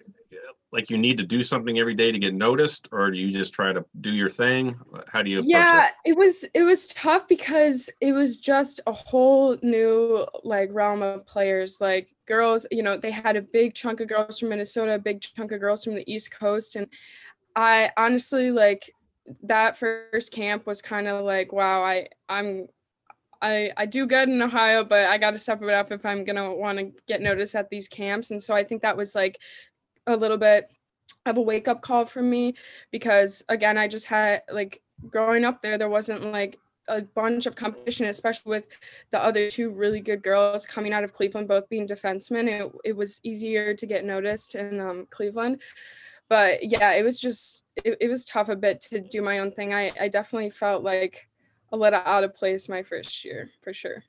like 0.71 0.91
you 0.91 0.99
need 0.99 1.17
to 1.17 1.23
do 1.23 1.41
something 1.41 1.79
every 1.79 1.95
day 1.95 2.11
to 2.11 2.19
get 2.19 2.35
noticed, 2.35 2.87
or 2.91 3.09
do 3.09 3.17
you 3.17 3.31
just 3.31 3.55
try 3.55 3.73
to 3.73 3.83
do 4.01 4.13
your 4.13 4.29
thing? 4.29 4.79
How 5.07 5.23
do 5.23 5.31
you 5.31 5.39
approach 5.39 5.49
yeah 5.49 5.87
it? 5.87 6.11
it 6.11 6.15
was 6.15 6.43
it 6.53 6.61
was 6.61 6.85
tough 6.85 7.27
because 7.27 7.89
it 8.01 8.11
was 8.11 8.37
just 8.37 8.81
a 8.85 8.91
whole 8.91 9.57
new 9.63 10.27
like 10.43 10.69
realm 10.71 11.01
of 11.01 11.25
players 11.25 11.81
like 11.81 12.13
girls 12.27 12.67
you 12.69 12.83
know 12.83 12.97
they 12.97 13.09
had 13.09 13.35
a 13.35 13.41
big 13.41 13.73
chunk 13.73 13.99
of 13.99 14.07
girls 14.07 14.39
from 14.39 14.49
minnesota 14.49 14.95
a 14.95 14.99
big 14.99 15.21
chunk 15.21 15.51
of 15.51 15.59
girls 15.59 15.83
from 15.83 15.95
the 15.95 16.11
east 16.11 16.31
coast 16.31 16.75
and 16.75 16.87
i 17.55 17.91
honestly 17.97 18.49
like 18.49 18.91
that 19.43 19.77
first 19.77 20.31
camp 20.31 20.65
was 20.65 20.81
kind 20.81 21.07
of 21.07 21.23
like 21.23 21.53
wow 21.53 21.83
i 21.83 22.07
i'm 22.27 22.67
I, 23.45 23.71
I 23.77 23.85
do 23.85 24.07
good 24.07 24.27
in 24.27 24.41
Ohio, 24.41 24.83
but 24.83 25.05
I 25.05 25.19
got 25.19 25.31
to 25.31 25.37
step 25.37 25.61
it 25.61 25.69
up 25.69 25.91
if 25.91 26.03
I'm 26.03 26.23
going 26.23 26.35
to 26.35 26.51
want 26.51 26.79
to 26.79 26.91
get 27.07 27.21
noticed 27.21 27.55
at 27.55 27.69
these 27.69 27.87
camps. 27.87 28.31
And 28.31 28.41
so 28.41 28.55
I 28.55 28.63
think 28.63 28.81
that 28.81 28.97
was 28.97 29.13
like 29.13 29.39
a 30.07 30.15
little 30.15 30.37
bit 30.37 30.67
of 31.27 31.37
a 31.37 31.41
wake 31.41 31.67
up 31.67 31.83
call 31.83 32.05
for 32.05 32.23
me 32.23 32.55
because, 32.91 33.45
again, 33.47 33.77
I 33.77 33.87
just 33.87 34.07
had 34.07 34.41
like 34.51 34.81
growing 35.11 35.45
up 35.45 35.61
there, 35.61 35.77
there 35.77 35.89
wasn't 35.89 36.31
like 36.31 36.57
a 36.87 37.03
bunch 37.03 37.45
of 37.45 37.55
competition, 37.55 38.07
especially 38.07 38.49
with 38.49 38.65
the 39.11 39.23
other 39.23 39.47
two 39.47 39.69
really 39.69 39.99
good 39.99 40.23
girls 40.23 40.65
coming 40.65 40.91
out 40.91 41.03
of 41.03 41.13
Cleveland, 41.13 41.47
both 41.47 41.69
being 41.69 41.87
defensemen. 41.87 42.47
It, 42.47 42.71
it 42.83 42.95
was 42.95 43.21
easier 43.23 43.75
to 43.75 43.85
get 43.85 44.05
noticed 44.05 44.55
in 44.55 44.79
um, 44.79 45.07
Cleveland. 45.11 45.61
But 46.29 46.63
yeah, 46.63 46.93
it 46.93 47.03
was 47.03 47.19
just, 47.19 47.65
it, 47.75 47.97
it 48.01 48.09
was 48.09 48.25
tough 48.25 48.49
a 48.49 48.55
bit 48.55 48.81
to 48.89 49.01
do 49.01 49.21
my 49.21 49.37
own 49.37 49.51
thing. 49.51 49.71
I, 49.71 49.91
I 49.99 50.07
definitely 50.07 50.49
felt 50.49 50.83
like 50.83 51.27
a 51.71 51.77
little 51.77 51.99
out 52.05 52.23
of 52.23 52.33
place 52.33 52.69
my 52.69 52.83
first 52.83 53.25
year 53.25 53.49
for 53.61 53.73
sure. 53.73 54.03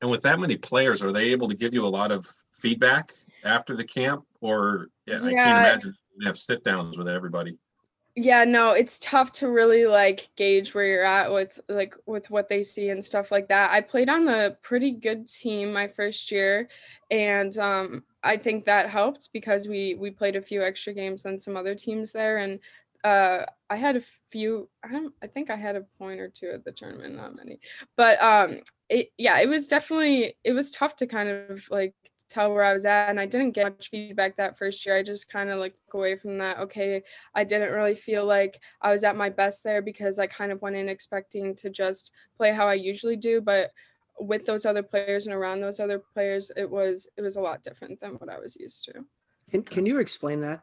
And 0.00 0.10
with 0.10 0.22
that 0.22 0.40
many 0.40 0.56
players, 0.56 1.02
are 1.02 1.12
they 1.12 1.26
able 1.30 1.48
to 1.48 1.54
give 1.54 1.74
you 1.74 1.84
a 1.84 1.88
lot 1.88 2.10
of 2.10 2.26
feedback 2.52 3.12
after 3.44 3.76
the 3.76 3.84
camp? 3.84 4.24
Or 4.40 4.88
yeah, 5.06 5.16
I 5.16 5.32
can't 5.32 5.58
imagine 5.58 5.94
you 6.18 6.26
have 6.26 6.36
sit 6.38 6.64
downs 6.64 6.98
with 6.98 7.08
everybody. 7.08 7.56
yeah 8.14 8.44
no 8.44 8.72
it's 8.72 8.98
tough 8.98 9.32
to 9.32 9.48
really 9.48 9.86
like 9.86 10.28
gauge 10.36 10.74
where 10.74 10.84
you're 10.84 11.04
at 11.04 11.32
with 11.32 11.58
like 11.68 11.94
with 12.04 12.28
what 12.30 12.46
they 12.46 12.62
see 12.62 12.90
and 12.90 13.02
stuff 13.02 13.32
like 13.32 13.48
that 13.48 13.70
i 13.70 13.80
played 13.80 14.10
on 14.10 14.28
a 14.28 14.50
pretty 14.60 14.90
good 14.92 15.26
team 15.26 15.72
my 15.72 15.88
first 15.88 16.30
year 16.30 16.68
and 17.10 17.56
um 17.56 18.02
i 18.22 18.36
think 18.36 18.66
that 18.66 18.90
helped 18.90 19.30
because 19.32 19.66
we 19.66 19.94
we 19.94 20.10
played 20.10 20.36
a 20.36 20.42
few 20.42 20.62
extra 20.62 20.92
games 20.92 21.22
than 21.22 21.38
some 21.38 21.56
other 21.56 21.74
teams 21.74 22.12
there 22.12 22.36
and 22.36 22.60
uh 23.04 23.46
i 23.72 23.76
had 23.76 23.96
a 23.96 24.02
few 24.30 24.68
i 24.84 24.92
don't 24.92 25.14
i 25.22 25.26
think 25.26 25.50
i 25.50 25.56
had 25.56 25.76
a 25.76 25.86
point 25.98 26.20
or 26.20 26.28
two 26.28 26.50
at 26.50 26.64
the 26.64 26.72
tournament 26.72 27.16
not 27.16 27.34
many 27.34 27.58
but 27.96 28.22
um 28.22 28.60
it 28.88 29.08
yeah 29.18 29.38
it 29.40 29.48
was 29.48 29.68
definitely 29.68 30.34
it 30.44 30.52
was 30.52 30.70
tough 30.70 30.96
to 30.96 31.06
kind 31.06 31.28
of 31.28 31.66
like 31.70 31.94
tell 32.32 32.52
where 32.52 32.64
I 32.64 32.72
was 32.72 32.86
at 32.86 33.10
and 33.10 33.20
I 33.20 33.26
didn't 33.26 33.50
get 33.50 33.64
much 33.64 33.90
feedback 33.90 34.36
that 34.36 34.56
first 34.56 34.84
year. 34.86 34.96
I 34.96 35.02
just 35.02 35.30
kind 35.30 35.50
of 35.50 35.58
like 35.58 35.74
away 35.92 36.16
from 36.16 36.38
that. 36.38 36.58
Okay, 36.60 37.02
I 37.34 37.44
didn't 37.44 37.72
really 37.72 37.94
feel 37.94 38.24
like 38.24 38.60
I 38.80 38.90
was 38.90 39.04
at 39.04 39.16
my 39.16 39.28
best 39.28 39.62
there 39.62 39.82
because 39.82 40.18
I 40.18 40.26
kind 40.26 40.50
of 40.50 40.62
went 40.62 40.76
in 40.76 40.88
expecting 40.88 41.54
to 41.56 41.70
just 41.70 42.12
play 42.36 42.52
how 42.52 42.66
I 42.66 42.74
usually 42.74 43.16
do, 43.16 43.40
but 43.40 43.70
with 44.18 44.46
those 44.46 44.64
other 44.64 44.82
players 44.82 45.26
and 45.26 45.34
around 45.34 45.60
those 45.60 45.80
other 45.80 45.98
players, 45.98 46.50
it 46.56 46.70
was 46.70 47.08
it 47.16 47.22
was 47.22 47.36
a 47.36 47.40
lot 47.40 47.62
different 47.62 48.00
than 48.00 48.12
what 48.12 48.30
I 48.30 48.38
was 48.38 48.56
used 48.56 48.84
to. 48.84 49.04
Can 49.50 49.62
can 49.62 49.86
you 49.86 49.98
explain 49.98 50.40
that? 50.40 50.62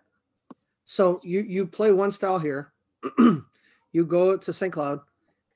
So 0.86 1.20
you 1.24 1.42
you 1.42 1.68
play 1.68 1.92
one 1.92 2.12
style 2.12 2.40
here, 2.40 2.74
you 3.92 4.06
go 4.06 4.38
to 4.38 4.54
St. 4.54 4.72
Cloud 4.72 5.02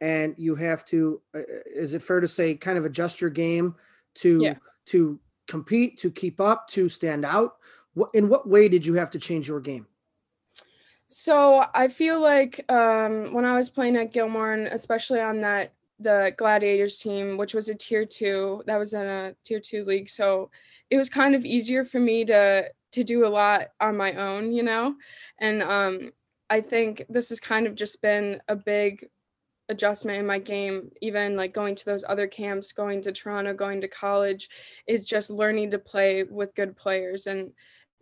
and 0.02 0.36
you 0.38 0.56
have 0.56 0.86
to 0.86 1.22
uh, 1.36 1.41
is 1.66 1.94
it 1.94 2.02
fair 2.02 2.20
to 2.20 2.28
say 2.28 2.56
kind 2.56 2.78
of 2.78 2.86
adjust 2.86 3.22
your 3.22 3.30
game 3.30 3.76
to 4.16 4.41
Yeah. 4.41 4.56
to 4.88 5.20
compete, 5.48 5.98
to 6.00 6.12
keep 6.12 6.39
up, 6.41 6.68
to 6.70 6.89
stand 6.89 7.26
out? 7.26 7.58
In 8.14 8.28
what 8.28 8.48
way 8.48 8.70
did 8.70 8.86
you 8.86 8.96
have 8.96 9.12
to 9.12 9.20
change 9.20 9.48
your 9.48 9.60
game? 9.60 9.88
So 11.08 11.66
I 11.76 11.89
feel 11.89 12.20
like 12.20 12.66
um, 12.72 13.34
when 13.34 13.46
I 13.46 13.56
was 13.56 13.70
playing 13.70 13.98
at 13.98 14.14
Gilmour, 14.14 14.54
and 14.54 14.68
especially 14.68 15.20
on 15.20 15.41
that 15.41 15.74
the 16.00 16.34
Gladiators 16.38 16.98
team, 16.98 17.38
which 17.38 17.54
was 17.54 17.70
a 17.70 17.76
tier 17.76 18.06
two, 18.06 18.64
that 18.66 18.78
was 18.80 18.94
in 18.94 19.06
a 19.06 19.36
tier 19.44 19.60
two 19.60 19.84
league, 19.84 20.10
so 20.10 20.50
it 20.89 20.98
was 20.98 21.10
kind 21.10 21.36
of 21.36 21.46
easier 21.46 21.84
for 21.84 22.00
me 22.00 22.26
to 22.26 22.70
to 22.94 23.04
do 23.04 23.26
a 23.26 23.30
lot 23.30 23.70
on 23.80 23.98
my 23.98 24.14
own, 24.14 24.52
you 24.52 24.64
know. 24.64 24.96
And 25.39 25.62
um, 25.62 26.12
I 26.50 26.62
think 26.62 27.06
this 27.10 27.30
has 27.30 27.39
kind 27.39 27.68
of 27.68 27.76
just 27.76 28.02
been 28.02 28.41
a 28.48 28.56
big 28.56 29.08
adjustment 29.70 30.20
in 30.20 30.28
my 30.28 30.39
game. 30.39 30.91
Even 31.02 31.36
like 31.36 31.54
going 31.54 31.76
to 31.76 31.86
those 31.86 32.06
other 32.08 32.28
camps, 32.28 32.72
going 32.72 33.02
to 33.02 33.12
Toronto, 33.12 33.54
going 33.54 33.82
to 33.82 33.88
college, 33.88 34.50
is 34.88 35.06
just 35.06 35.30
learning 35.30 35.72
to 35.72 35.80
play 35.80 36.24
with 36.24 36.56
good 36.56 36.76
players 36.76 37.28
and 37.28 37.52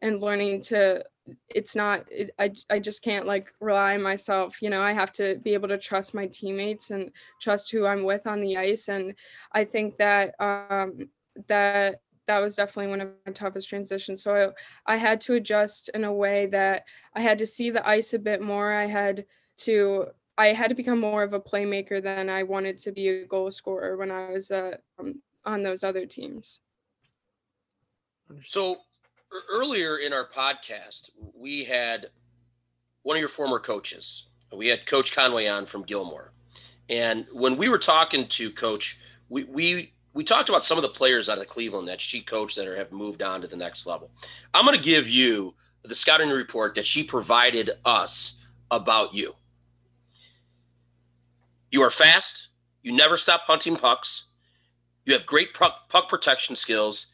and 0.01 0.21
learning 0.21 0.61
to 0.61 1.03
it's 1.49 1.75
not 1.75 2.05
it, 2.11 2.31
I, 2.39 2.51
I 2.69 2.79
just 2.79 3.03
can't 3.03 3.27
like 3.27 3.53
rely 3.59 3.93
on 3.93 4.01
myself 4.01 4.61
you 4.61 4.69
know 4.71 4.81
i 4.81 4.91
have 4.91 5.11
to 5.13 5.35
be 5.43 5.53
able 5.53 5.67
to 5.67 5.77
trust 5.77 6.15
my 6.15 6.25
teammates 6.25 6.89
and 6.89 7.11
trust 7.39 7.71
who 7.71 7.85
i'm 7.85 8.03
with 8.03 8.25
on 8.25 8.41
the 8.41 8.57
ice 8.57 8.89
and 8.89 9.13
i 9.51 9.63
think 9.63 9.97
that 9.97 10.33
um 10.39 11.09
that 11.47 12.01
that 12.31 12.39
was 12.39 12.55
definitely 12.55 12.89
one 12.89 13.01
of 13.01 13.09
my 13.25 13.33
toughest 13.33 13.67
transitions. 13.67 14.23
So 14.23 14.53
I, 14.87 14.93
I 14.93 14.95
had 14.95 15.19
to 15.21 15.33
adjust 15.33 15.89
in 15.89 16.05
a 16.05 16.13
way 16.13 16.45
that 16.47 16.85
i 17.13 17.19
had 17.19 17.37
to 17.39 17.45
see 17.45 17.69
the 17.69 17.85
ice 17.87 18.13
a 18.13 18.19
bit 18.19 18.41
more. 18.41 18.71
I 18.71 18.85
had 18.85 19.25
to 19.57 20.07
i 20.37 20.47
had 20.47 20.69
to 20.69 20.75
become 20.75 20.99
more 20.99 21.23
of 21.23 21.33
a 21.33 21.39
playmaker 21.39 22.01
than 22.01 22.29
i 22.29 22.41
wanted 22.41 22.77
to 22.79 22.91
be 22.93 23.09
a 23.09 23.25
goal 23.25 23.51
scorer 23.51 23.97
when 23.97 24.09
i 24.09 24.31
was 24.31 24.49
uh, 24.49 24.77
um, 24.97 25.21
on 25.45 25.61
those 25.61 25.83
other 25.83 26.05
teams. 26.05 26.61
So 28.39 28.77
earlier 29.51 29.97
in 29.97 30.13
our 30.13 30.27
podcast, 30.29 31.09
we 31.35 31.65
had 31.65 32.11
one 33.03 33.17
of 33.17 33.19
your 33.19 33.29
former 33.29 33.59
coaches. 33.59 34.27
We 34.55 34.67
had 34.67 34.85
Coach 34.85 35.13
Conway 35.13 35.47
on 35.47 35.65
from 35.65 35.83
Gilmour, 35.83 36.31
and 36.89 37.25
when 37.33 37.57
we 37.57 37.67
were 37.67 37.77
talking 37.77 38.27
to 38.29 38.51
Coach, 38.51 38.97
we 39.27 39.43
we 39.43 39.93
we 40.13 40.23
talked 40.23 40.49
about 40.49 40.63
some 40.63 40.77
of 40.77 40.81
the 40.81 40.89
players 40.89 41.29
out 41.29 41.39
of 41.39 41.47
Cleveland 41.47 41.87
that 41.87 42.01
she 42.01 42.21
coached 42.21 42.57
that 42.57 42.67
are, 42.67 42.75
have 42.75 42.91
moved 42.91 43.21
on 43.21 43.41
to 43.41 43.47
the 43.47 43.55
next 43.55 43.85
level. 43.85 44.11
I'm 44.53 44.65
going 44.65 44.77
to 44.77 44.83
give 44.83 45.07
you 45.07 45.53
the 45.83 45.95
scouting 45.95 46.29
report 46.29 46.75
that 46.75 46.85
she 46.85 47.03
provided 47.03 47.71
us 47.85 48.33
about 48.69 49.13
you. 49.13 49.33
You 51.71 51.81
are 51.83 51.91
fast. 51.91 52.49
You 52.83 52.91
never 52.91 53.17
stop 53.17 53.41
hunting 53.47 53.77
pucks. 53.77 54.23
You 55.05 55.13
have 55.13 55.25
great 55.25 55.53
puck, 55.53 55.89
puck 55.89 56.09
protection 56.09 56.55
skills 56.55 57.07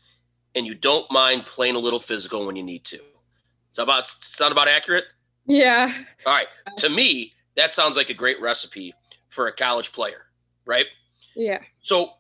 and 0.56 0.66
you 0.66 0.74
don't 0.74 1.10
mind 1.12 1.46
playing 1.46 1.76
a 1.76 1.80
little 1.80 2.00
physical 2.00 2.46
when 2.46 2.56
you 2.56 2.64
need 2.64 2.84
to. 2.86 2.96
Is 2.96 3.76
that 3.76 3.84
about 3.84 4.08
sound 4.24 4.52
about 4.52 4.68
accurate? 4.68 5.06
yeah 5.46 5.94
All 6.26 6.34
right. 6.34 6.48
To 6.78 6.90
me, 6.90 7.34
that 7.56 7.74
sounds 7.74 7.96
like 7.96 8.10
a 8.10 8.14
great 8.14 8.42
recipe 8.42 8.94
for 9.30 9.48
a 9.48 9.54
college 9.54 9.94
player, 9.94 10.26
right? 10.66 10.88
yeah 11.36 11.60
So 11.84 12.14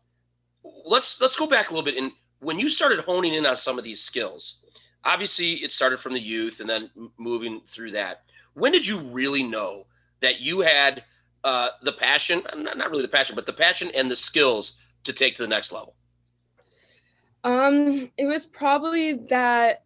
let's 0.85 1.19
let's 1.19 1.35
go 1.35 1.47
back 1.47 1.69
a 1.69 1.73
little 1.73 1.85
bit. 1.85 1.97
And 1.97 2.11
when 2.39 2.59
you 2.59 2.69
started 2.69 2.99
honing 2.99 3.33
in 3.33 3.45
on 3.45 3.57
some 3.57 3.77
of 3.77 3.83
these 3.83 4.01
skills, 4.01 4.55
obviously 5.03 5.53
it 5.55 5.71
started 5.71 5.99
from 5.99 6.13
the 6.13 6.19
youth 6.19 6.59
and 6.59 6.69
then 6.69 6.89
moving 7.17 7.61
through 7.67 7.91
that. 7.91 8.23
When 8.53 8.71
did 8.71 8.87
you 8.87 8.99
really 8.99 9.43
know 9.43 9.85
that 10.21 10.39
you 10.39 10.61
had 10.61 11.03
uh, 11.43 11.69
the 11.83 11.93
passion, 11.93 12.43
not 12.55 12.77
not 12.77 12.89
really 12.89 13.03
the 13.03 13.07
passion, 13.07 13.35
but 13.35 13.45
the 13.45 13.53
passion 13.53 13.91
and 13.95 14.09
the 14.09 14.15
skills 14.15 14.73
to 15.03 15.13
take 15.13 15.35
to 15.35 15.41
the 15.41 15.47
next 15.47 15.71
level? 15.71 15.95
Um, 17.43 17.95
it 18.17 18.25
was 18.25 18.45
probably 18.45 19.13
that 19.13 19.83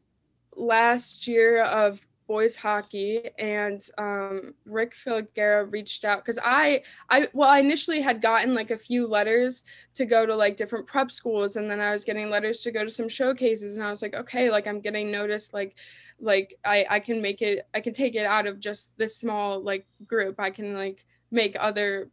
last 0.55 1.27
year 1.27 1.63
of 1.63 2.05
boys 2.31 2.55
hockey 2.55 3.29
and 3.37 3.89
um 3.97 4.53
Rick 4.65 4.93
Filgera 4.93 5.69
reached 5.69 6.05
out 6.05 6.23
because 6.23 6.39
I 6.41 6.83
I 7.09 7.27
well 7.33 7.49
I 7.49 7.59
initially 7.59 7.99
had 7.99 8.21
gotten 8.21 8.53
like 8.55 8.71
a 8.71 8.77
few 8.77 9.05
letters 9.05 9.65
to 9.95 10.05
go 10.05 10.25
to 10.25 10.33
like 10.33 10.55
different 10.55 10.87
prep 10.87 11.11
schools 11.11 11.57
and 11.57 11.69
then 11.69 11.81
I 11.81 11.91
was 11.91 12.05
getting 12.05 12.29
letters 12.29 12.61
to 12.61 12.71
go 12.71 12.85
to 12.85 12.89
some 12.89 13.09
showcases 13.09 13.75
and 13.75 13.85
I 13.85 13.89
was 13.89 14.01
like 14.01 14.13
okay 14.13 14.49
like 14.49 14.65
I'm 14.65 14.79
getting 14.79 15.11
noticed 15.11 15.53
like 15.53 15.75
like 16.21 16.57
I 16.63 16.85
I 16.89 16.99
can 17.01 17.21
make 17.21 17.41
it 17.41 17.67
I 17.73 17.81
can 17.81 17.91
take 17.91 18.15
it 18.15 18.25
out 18.25 18.47
of 18.47 18.61
just 18.61 18.97
this 18.97 19.17
small 19.17 19.59
like 19.61 19.85
group. 20.07 20.39
I 20.39 20.51
can 20.51 20.73
like 20.73 21.05
make 21.31 21.57
other 21.59 22.09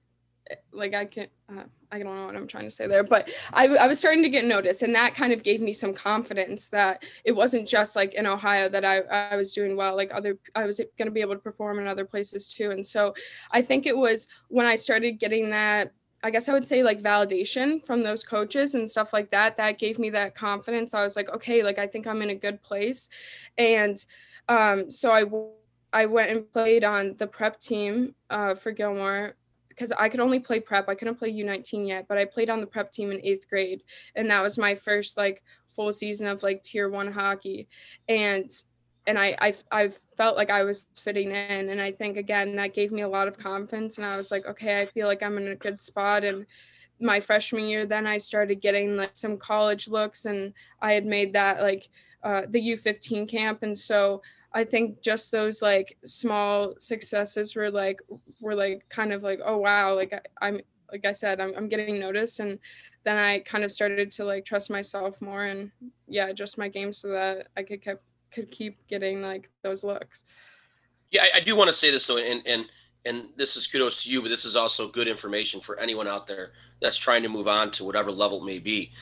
like 0.72 0.94
I 0.94 1.04
can 1.04 1.28
uh, 1.48 1.64
I 1.90 1.98
don't 1.98 2.14
know 2.14 2.26
what 2.26 2.36
I'm 2.36 2.46
trying 2.46 2.64
to 2.64 2.70
say 2.70 2.86
there, 2.86 3.02
but 3.02 3.30
I, 3.52 3.66
I 3.66 3.86
was 3.86 3.98
starting 3.98 4.22
to 4.22 4.28
get 4.28 4.44
noticed, 4.44 4.82
and 4.82 4.94
that 4.94 5.14
kind 5.14 5.32
of 5.32 5.42
gave 5.42 5.60
me 5.60 5.72
some 5.72 5.94
confidence 5.94 6.68
that 6.68 7.02
it 7.24 7.32
wasn't 7.32 7.66
just 7.66 7.96
like 7.96 8.14
in 8.14 8.26
Ohio 8.26 8.68
that 8.68 8.84
I, 8.84 8.98
I 9.00 9.36
was 9.36 9.54
doing 9.54 9.76
well. 9.76 9.96
Like 9.96 10.12
other, 10.12 10.38
I 10.54 10.66
was 10.66 10.80
going 10.98 11.06
to 11.06 11.12
be 11.12 11.22
able 11.22 11.34
to 11.34 11.40
perform 11.40 11.78
in 11.78 11.86
other 11.86 12.04
places 12.04 12.48
too. 12.48 12.70
And 12.70 12.86
so 12.86 13.14
I 13.50 13.62
think 13.62 13.86
it 13.86 13.96
was 13.96 14.28
when 14.48 14.66
I 14.66 14.74
started 14.74 15.12
getting 15.12 15.50
that. 15.50 15.92
I 16.22 16.30
guess 16.30 16.48
I 16.48 16.52
would 16.52 16.66
say 16.66 16.82
like 16.82 17.00
validation 17.00 17.84
from 17.86 18.02
those 18.02 18.24
coaches 18.24 18.74
and 18.74 18.90
stuff 18.90 19.12
like 19.12 19.30
that. 19.30 19.56
That 19.56 19.78
gave 19.78 20.00
me 20.00 20.10
that 20.10 20.34
confidence. 20.34 20.92
I 20.92 21.04
was 21.04 21.14
like, 21.14 21.30
okay, 21.30 21.62
like 21.62 21.78
I 21.78 21.86
think 21.86 22.08
I'm 22.08 22.22
in 22.22 22.30
a 22.30 22.34
good 22.34 22.60
place, 22.60 23.08
and 23.56 23.96
um, 24.48 24.90
so 24.90 25.12
I 25.12 25.24
I 25.92 26.06
went 26.06 26.30
and 26.30 26.52
played 26.52 26.84
on 26.84 27.14
the 27.18 27.26
prep 27.26 27.60
team 27.60 28.14
uh, 28.30 28.54
for 28.54 28.72
Gilmour 28.72 29.34
because 29.78 29.92
I 29.92 30.08
could 30.08 30.18
only 30.18 30.40
play 30.40 30.58
prep. 30.58 30.88
I 30.88 30.96
couldn't 30.96 31.20
play 31.20 31.32
U19 31.32 31.86
yet, 31.86 32.06
but 32.08 32.18
I 32.18 32.24
played 32.24 32.50
on 32.50 32.60
the 32.60 32.66
prep 32.66 32.90
team 32.90 33.12
in 33.12 33.24
eighth 33.24 33.48
grade. 33.48 33.84
And 34.16 34.28
that 34.30 34.42
was 34.42 34.58
my 34.58 34.74
first 34.74 35.16
like 35.16 35.44
full 35.70 35.92
season 35.92 36.26
of 36.26 36.42
like 36.42 36.64
tier 36.64 36.88
one 36.88 37.12
hockey. 37.12 37.68
And 38.08 38.50
and 39.06 39.18
I, 39.18 39.36
I 39.40 39.54
I 39.70 39.88
felt 39.88 40.36
like 40.36 40.50
I 40.50 40.64
was 40.64 40.86
fitting 41.00 41.28
in. 41.28 41.68
And 41.68 41.80
I 41.80 41.92
think 41.92 42.16
again 42.16 42.56
that 42.56 42.74
gave 42.74 42.90
me 42.90 43.02
a 43.02 43.08
lot 43.08 43.28
of 43.28 43.38
confidence. 43.38 43.98
And 43.98 44.06
I 44.06 44.16
was 44.16 44.32
like, 44.32 44.46
okay, 44.46 44.80
I 44.82 44.86
feel 44.86 45.06
like 45.06 45.22
I'm 45.22 45.38
in 45.38 45.48
a 45.48 45.54
good 45.54 45.80
spot. 45.80 46.24
And 46.24 46.44
my 47.00 47.20
freshman 47.20 47.64
year, 47.68 47.86
then 47.86 48.04
I 48.04 48.18
started 48.18 48.60
getting 48.60 48.96
like 48.96 49.16
some 49.16 49.36
college 49.36 49.86
looks 49.86 50.24
and 50.24 50.52
I 50.82 50.94
had 50.94 51.06
made 51.06 51.34
that 51.34 51.60
like 51.62 51.88
uh, 52.24 52.42
the 52.48 52.60
U15 52.60 53.28
camp. 53.28 53.62
And 53.62 53.78
so 53.78 54.22
I 54.52 54.64
think 54.64 55.02
just 55.02 55.30
those 55.30 55.60
like 55.60 55.96
small 56.04 56.74
successes 56.78 57.54
were 57.54 57.70
like 57.70 58.00
were 58.40 58.54
like 58.54 58.88
kind 58.88 59.12
of 59.12 59.22
like 59.22 59.40
oh 59.44 59.58
wow 59.58 59.94
like 59.94 60.12
I, 60.12 60.46
I'm 60.46 60.60
like 60.90 61.04
I 61.04 61.12
said 61.12 61.40
I'm 61.40 61.52
I'm 61.56 61.68
getting 61.68 61.98
noticed 62.00 62.40
and 62.40 62.58
then 63.04 63.16
I 63.16 63.40
kind 63.40 63.64
of 63.64 63.72
started 63.72 64.10
to 64.12 64.24
like 64.24 64.44
trust 64.44 64.70
myself 64.70 65.20
more 65.20 65.44
and 65.44 65.70
yeah 66.06 66.28
adjust 66.28 66.58
my 66.58 66.68
game 66.68 66.92
so 66.92 67.08
that 67.08 67.48
I 67.56 67.62
could 67.62 67.82
keep 67.82 67.98
could 68.30 68.50
keep 68.50 68.86
getting 68.88 69.22
like 69.22 69.50
those 69.62 69.84
looks. 69.84 70.24
Yeah, 71.10 71.22
I, 71.22 71.38
I 71.38 71.40
do 71.40 71.56
want 71.56 71.68
to 71.68 71.74
say 71.74 71.90
this 71.90 72.06
though, 72.06 72.18
and 72.18 72.42
and 72.46 72.64
and 73.04 73.28
this 73.36 73.56
is 73.56 73.66
kudos 73.66 74.02
to 74.02 74.10
you, 74.10 74.22
but 74.22 74.28
this 74.28 74.44
is 74.44 74.56
also 74.56 74.88
good 74.88 75.08
information 75.08 75.60
for 75.60 75.78
anyone 75.78 76.06
out 76.06 76.26
there 76.26 76.52
that's 76.80 76.96
trying 76.96 77.22
to 77.22 77.28
move 77.28 77.48
on 77.48 77.70
to 77.72 77.84
whatever 77.84 78.10
level 78.10 78.42
it 78.42 78.44
may 78.44 78.58
be. 78.58 78.92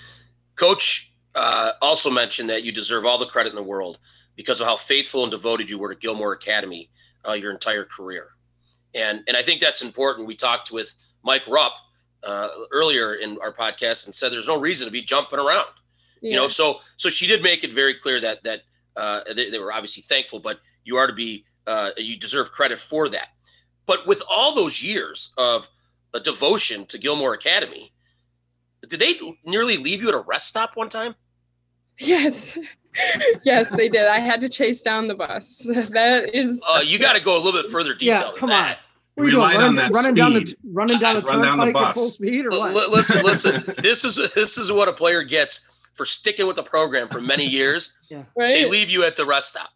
Coach 0.55 1.13
uh, 1.35 1.73
also 1.83 2.11
mentioned 2.11 2.49
that 2.51 2.63
you 2.63 2.73
deserve 2.73 3.05
all 3.05 3.19
the 3.19 3.27
credit 3.27 3.51
in 3.51 3.57
the 3.57 3.63
world 3.63 3.99
because 4.37 4.61
of 4.61 4.67
how 4.67 4.77
faithful 4.77 5.23
and 5.23 5.31
devoted 5.31 5.69
you 5.71 5.79
were 5.79 5.95
to 5.95 6.01
Gilmour 6.01 6.33
Academy 6.33 6.91
uh, 7.27 7.33
your 7.33 7.53
entire 7.53 7.85
career, 7.85 8.29
and 8.95 9.23
and 9.27 9.37
I 9.37 9.43
think 9.43 9.61
that's 9.61 9.83
important. 9.83 10.27
We 10.27 10.37
talked 10.37 10.71
with 10.71 10.95
Mike 11.25 11.47
Rupp 11.49 11.73
uh, 12.23 12.49
earlier 12.73 13.15
in 13.15 13.39
our 13.43 13.53
podcast 13.53 14.07
and 14.07 14.15
said 14.15 14.33
there's 14.33 14.47
no 14.47 14.59
reason 14.59 14.87
to 14.87 14.91
be 14.91 15.03
jumping 15.03 15.39
around. 15.39 15.67
Yeah. 16.21 16.31
You 16.31 16.37
know, 16.37 16.49
so 16.49 16.81
so 16.97 17.11
she 17.11 17.27
did 17.27 17.43
make 17.43 17.65
it 17.65 17.73
very 17.73 17.95
clear 17.95 18.21
that 18.21 18.43
that 18.45 18.61
uh, 18.97 19.21
they, 19.35 19.51
they 19.51 19.59
were 19.59 19.73
obviously 19.73 20.03
thankful, 20.03 20.41
but 20.41 20.59
you 20.85 20.97
are 20.97 21.07
to 21.07 21.13
be 21.13 21.45
uh, 21.67 21.91
you 21.97 22.19
deserve 22.19 22.53
credit 22.53 22.79
for 22.79 23.09
that. 23.09 23.29
But 23.87 24.07
with 24.07 24.23
all 24.29 24.55
those 24.55 24.83
years 24.83 25.33
of 25.37 25.69
a 26.15 26.21
devotion 26.21 26.87
to 26.87 26.99
Gilmour 26.99 27.35
Academy, 27.35 27.93
did 28.89 29.01
they 29.01 29.19
nearly 29.45 29.77
leave 29.77 30.03
you 30.03 30.09
at 30.09 30.15
a 30.15 30.19
rest 30.19 30.49
stop 30.49 30.77
one 30.77 30.89
time? 30.89 31.15
Yes. 31.99 32.59
Yes, 33.45 33.71
they 33.75 33.89
did. 33.89 34.07
I 34.07 34.21
had 34.21 34.41
to 34.43 34.49
chase 34.49 34.83
down 34.83 35.07
the 35.07 35.15
bus. 35.15 35.59
that 35.93 36.35
is 36.35 36.63
Uh, 36.69 36.81
you 36.85 36.99
got 36.99 37.15
to 37.15 37.21
go 37.21 37.37
a 37.37 37.41
little 37.41 37.61
bit 37.63 37.71
further 37.71 37.95
detail. 37.95 38.15
Yeah, 38.15 38.23
than 38.25 38.35
come 38.37 38.51
that. 38.51 38.79
What 39.15 39.25
are 39.25 39.27
you 39.27 39.33
doing? 39.33 39.43
Relied 39.49 39.57
on 39.57 39.63
Running, 39.63 39.77
that 39.77 39.93
running 39.93 40.15
down 40.15 40.35
the 40.35 40.47
speed. 40.47 40.59
running 40.73 40.99
down 40.99 41.17
the 41.17 41.23
Run 41.23 41.41
down 41.43 41.59
the 41.59 41.65
turnpike 41.67 41.83
at 41.83 41.87
bus. 41.89 41.97
full 41.97 42.11
speed 42.11 42.47
or 42.47 42.51
what? 42.51 42.91
listen, 42.91 43.23
listen. 43.25 43.75
This 43.83 44.05
is 44.05 44.19
this 44.35 44.59
is 44.59 44.71
what 44.71 44.89
a 44.89 44.93
player 44.93 45.23
gets 45.23 45.61
for 45.95 46.05
sticking 46.05 46.47
with 46.47 46.57
the 46.57 46.63
program 46.63 47.09
for 47.09 47.21
many 47.21 47.47
years. 47.47 47.93
yeah. 48.11 48.25
right. 48.37 48.55
They 48.55 48.69
leave 48.69 48.91
you 48.91 49.05
at 49.05 49.17
the 49.17 49.25
rest 49.25 49.49
stop. 49.49 49.71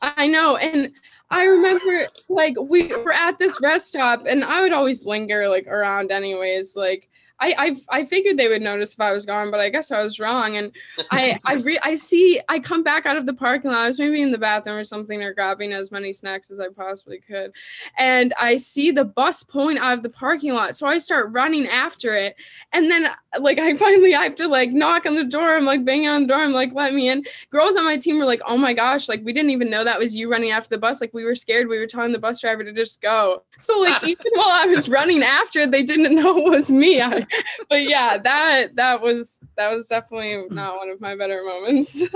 I 0.00 0.26
know. 0.26 0.56
And 0.56 0.92
I 1.30 1.44
remember 1.44 2.06
like 2.28 2.54
we 2.58 2.94
were 2.94 3.12
at 3.12 3.38
this 3.38 3.60
rest 3.60 3.88
stop 3.88 4.24
and 4.26 4.44
I 4.44 4.62
would 4.62 4.72
always 4.72 5.04
linger 5.04 5.48
like 5.48 5.66
around 5.66 6.10
anyways. 6.10 6.74
Like 6.76 7.08
I, 7.38 7.54
I 7.58 7.98
I 8.00 8.04
figured 8.04 8.36
they 8.36 8.48
would 8.48 8.62
notice 8.62 8.94
if 8.94 9.00
I 9.00 9.12
was 9.12 9.26
gone, 9.26 9.50
but 9.50 9.60
I 9.60 9.68
guess 9.68 9.90
I 9.90 10.02
was 10.02 10.18
wrong. 10.18 10.56
And 10.56 10.72
I 11.10 11.38
I 11.44 11.54
re- 11.54 11.80
I 11.82 11.94
see 11.94 12.40
I 12.48 12.58
come 12.58 12.82
back 12.82 13.06
out 13.06 13.16
of 13.16 13.26
the 13.26 13.34
parking 13.34 13.70
lot. 13.70 13.80
I 13.80 13.86
was 13.86 13.98
maybe 13.98 14.22
in 14.22 14.32
the 14.32 14.38
bathroom 14.38 14.76
or 14.76 14.84
something, 14.84 15.22
or 15.22 15.34
grabbing 15.34 15.72
as 15.72 15.92
many 15.92 16.12
snacks 16.12 16.50
as 16.50 16.60
I 16.60 16.68
possibly 16.68 17.20
could, 17.20 17.52
and 17.98 18.32
I 18.40 18.56
see 18.56 18.90
the 18.90 19.04
bus 19.04 19.42
pulling 19.42 19.78
out 19.78 19.94
of 19.94 20.02
the 20.02 20.08
parking 20.08 20.54
lot. 20.54 20.76
So 20.76 20.86
I 20.86 20.98
start 20.98 21.32
running 21.32 21.66
after 21.66 22.14
it, 22.14 22.36
and 22.72 22.90
then 22.90 23.08
like 23.38 23.58
I 23.58 23.76
finally 23.76 24.14
I 24.14 24.24
have 24.24 24.34
to 24.36 24.48
like 24.48 24.70
knock 24.70 25.06
on 25.06 25.14
the 25.14 25.24
door. 25.24 25.56
I'm 25.56 25.64
like 25.64 25.84
banging 25.84 26.08
on 26.08 26.22
the 26.22 26.28
door. 26.28 26.38
I'm 26.38 26.52
like, 26.52 26.72
let 26.72 26.94
me 26.94 27.08
in. 27.08 27.24
Girls 27.50 27.76
on 27.76 27.84
my 27.84 27.98
team 27.98 28.18
were 28.18 28.24
like, 28.24 28.42
oh 28.46 28.56
my 28.56 28.72
gosh, 28.72 29.08
like 29.08 29.22
we 29.24 29.32
didn't 29.32 29.50
even 29.50 29.70
know 29.70 29.84
that 29.84 29.98
was 29.98 30.14
you 30.14 30.30
running 30.30 30.50
after 30.50 30.70
the 30.70 30.78
bus. 30.78 31.00
Like 31.00 31.12
we 31.12 31.24
were 31.24 31.34
scared. 31.34 31.68
We 31.68 31.78
were 31.78 31.86
telling 31.86 32.12
the 32.12 32.18
bus 32.18 32.40
driver 32.40 32.64
to 32.64 32.72
just 32.72 33.02
go. 33.02 33.42
So 33.60 33.78
like 33.78 34.02
even 34.06 34.24
while 34.34 34.48
I 34.48 34.66
was 34.66 34.88
running 34.88 35.22
after, 35.22 35.66
they 35.66 35.82
didn't 35.82 36.14
know 36.14 36.38
it 36.38 36.50
was 36.50 36.70
me. 36.70 37.00
I, 37.00 37.25
but 37.68 37.82
yeah, 37.82 38.18
that 38.18 38.74
that 38.74 39.00
was 39.00 39.40
that 39.56 39.72
was 39.72 39.88
definitely 39.88 40.44
not 40.50 40.76
one 40.76 40.90
of 40.90 41.00
my 41.00 41.16
better 41.16 41.42
moments. 41.44 42.02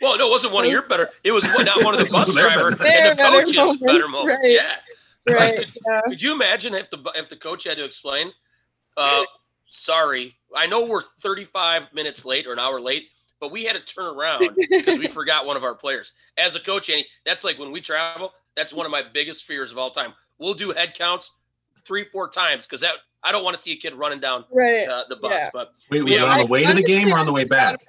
Well, 0.00 0.18
no, 0.18 0.26
it 0.26 0.30
wasn't 0.30 0.52
one 0.52 0.66
of 0.66 0.70
your 0.70 0.82
better. 0.82 1.08
It 1.24 1.32
was 1.32 1.42
not 1.44 1.82
one 1.82 1.94
of 1.94 2.00
the 2.00 2.04
bus 2.12 2.34
Their 2.34 2.50
driver 2.50 2.68
and 2.68 2.78
the 2.78 2.84
better 2.84 3.14
coach's 3.14 3.56
moments, 3.56 3.82
better 3.82 4.08
moments. 4.08 4.40
right. 4.42 4.52
Yeah. 4.52 5.34
right. 5.34 5.66
Yeah. 5.86 6.00
Could 6.08 6.20
you 6.20 6.34
imagine 6.34 6.74
if 6.74 6.90
the 6.90 6.98
if 7.14 7.30
the 7.30 7.36
coach 7.36 7.64
had 7.64 7.78
to 7.78 7.84
explain? 7.84 8.30
Uh, 8.94 9.24
sorry, 9.72 10.36
I 10.54 10.66
know 10.66 10.84
we're 10.84 11.00
35 11.00 11.94
minutes 11.94 12.26
late 12.26 12.46
or 12.46 12.52
an 12.52 12.58
hour 12.58 12.78
late, 12.78 13.04
but 13.40 13.50
we 13.50 13.64
had 13.64 13.72
to 13.72 13.80
turn 13.80 14.04
around 14.04 14.48
because 14.56 14.98
we 14.98 15.08
forgot 15.08 15.46
one 15.46 15.56
of 15.56 15.64
our 15.64 15.74
players. 15.74 16.12
As 16.36 16.56
a 16.56 16.60
coach, 16.60 16.90
Annie, 16.90 17.06
that's 17.24 17.42
like 17.42 17.58
when 17.58 17.72
we 17.72 17.80
travel. 17.80 18.32
That's 18.54 18.72
one 18.72 18.86
of 18.86 18.92
my 18.92 19.02
biggest 19.02 19.44
fears 19.44 19.70
of 19.70 19.78
all 19.78 19.90
time. 19.90 20.12
We'll 20.38 20.54
do 20.54 20.72
head 20.72 20.94
counts 20.94 21.30
three, 21.86 22.04
four 22.04 22.28
times 22.28 22.66
because 22.66 22.80
that 22.82 22.96
I 23.26 23.32
don't 23.32 23.42
want 23.44 23.56
to 23.56 23.62
see 23.62 23.72
a 23.72 23.76
kid 23.76 23.94
running 23.94 24.20
down 24.20 24.44
Right. 24.52 24.88
uh, 24.88 25.02
the 25.08 25.16
bus. 25.16 25.32
Yeah. 25.32 25.50
But 25.52 25.72
Wait, 25.90 26.02
was 26.02 26.12
Yeah, 26.12 26.22
it 26.22 26.28
on 26.28 26.38
the 26.38 26.44
I 26.44 26.46
way 26.46 26.64
to 26.64 26.72
the 26.74 26.82
game 26.82 27.12
or 27.12 27.18
on 27.18 27.26
the 27.26 27.32
way 27.32 27.44
back? 27.44 27.80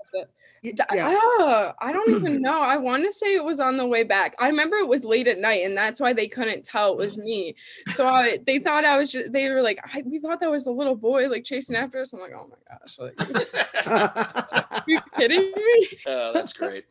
Yeah. 0.64 0.74
Oh, 0.92 1.72
I 1.80 1.94
don't 1.94 2.10
even 2.10 2.42
know. 2.48 2.60
I 2.60 2.76
want 2.78 3.06
to 3.06 3.12
say 3.12 3.36
it 3.36 3.44
was 3.44 3.60
on 3.60 3.78
the 3.78 3.86
way 3.86 4.02
back. 4.04 4.36
I 4.40 4.48
remember 4.48 4.76
it 4.78 4.88
was 4.88 5.06
late 5.06 5.28
at 5.28 5.38
night, 5.38 5.64
and 5.64 5.78
that's 5.78 6.00
why 6.02 6.12
they 6.14 6.28
couldn't 6.28 6.66
tell 6.66 6.92
it 6.94 6.98
was 6.98 7.16
me. 7.18 7.56
So 7.90 8.08
I, 8.08 8.40
they 8.46 8.58
thought 8.58 8.84
I 8.84 8.98
was 8.98 9.12
just. 9.12 9.32
They 9.32 9.48
were 9.50 9.62
like, 9.62 9.78
I, 9.94 10.02
"We 10.06 10.20
thought 10.20 10.40
that 10.40 10.50
was 10.50 10.66
a 10.66 10.72
little 10.72 10.96
boy 10.96 11.30
like 11.30 11.44
chasing 11.44 11.76
after 11.76 12.02
us." 12.02 12.12
I'm 12.12 12.20
like, 12.20 12.34
"Oh 12.36 12.50
my 12.50 12.58
gosh! 12.68 12.98
Like, 12.98 13.86
are 14.72 14.84
you 14.88 15.00
kidding 15.16 15.54
me?" 15.56 15.88
uh, 16.08 16.32
that's 16.34 16.54
great. 16.54 16.86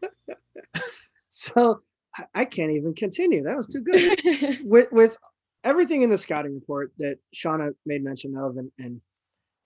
so 1.27 1.81
I- 2.17 2.27
I 2.35 2.45
can't 2.45 2.71
even 2.73 2.95
continue. 2.95 3.43
That 3.43 3.57
was 3.57 3.67
too 3.67 3.81
good. 3.81 4.65
with 4.65 4.91
with 4.93 5.19
everything 5.67 6.03
in 6.03 6.11
the 6.11 6.17
scouting 6.17 6.55
report 6.55 6.93
that 6.99 7.19
Shauna 7.35 7.73
made 7.85 8.03
mention 8.03 8.37
of 8.37 8.57
and, 8.57 8.71
and 8.79 9.01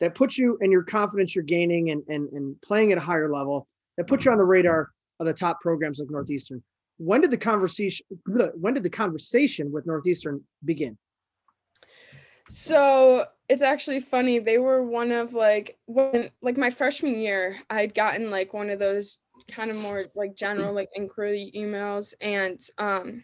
that 0.01 0.15
puts 0.15 0.39
you 0.39 0.59
and 0.63 0.73
your 0.73 0.83
confidence 0.83 1.35
you're 1.35 1.45
gaining 1.45 1.91
and, 1.91 2.03
and 2.09 2.33
and 2.33 2.61
playing 2.63 2.91
at 2.91 2.99
a 2.99 3.03
higher 3.03 3.31
level 3.33 3.69
that 3.97 4.07
puts 4.07 4.25
you 4.25 4.33
on 4.33 4.39
the 4.39 4.45
radar 4.45 4.91
of 5.21 5.27
the 5.27 5.35
top 5.35 5.61
programs 5.61 6.01
like 6.01 6.11
Northeastern. 6.11 6.63
When 6.97 7.21
did 7.21 7.31
the 7.31 7.37
conversation 7.37 8.07
when 8.27 8.75
did 8.75 8.83
the 8.83 8.91
conversation 8.91 9.71
with 9.71 9.87
Northeastern 9.87 10.43
begin? 10.65 10.97
So 12.49 13.27
it's 13.49 13.63
actually 13.63 14.01
funny. 14.01 14.39
They 14.39 14.59
were 14.59 14.83
one 14.83 15.13
of 15.13 15.35
like 15.35 15.79
when 15.87 16.31
like 16.41 16.57
my 16.57 16.71
freshman 16.71 17.21
year, 17.21 17.59
I'd 17.69 17.95
gotten 17.95 18.31
like 18.31 18.55
one 18.55 18.71
of 18.71 18.79
those 18.79 19.19
kind 19.49 19.71
of 19.71 19.77
more 19.77 20.07
like 20.15 20.35
general 20.35 20.75
like 20.75 20.89
inquiry 20.95 21.53
emails, 21.57 22.15
and 22.21 22.61
um, 22.79 23.23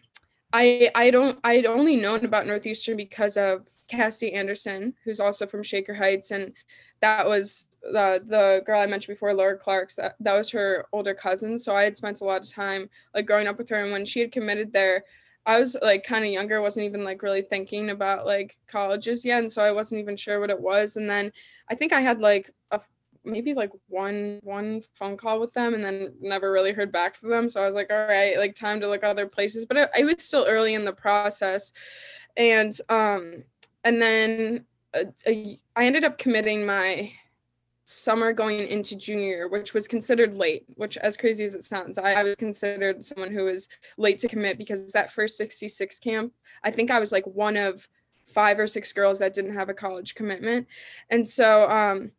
I 0.53 0.89
I 0.95 1.11
don't 1.11 1.39
I'd 1.43 1.65
only 1.65 1.95
known 1.97 2.25
about 2.25 2.47
Northeastern 2.47 2.97
because 2.97 3.37
of 3.37 3.67
Cassie 3.89 4.33
Anderson, 4.33 4.93
who's 5.03 5.19
also 5.19 5.45
from 5.45 5.63
Shaker 5.63 5.93
Heights, 5.93 6.31
and 6.31 6.53
that 7.01 7.27
was 7.27 7.67
the 7.81 8.21
the 8.25 8.61
girl 8.65 8.81
I 8.81 8.85
mentioned 8.87 9.15
before, 9.15 9.33
Laura 9.33 9.57
Clark's. 9.57 9.95
That 9.95 10.15
that 10.19 10.33
was 10.33 10.49
her 10.51 10.85
older 10.93 11.13
cousin. 11.13 11.57
So 11.57 11.75
I 11.75 11.83
had 11.83 11.97
spent 11.97 12.21
a 12.21 12.25
lot 12.25 12.41
of 12.41 12.49
time 12.51 12.89
like 13.13 13.25
growing 13.25 13.47
up 13.47 13.57
with 13.57 13.69
her, 13.69 13.81
and 13.81 13.91
when 13.91 14.05
she 14.05 14.19
had 14.21 14.31
committed 14.31 14.73
there. 14.73 15.03
I 15.45 15.59
was 15.59 15.77
like 15.81 16.03
kind 16.03 16.25
of 16.25 16.31
younger, 16.31 16.61
wasn't 16.61 16.87
even 16.87 17.05
like 17.05 17.21
really 17.23 17.41
thinking 17.41 17.89
about 17.89 18.25
like 18.25 18.57
colleges 18.67 19.23
yet, 19.23 19.39
and 19.39 19.49
so 19.51 19.63
I 19.63 19.71
wasn't 19.71 20.01
even 20.01 20.17
sure 20.17 20.41
what 20.41 20.49
it 20.49 20.59
was. 20.59 20.97
And 20.97 21.09
then 21.09 21.31
I 21.69 21.75
think 21.75 21.93
I 21.93 22.01
had 22.01 22.19
like 22.19 22.51
a 22.71 22.81
maybe 23.27 23.53
like 23.53 23.71
one 23.87 24.39
one 24.43 24.81
phone 24.93 25.17
call 25.17 25.39
with 25.39 25.53
them, 25.53 25.73
and 25.73 25.83
then 25.83 26.13
never 26.21 26.51
really 26.51 26.73
heard 26.73 26.91
back 26.91 27.15
from 27.15 27.29
them. 27.29 27.49
So 27.49 27.61
I 27.61 27.65
was 27.65 27.75
like, 27.75 27.91
all 27.91 28.07
right, 28.07 28.37
like 28.37 28.55
time 28.55 28.79
to 28.81 28.87
look 28.87 29.03
other 29.03 29.27
places. 29.27 29.65
But 29.65 29.77
i, 29.77 29.99
it 29.99 30.05
was 30.05 30.23
still 30.23 30.45
early 30.47 30.73
in 30.73 30.85
the 30.85 30.93
process, 30.93 31.73
and 32.35 32.77
um, 32.89 33.43
and 33.83 34.01
then 34.01 34.65
uh, 34.93 35.03
I 35.75 35.85
ended 35.85 36.03
up 36.03 36.17
committing 36.17 36.65
my 36.65 37.11
summer 37.89 38.33
going 38.33 38.67
into 38.67 38.97
junior 38.97 39.47
which 39.47 39.73
was 39.73 39.87
considered 39.87 40.35
late, 40.35 40.65
which 40.75 40.97
as 40.97 41.15
crazy 41.15 41.45
as 41.45 41.55
it 41.55 41.63
sounds, 41.63 41.97
I, 41.97 42.15
I 42.15 42.23
was 42.23 42.35
considered 42.35 43.01
someone 43.01 43.31
who 43.31 43.45
was 43.45 43.69
late 43.97 44.19
to 44.19 44.27
commit 44.27 44.57
because 44.57 44.91
that 44.91 45.13
first 45.13 45.37
66 45.37 45.97
camp, 45.99 46.33
I 46.65 46.71
think 46.71 46.91
I 46.91 46.99
was 46.99 47.13
like 47.13 47.25
one 47.25 47.55
of 47.55 47.87
five 48.25 48.59
or 48.59 48.67
six 48.67 48.91
girls 48.91 49.19
that 49.19 49.33
didn't 49.33 49.55
have 49.55 49.69
a 49.69 49.73
college 49.73 50.15
commitment. 50.15 50.67
And 51.09 51.25
so 51.25 51.69
um 51.69 52.11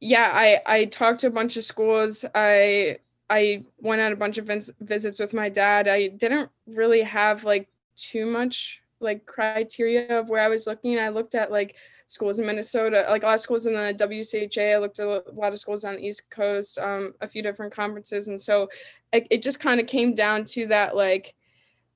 yeah, 0.00 0.30
I 0.32 0.60
I 0.66 0.84
talked 0.86 1.20
to 1.20 1.28
a 1.28 1.30
bunch 1.30 1.56
of 1.56 1.64
schools. 1.64 2.24
I 2.34 2.98
I 3.28 3.64
went 3.78 4.00
on 4.00 4.12
a 4.12 4.16
bunch 4.16 4.38
of 4.38 4.46
vis- 4.46 4.72
visits 4.80 5.18
with 5.18 5.34
my 5.34 5.48
dad. 5.48 5.88
I 5.88 6.08
didn't 6.08 6.50
really 6.66 7.02
have 7.02 7.44
like 7.44 7.68
too 7.96 8.26
much 8.26 8.82
like 9.00 9.26
criteria 9.26 10.18
of 10.18 10.28
where 10.28 10.42
I 10.42 10.48
was 10.48 10.66
looking. 10.66 10.98
I 10.98 11.08
looked 11.08 11.34
at 11.34 11.50
like 11.50 11.76
schools 12.08 12.38
in 12.38 12.46
Minnesota, 12.46 13.04
like 13.08 13.22
a 13.22 13.26
lot 13.26 13.34
of 13.34 13.40
schools 13.40 13.66
in 13.66 13.74
the 13.74 13.94
WCHA. 13.98 14.74
I 14.74 14.78
looked 14.78 15.00
at 15.00 15.06
a 15.06 15.22
lot 15.32 15.52
of 15.52 15.58
schools 15.58 15.84
on 15.84 15.96
the 15.96 16.06
East 16.06 16.30
Coast, 16.30 16.78
um, 16.78 17.14
a 17.20 17.28
few 17.28 17.42
different 17.42 17.74
conferences, 17.74 18.28
and 18.28 18.40
so 18.40 18.68
it, 19.12 19.26
it 19.30 19.42
just 19.42 19.60
kind 19.60 19.80
of 19.80 19.86
came 19.86 20.14
down 20.14 20.44
to 20.46 20.68
that 20.68 20.94
like 20.94 21.34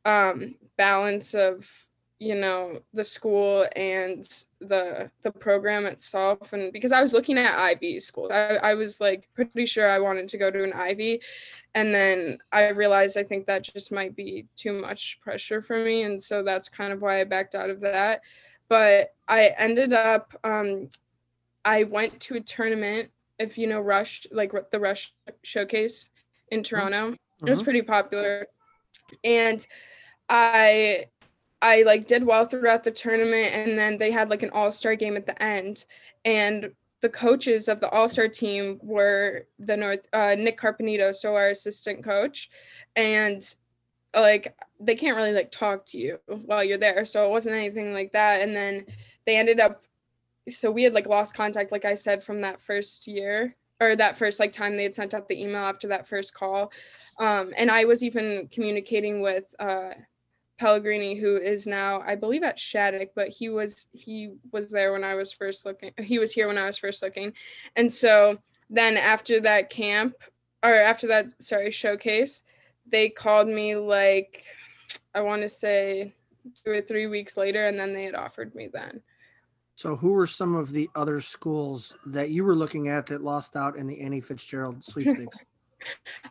um, 0.05 0.57
balance 0.77 1.35
of 1.35 1.87
you 2.21 2.35
know 2.35 2.79
the 2.93 3.03
school 3.03 3.67
and 3.75 4.45
the 4.61 5.11
the 5.23 5.31
program 5.33 5.87
itself 5.87 6.53
and 6.53 6.71
because 6.71 6.93
i 6.93 7.01
was 7.01 7.15
looking 7.15 7.39
at 7.39 7.59
ivy 7.59 7.99
schools 7.99 8.31
I, 8.31 8.57
I 8.57 8.75
was 8.75 9.01
like 9.01 9.27
pretty 9.35 9.65
sure 9.65 9.91
i 9.91 9.99
wanted 9.99 10.29
to 10.29 10.37
go 10.39 10.51
to 10.51 10.63
an 10.63 10.75
ivy 10.75 11.23
and 11.75 11.95
then 11.95 12.37
i 12.53 12.69
realized 12.69 13.17
i 13.17 13.23
think 13.25 13.47
that 13.47 13.63
just 13.63 13.91
might 13.91 14.15
be 14.15 14.47
too 14.55 14.75
much 14.75 15.19
pressure 15.23 15.63
for 15.63 15.83
me 15.83 16.03
and 16.03 16.23
so 16.23 16.43
that's 16.43 16.69
kind 16.69 16.93
of 16.93 17.01
why 17.01 17.23
i 17.23 17.25
backed 17.25 17.55
out 17.55 17.71
of 17.71 17.81
that 17.81 18.21
but 18.69 19.15
i 19.27 19.55
ended 19.57 19.95
up 19.95 20.35
um 20.45 20.91
i 21.65 21.85
went 21.85 22.21
to 22.21 22.37
a 22.37 22.41
tournament 22.41 23.09
if 23.39 23.57
you 23.57 23.67
know 23.67 23.81
rush 23.81 24.27
like 24.31 24.53
the 24.71 24.79
rush 24.79 25.15
showcase 25.43 26.11
in 26.51 26.63
toronto 26.63 27.17
it 27.47 27.49
was 27.49 27.63
Mhm. 27.63 27.65
pretty 27.65 27.83
popular 27.83 28.47
and 29.25 29.67
i 30.29 31.07
I 31.63 31.83
like 31.83 32.07
did 32.07 32.25
well 32.25 32.45
throughout 32.45 32.85
the 32.85 32.91
tournament 32.91 33.55
and 33.55 33.79
then 33.79 33.99
they 33.99 34.11
had 34.11 34.31
like 34.31 34.43
an 34.43 34.51
all-star 34.51 34.97
game 34.97 35.17
at 35.17 35.27
the 35.27 35.41
end. 35.43 35.85
And 36.25 36.73
the 37.01 37.09
coaches 37.09 37.69
of 37.69 37.81
the 37.81 37.89
all-star 37.91 38.29
team 38.29 38.79
were 38.83 39.47
the 39.59 39.77
North 39.77 40.07
uh, 40.13 40.35
Nick 40.37 40.59
Carpenito 40.59 41.15
so 41.15 41.35
our 41.35 41.49
assistant 41.49 42.05
coach. 42.05 42.51
And 42.97 43.43
like 44.15 44.57
they 44.81 44.97
can't 44.97 45.17
really 45.17 45.33
like 45.33 45.51
talk 45.51 45.87
to 45.87 45.99
you 45.99 46.19
while 46.27 46.65
you're 46.65 46.79
there 46.79 47.05
so 47.05 47.27
it 47.27 47.31
wasn't 47.31 47.55
anything 47.55 47.93
like 47.93 48.13
that. 48.13 48.41
And 48.43 48.57
then 48.57 48.87
they 49.27 49.37
ended 49.37 49.61
up 49.61 49.83
so 50.49 50.71
we 50.71 50.83
had 50.83 50.95
like 50.95 51.07
lost 51.07 51.35
contact 51.37 51.71
like 51.71 51.85
I 51.85 51.95
said 51.95 52.25
from 52.25 52.41
that 52.41 52.61
first 52.61 53.07
year 53.07 53.55
or 53.81 53.95
that 53.97 54.17
first 54.17 54.41
like 54.41 54.53
time 54.53 54.77
they 54.77 54.83
had 54.83 54.95
sent 54.95 55.15
out 55.15 55.29
the 55.29 55.41
email 55.41 55.63
after 55.63 55.89
that 55.89 56.09
first 56.09 56.35
call. 56.35 56.73
Um 57.19 57.53
and 57.57 57.71
I 57.71 57.85
was 57.85 58.03
even 58.03 58.49
communicating 58.51 59.21
with 59.21 59.55
uh 59.61 59.91
Pellegrini, 60.61 61.15
who 61.15 61.39
is 61.39 61.67
now, 61.67 62.03
I 62.07 62.17
believe, 62.17 62.43
at 62.43 62.59
Shattuck, 62.59 63.09
but 63.17 63.29
he 63.29 63.49
was 63.49 63.89
he 63.93 64.35
was 64.53 64.71
there 64.71 64.93
when 64.93 65.03
I 65.03 65.15
was 65.15 65.33
first 65.33 65.65
looking. 65.65 65.93
He 65.99 66.19
was 66.19 66.33
here 66.33 66.49
when 66.49 66.59
I 66.59 66.67
was 66.67 66.77
first 66.77 67.03
looking, 67.03 67.33
and 67.77 67.91
so 67.91 68.37
then 68.69 68.99
after 68.99 69.41
that 69.41 69.71
camp, 69.71 70.17
or 70.63 70.75
after 70.75 71.07
that, 71.09 71.43
sorry, 71.43 71.71
showcase, 71.71 72.43
they 72.87 73.09
called 73.09 73.49
me 73.49 73.75
like 73.75 74.45
I 75.15 75.23
want 75.23 75.41
to 75.43 75.49
say 75.49 76.13
two 76.63 76.73
or 76.73 76.83
three 76.83 77.07
weeks 77.07 77.39
later, 77.39 77.67
and 77.67 77.79
then 77.79 77.95
they 77.95 78.05
had 78.05 78.15
offered 78.15 78.55
me 78.55 78.69
then. 78.71 79.01
So 79.77 79.97
who 79.97 80.13
were 80.13 80.27
some 80.27 80.55
of 80.55 80.73
the 80.73 80.91
other 80.95 81.23
schools 81.23 81.97
that 82.05 82.29
you 82.29 82.45
were 82.45 82.55
looking 82.55 82.89
at 82.89 83.07
that 83.07 83.25
lost 83.25 83.57
out 83.57 83.77
in 83.77 83.87
the 83.87 83.99
Annie 84.03 84.21
Fitzgerald 84.21 84.85
sweepstakes? 84.85 85.39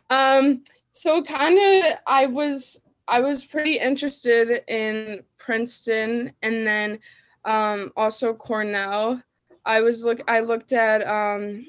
Um, 0.08 0.62
so 0.92 1.24
kind 1.24 1.58
of, 1.58 1.98
I 2.06 2.26
was 2.26 2.82
I 3.10 3.18
was 3.20 3.44
pretty 3.44 3.76
interested 3.78 4.62
in 4.68 5.24
Princeton 5.36 6.32
and 6.42 6.64
then 6.66 7.00
um, 7.44 7.92
also 7.96 8.32
Cornell. 8.32 9.20
I 9.66 9.80
was 9.80 10.04
look 10.04 10.20
I 10.28 10.40
looked 10.40 10.72
at 10.72 11.06
um, 11.06 11.66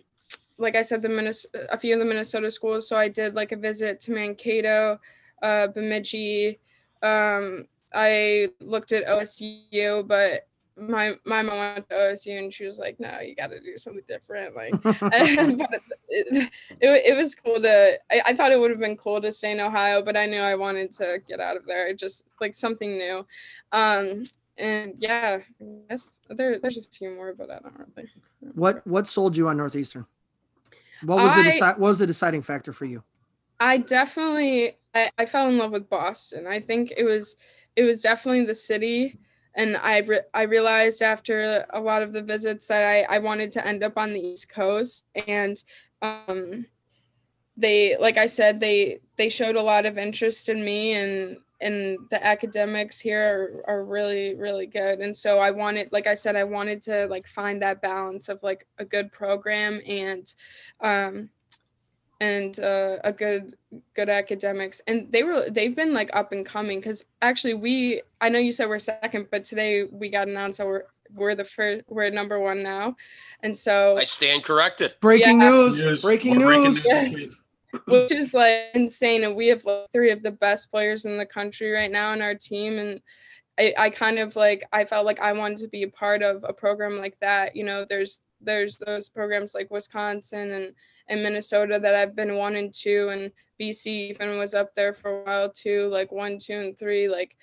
like 0.60 0.76
I 0.76 0.84
said 0.84 1.02
the 1.02 1.10
Minnesota, 1.10 1.68
a 1.72 1.78
few 1.78 1.94
of 1.96 2.00
the 2.00 2.06
Minnesota 2.06 2.52
schools. 2.52 2.88
So 2.88 2.96
I 2.96 3.10
did 3.10 3.34
like 3.34 3.52
a 3.52 3.58
visit 3.58 4.00
to 4.02 4.12
Mankato, 4.12 5.00
uh, 5.42 5.68
Bemidji. 5.68 6.60
Um, 7.02 7.68
I 7.92 8.50
looked 8.60 8.92
at 8.92 9.08
OSU, 9.08 10.08
but 10.08 10.48
my 10.82 11.16
my 11.26 11.42
mom 11.42 11.58
went 11.58 11.90
to 11.90 11.96
OSU 11.96 12.38
and 12.38 12.54
she 12.54 12.66
was 12.66 12.78
like, 12.78 13.00
"No, 13.00 13.20
you 13.20 13.36
got 13.36 13.48
to 13.48 13.60
do 13.60 13.78
something 13.78 14.04
different." 14.08 14.56
Like, 14.56 14.74
it, 14.84 15.70
it, 16.10 16.52
it 16.82 17.18
was 17.18 17.36
cool 17.36 17.62
to. 17.62 18.00
I, 18.12 18.22
I 18.28 18.36
thought 18.36 18.52
it 18.52 18.60
would 18.60 18.72
have 18.72 18.80
been 18.80 18.98
cool 18.98 19.22
to 19.22 19.32
stay 19.32 19.52
in 19.52 19.60
Ohio, 19.60 20.02
but 20.02 20.18
I 20.18 20.26
knew 20.26 20.40
I 20.40 20.56
wanted 20.56 20.92
to 20.94 21.20
get 21.28 21.40
out 21.40 21.58
of 21.58 21.66
there, 21.66 21.94
just 21.94 22.28
like 22.40 22.54
something 22.54 22.98
new. 22.98 23.26
Um, 23.72 24.24
and 24.58 24.96
yeah, 24.98 25.40
I 25.62 25.66
guess 25.90 26.20
there 26.30 26.60
there's 26.60 26.78
a 26.78 26.84
few 26.84 27.12
more, 27.12 27.34
but 27.34 27.50
I 27.50 27.60
don't 27.60 27.94
really. 27.96 28.10
what 28.54 28.86
what 28.86 29.08
sold 29.08 29.38
you 29.38 29.48
on 29.48 29.58
Northeastern? 29.58 30.06
What 31.04 31.18
was 31.22 31.34
the 31.34 31.42
I- 31.42 31.60
deci- 31.60 31.80
what 31.80 31.90
was 31.90 32.00
the 32.00 32.08
deciding 32.08 32.42
factor 32.42 32.74
for 32.74 32.86
you? 32.86 33.04
I 33.60 33.78
definitely 33.78 34.78
I, 34.94 35.12
I 35.18 35.26
fell 35.26 35.48
in 35.48 35.58
love 35.58 35.72
with 35.72 35.90
Boston. 35.90 36.48
I 36.48 36.60
think 36.60 36.94
it 36.96 37.04
was 37.04 37.38
it 37.76 37.84
was 37.84 38.02
definitely 38.02 38.46
the 38.46 38.56
city 38.56 39.20
and 39.56 39.78
I 39.78 40.00
re- 40.00 40.22
I 40.34 40.44
realized 40.44 41.02
after 41.02 41.66
a 41.72 41.80
lot 41.80 42.02
of 42.02 42.14
the 42.14 42.22
visits 42.22 42.68
that 42.68 42.84
I 42.84 43.02
I 43.04 43.20
wanted 43.20 43.52
to 43.54 43.68
end 43.68 43.84
up 43.84 43.98
on 43.98 44.14
the 44.14 44.20
East 44.20 44.50
Coast. 44.50 45.06
And 45.28 45.62
um 46.02 46.66
they 47.58 47.98
like 48.00 48.18
I 48.18 48.26
said 48.28 48.60
they 48.60 49.00
they 49.18 49.30
showed 49.30 49.56
a 49.56 49.62
lot 49.62 49.86
of 49.86 49.98
interest 49.98 50.50
in 50.50 50.64
me 50.64 50.94
and 50.94 51.38
and 51.60 52.00
the 52.10 52.26
academics 52.26 53.00
here 53.00 53.64
are, 53.68 53.76
are 53.76 53.86
really 53.86 54.36
really 54.36 54.68
good. 54.68 55.00
And 55.00 55.16
so 55.16 55.40
i 55.40 55.52
wanted 55.52 55.92
like 55.92 56.08
i 56.08 56.14
said 56.14 56.36
i 56.36 56.44
wanted 56.44 56.82
to 56.84 57.08
like 57.08 57.28
find 57.28 57.62
that 57.62 57.82
balance 57.82 58.30
of 58.30 58.42
like 58.42 58.68
a 58.80 58.86
good 58.86 59.12
program 59.12 59.82
and 59.86 60.34
um 60.80 61.30
and 62.22 62.60
uh, 62.60 62.98
a 63.04 63.12
good 63.12 63.58
good 63.96 64.08
academics 64.08 64.80
and 64.86 65.12
they 65.12 65.24
were 65.24 65.50
they've 65.50 65.76
been 65.76 65.92
like 65.92 66.10
up 66.14 66.32
and 66.32 66.46
coming 66.46 66.80
because 66.80 67.04
actually 67.22 67.56
we 67.56 68.02
i 68.22 68.30
know 68.30 68.38
you 68.38 68.52
said 68.52 68.70
we're 68.70 68.78
second 68.80 69.28
but 69.32 69.44
today 69.44 69.84
we 69.86 70.08
got 70.08 70.28
announced 70.28 70.60
that 70.60 70.68
we're 70.68 70.84
we're 71.16 71.34
the 71.36 71.44
first 71.44 71.84
we're 71.90 72.10
number 72.12 72.40
one 72.40 72.62
now 72.62 72.96
and 73.44 73.58
so 73.58 73.98
I 73.98 74.06
stand 74.06 74.44
corrected. 74.44 74.94
Breaking 75.02 75.42
Yeah. 75.42 75.50
news! 75.50 75.84
News. 75.84 76.02
Breaking 76.04 76.38
More 76.38 76.46
breaking 76.46 76.64
news! 76.74 76.86
news. 76.86 77.38
Yes. 77.74 77.82
which 77.88 78.12
is 78.12 78.34
like 78.36 78.66
insane 78.76 79.24
and 79.24 79.36
we 79.36 79.48
have 79.48 79.66
like, 79.66 79.90
three 79.92 80.12
of 80.12 80.22
the 80.22 80.32
best 80.32 80.70
players 80.72 81.06
in 81.06 81.18
the 81.18 81.26
country 81.26 81.72
right 81.72 81.92
now 81.92 82.14
in 82.14 82.22
our 82.22 82.36
team 82.36 82.78
and 82.78 83.02
I, 83.60 83.74
I 83.78 83.90
kind 83.90 84.20
of 84.20 84.36
like 84.36 84.64
i 84.72 84.86
felt 84.86 85.06
like 85.08 85.20
i 85.20 85.34
wanted 85.34 85.58
to 85.60 85.68
be 85.70 85.84
a 85.84 85.90
part 85.90 86.22
of 86.22 86.46
a 86.48 86.54
program 86.54 86.98
like 87.00 87.18
that 87.20 87.56
you 87.56 87.64
know 87.64 87.84
there's 87.84 88.22
there's 88.42 88.78
those 88.78 89.10
programs 89.10 89.56
like 89.56 89.72
wisconsin 89.72 90.52
and 90.52 90.74
and 91.08 91.24
minnesota 91.24 91.80
that 91.80 91.96
i've 91.96 92.16
been 92.16 92.36
one 92.36 92.56
and 92.56 92.74
two 92.74 93.10
and 93.12 93.32
bc 93.60 93.86
even 93.86 94.38
was 94.38 94.54
up 94.54 94.74
there 94.76 94.94
for 94.94 95.22
a 95.22 95.24
while 95.24 95.50
too 95.50 95.88
like 95.88 96.12
one 96.12 96.38
two 96.40 96.60
and 96.60 96.78
three 96.78 97.08
like 97.08 97.36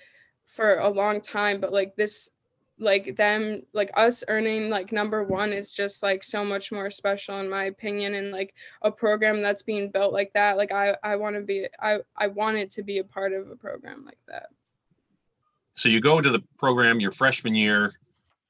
for 0.45 0.79
a 0.79 0.89
long 0.89 1.21
time 1.21 1.59
but 1.59 1.71
like 1.71 1.95
this 1.95 2.31
like 2.79 3.17
them 3.17 3.61
like 3.73 3.91
us 3.95 4.23
earning 4.29 4.69
like 4.69 4.91
number 4.91 5.23
one 5.23 5.51
is 5.51 5.71
just 5.71 6.01
like 6.01 6.23
so 6.23 6.45
much 6.45 6.71
more 6.71 6.89
special 6.89 7.39
in 7.39 7.49
my 7.49 7.65
opinion 7.65 8.13
and 8.13 8.31
like 8.31 8.53
a 8.83 8.91
program 8.91 9.41
that's 9.41 9.63
being 9.63 9.91
built 9.91 10.13
like 10.13 10.31
that 10.31 10.55
like 10.55 10.71
i 10.71 10.95
i 11.03 11.15
want 11.15 11.35
to 11.35 11.41
be 11.41 11.67
i 11.81 11.99
i 12.15 12.27
wanted 12.27 12.71
to 12.71 12.81
be 12.81 12.99
a 12.99 13.03
part 13.03 13.33
of 13.33 13.49
a 13.49 13.55
program 13.55 14.05
like 14.05 14.17
that. 14.27 14.47
So 15.73 15.87
you 15.87 16.01
go 16.01 16.19
to 16.19 16.29
the 16.29 16.43
program 16.57 16.99
your 16.99 17.11
freshman 17.11 17.55
year, 17.55 17.93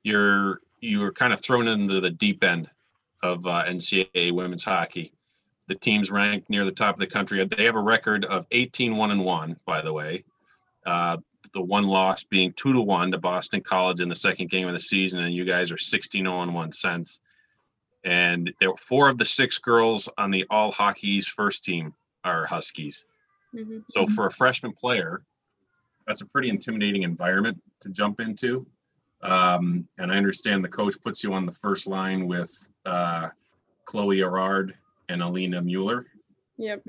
you're 0.03 0.61
you 0.79 0.99
were 0.99 1.11
kind 1.11 1.33
of 1.33 1.41
thrown 1.41 1.67
into 1.67 1.99
the 1.99 2.09
deep 2.09 2.43
end 2.43 2.69
of 3.21 3.45
uh, 3.45 3.65
NCAA 3.65 4.31
women's 4.31 4.63
hockey. 4.63 5.11
The 5.67 5.75
team's 5.75 6.09
ranked 6.09 6.49
near 6.49 6.65
the 6.65 6.71
top 6.71 6.95
of 6.95 6.99
the 6.99 7.07
country. 7.07 7.45
They 7.45 7.65
have 7.65 7.75
a 7.75 7.81
record 7.81 8.25
of 8.25 8.47
18 8.51 8.95
1 8.95 9.11
and 9.11 9.23
1, 9.23 9.59
by 9.65 9.81
the 9.81 9.93
way. 9.93 10.23
Uh, 10.85 11.17
the 11.53 11.61
one 11.61 11.87
loss 11.87 12.23
being 12.23 12.53
2 12.53 12.73
to 12.73 12.81
1 12.81 13.11
to 13.11 13.17
Boston 13.17 13.61
College 13.61 14.01
in 14.01 14.09
the 14.09 14.15
second 14.15 14.49
game 14.49 14.67
of 14.67 14.73
the 14.73 14.79
season, 14.79 15.21
and 15.21 15.33
you 15.33 15.45
guys 15.45 15.71
are 15.71 15.77
16 15.77 16.23
0 16.23 16.41
and 16.41 16.53
1 16.53 16.71
cents. 16.71 17.19
And 18.03 18.53
there 18.59 18.71
were 18.71 18.77
four 18.77 19.09
of 19.09 19.17
the 19.17 19.25
six 19.25 19.57
girls 19.57 20.09
on 20.17 20.31
the 20.31 20.45
All 20.49 20.71
Hockey's 20.71 21.27
first 21.27 21.65
team 21.65 21.93
are 22.23 22.45
Huskies. 22.45 23.05
Mhm. 23.53 23.83
So 23.89 24.05
for 24.07 24.27
a 24.27 24.31
freshman 24.31 24.73
player, 24.73 25.21
that's 26.07 26.21
a 26.21 26.25
pretty 26.25 26.49
intimidating 26.49 27.03
environment 27.03 27.61
to 27.81 27.89
jump 27.89 28.19
into. 28.19 28.65
Um, 29.21 29.87
and 29.97 30.11
I 30.11 30.17
understand 30.17 30.63
the 30.63 30.69
coach 30.69 30.99
puts 31.01 31.23
you 31.23 31.33
on 31.33 31.45
the 31.45 31.51
first 31.51 31.87
line 31.87 32.27
with 32.27 32.51
uh, 32.85 33.29
Chloe 33.85 34.19
Aurard 34.19 34.73
and 35.09 35.21
Alina 35.21 35.61
Mueller. 35.61 36.05
yep 36.57 36.81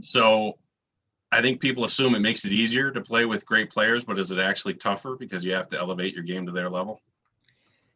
So 0.00 0.58
I 1.32 1.40
think 1.40 1.60
people 1.60 1.84
assume 1.84 2.14
it 2.14 2.20
makes 2.20 2.44
it 2.44 2.52
easier 2.52 2.90
to 2.90 3.00
play 3.00 3.24
with 3.24 3.46
great 3.46 3.70
players, 3.70 4.04
but 4.04 4.18
is 4.18 4.30
it 4.30 4.38
actually 4.38 4.74
tougher 4.74 5.16
because 5.16 5.44
you 5.44 5.54
have 5.54 5.68
to 5.68 5.78
elevate 5.78 6.12
your 6.12 6.24
game 6.24 6.44
to 6.46 6.52
their 6.52 6.68
level? 6.68 7.00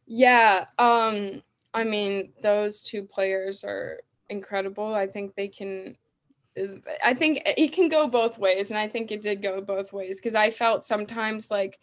yeah 0.07 0.67
um 0.79 1.43
i 1.73 1.83
mean 1.83 2.33
those 2.43 2.83
two 2.83 3.03
players 3.03 3.65
are 3.65 4.01
incredible 4.29 4.95
i 4.95 5.07
think 5.07 5.35
they 5.35 5.49
can 5.49 5.97
i 7.05 7.15
think 7.15 7.43
it 7.45 7.73
can 7.73 7.89
go 7.89 8.07
both 8.07 8.39
ways 8.39 8.71
and 8.71 8.79
i 8.79 8.87
think 8.87 9.11
it 9.11 9.23
did 9.23 9.43
go 9.43 9.61
both 9.61 9.93
ways 9.93 10.21
because 10.21 10.35
i 10.35 10.51
felt 10.51 10.85
sometimes 10.85 11.51
like 11.51 11.81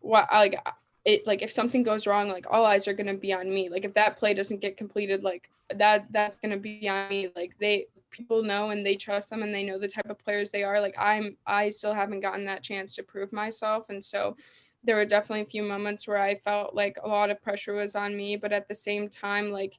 what 0.00 0.28
like 0.32 0.56
it 1.04 1.26
like 1.26 1.42
if 1.42 1.52
something 1.52 1.82
goes 1.82 2.06
wrong 2.06 2.28
like 2.28 2.46
all 2.50 2.64
eyes 2.64 2.88
are 2.88 2.94
going 2.94 3.06
to 3.06 3.14
be 3.20 3.32
on 3.32 3.52
me. 3.52 3.68
Like 3.68 3.84
if 3.84 3.94
that 3.94 4.16
play 4.16 4.34
doesn't 4.34 4.60
get 4.60 4.76
completed 4.76 5.22
like 5.22 5.50
that 5.74 6.06
that's 6.12 6.36
going 6.36 6.52
to 6.52 6.60
be 6.60 6.88
on 6.88 7.08
me. 7.08 7.28
Like 7.36 7.56
they 7.58 7.86
people 8.10 8.42
know 8.42 8.70
and 8.70 8.86
they 8.86 8.94
trust 8.96 9.30
them 9.30 9.42
and 9.42 9.52
they 9.54 9.64
know 9.64 9.78
the 9.78 9.88
type 9.88 10.08
of 10.08 10.18
players 10.18 10.50
they 10.50 10.62
are. 10.62 10.80
Like 10.80 10.94
i'm 10.98 11.36
i 11.46 11.70
still 11.70 11.94
haven't 11.94 12.20
gotten 12.20 12.44
that 12.46 12.62
chance 12.62 12.94
to 12.96 13.02
prove 13.02 13.32
myself. 13.32 13.90
And 13.90 14.04
so 14.04 14.36
there 14.82 14.96
were 14.96 15.04
definitely 15.06 15.40
a 15.42 15.46
few 15.46 15.62
moments 15.62 16.06
where 16.06 16.18
i 16.18 16.34
felt 16.34 16.74
like 16.74 16.98
a 17.02 17.08
lot 17.08 17.30
of 17.30 17.42
pressure 17.42 17.72
was 17.72 17.96
on 17.96 18.14
me 18.14 18.36
but 18.36 18.52
at 18.52 18.68
the 18.68 18.74
same 18.74 19.08
time 19.08 19.50
like 19.50 19.78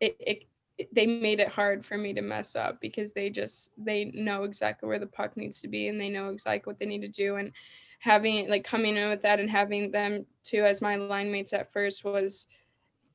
it, 0.00 0.16
it 0.20 0.44
it- 0.78 0.88
they 0.92 1.06
made 1.06 1.38
it 1.38 1.48
hard 1.48 1.84
for 1.86 1.96
me 1.96 2.12
to 2.12 2.20
mess 2.20 2.56
up 2.56 2.80
because 2.80 3.12
they 3.12 3.30
just 3.30 3.72
they 3.78 4.06
know 4.06 4.42
exactly 4.42 4.88
where 4.88 4.98
the 4.98 5.06
puck 5.06 5.36
needs 5.36 5.60
to 5.60 5.68
be 5.68 5.86
and 5.86 6.00
they 6.00 6.08
know 6.08 6.28
exactly 6.30 6.68
what 6.68 6.80
they 6.80 6.86
need 6.86 7.02
to 7.02 7.08
do. 7.08 7.36
And 7.36 7.52
having 8.04 8.46
like 8.50 8.64
coming 8.64 8.96
in 8.96 9.08
with 9.08 9.22
that 9.22 9.40
and 9.40 9.48
having 9.48 9.90
them 9.90 10.26
too 10.44 10.62
as 10.62 10.82
my 10.82 10.96
line 10.96 11.32
mates 11.32 11.54
at 11.54 11.72
first 11.72 12.04
was 12.04 12.46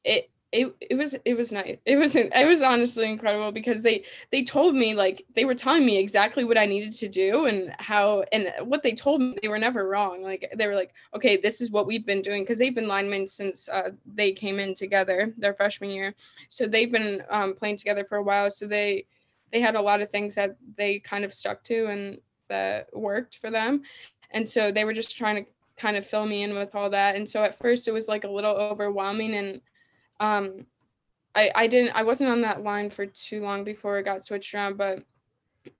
it 0.03 0.31
it, 0.51 0.73
it 0.81 0.95
was 0.95 1.15
it 1.25 1.35
was 1.35 1.51
nice. 1.51 1.77
It 1.85 1.97
was 1.97 2.15
it 2.15 2.47
was 2.47 2.63
honestly 2.63 3.07
incredible 3.07 3.51
because 3.51 3.83
they 3.83 4.03
they 4.31 4.43
told 4.43 4.73
me 4.73 4.95
like 4.95 5.23
they 5.35 5.45
were 5.45 5.53
telling 5.53 5.85
me 5.85 5.99
exactly 5.99 6.43
what 6.43 6.57
i 6.57 6.65
needed 6.65 6.93
to 6.93 7.07
do 7.07 7.45
and 7.45 7.71
how 7.77 8.23
and 8.31 8.51
what 8.63 8.81
they 8.81 8.95
told 8.95 9.21
me 9.21 9.37
they 9.43 9.47
were 9.47 9.59
never 9.59 9.87
wrong. 9.87 10.23
Like 10.23 10.51
they 10.55 10.65
were 10.65 10.73
like 10.73 10.95
okay 11.13 11.37
this 11.37 11.61
is 11.61 11.69
what 11.69 11.85
we've 11.85 12.07
been 12.07 12.23
doing 12.23 12.41
because 12.41 12.57
they've 12.57 12.73
been 12.73 12.87
linemen 12.87 13.27
since 13.27 13.69
uh, 13.69 13.91
they 14.11 14.31
came 14.31 14.57
in 14.57 14.73
together 14.73 15.31
their 15.37 15.53
freshman 15.53 15.91
year. 15.91 16.15
So 16.47 16.65
they've 16.65 16.91
been 16.91 17.21
um, 17.29 17.53
playing 17.53 17.77
together 17.77 18.03
for 18.03 18.17
a 18.17 18.23
while. 18.23 18.49
So 18.49 18.65
they 18.65 19.05
they 19.51 19.59
had 19.59 19.75
a 19.75 19.81
lot 19.81 20.01
of 20.01 20.09
things 20.09 20.33
that 20.33 20.55
they 20.77 20.97
kind 20.97 21.25
of 21.25 21.31
stuck 21.31 21.63
to 21.65 21.85
and 21.85 22.21
that 22.47 22.87
worked 22.91 23.35
for 23.35 23.51
them 23.51 23.83
and 24.31 24.47
so 24.47 24.71
they 24.71 24.85
were 24.85 24.93
just 24.93 25.17
trying 25.17 25.43
to 25.43 25.51
kind 25.77 25.97
of 25.97 26.05
fill 26.05 26.25
me 26.25 26.43
in 26.43 26.55
with 26.55 26.75
all 26.75 26.89
that. 26.89 27.15
And 27.15 27.27
so 27.27 27.43
at 27.43 27.57
first 27.57 27.87
it 27.87 27.93
was 27.93 28.07
like 28.07 28.25
a 28.25 28.29
little 28.29 28.55
overwhelming 28.55 29.33
and 29.35 29.61
um 30.19 30.65
i 31.35 31.49
i 31.55 31.67
didn't 31.67 31.95
i 31.95 32.03
wasn't 32.03 32.29
on 32.29 32.41
that 32.41 32.63
line 32.63 32.89
for 32.89 33.05
too 33.05 33.41
long 33.41 33.63
before 33.63 33.97
it 33.97 34.03
got 34.03 34.25
switched 34.25 34.53
around 34.53 34.77
but 34.77 34.99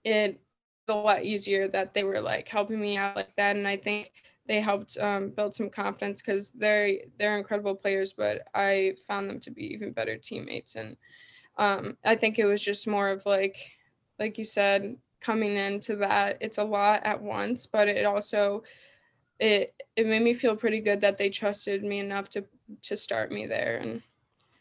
it 0.04 0.40
a 0.88 0.94
lot 0.94 1.22
easier 1.22 1.68
that 1.68 1.94
they 1.94 2.02
were 2.02 2.20
like 2.20 2.48
helping 2.48 2.80
me 2.80 2.96
out 2.96 3.14
like 3.14 3.34
that. 3.36 3.54
And 3.56 3.66
i 3.68 3.76
think 3.76 4.10
they 4.48 4.60
helped 4.60 4.98
um, 4.98 5.30
build 5.30 5.54
some 5.54 5.70
confidence 5.70 6.20
because 6.20 6.50
they're 6.50 6.90
they're 7.18 7.38
incredible 7.38 7.76
players 7.76 8.12
but 8.12 8.42
i 8.54 8.94
found 9.06 9.30
them 9.30 9.38
to 9.40 9.50
be 9.50 9.72
even 9.72 9.92
better 9.92 10.16
teammates. 10.16 10.74
And 10.74 10.96
um, 11.58 11.96
i 12.04 12.16
think 12.16 12.38
it 12.38 12.46
was 12.46 12.62
just 12.62 12.88
more 12.88 13.08
of 13.08 13.24
like 13.26 13.56
like 14.18 14.36
you 14.36 14.44
said 14.44 14.96
coming 15.20 15.56
into 15.56 15.96
that 15.96 16.38
it's 16.40 16.58
a 16.58 16.64
lot 16.64 17.02
at 17.04 17.22
once 17.22 17.66
but 17.66 17.88
it 17.88 18.06
also 18.06 18.62
it 19.38 19.74
it 19.96 20.06
made 20.06 20.22
me 20.22 20.34
feel 20.34 20.56
pretty 20.56 20.80
good 20.80 21.00
that 21.00 21.18
they 21.18 21.30
trusted 21.30 21.82
me 21.82 21.98
enough 21.98 22.28
to 22.28 22.44
to 22.82 22.96
start 22.96 23.32
me 23.32 23.46
there 23.46 23.78
and 23.78 24.02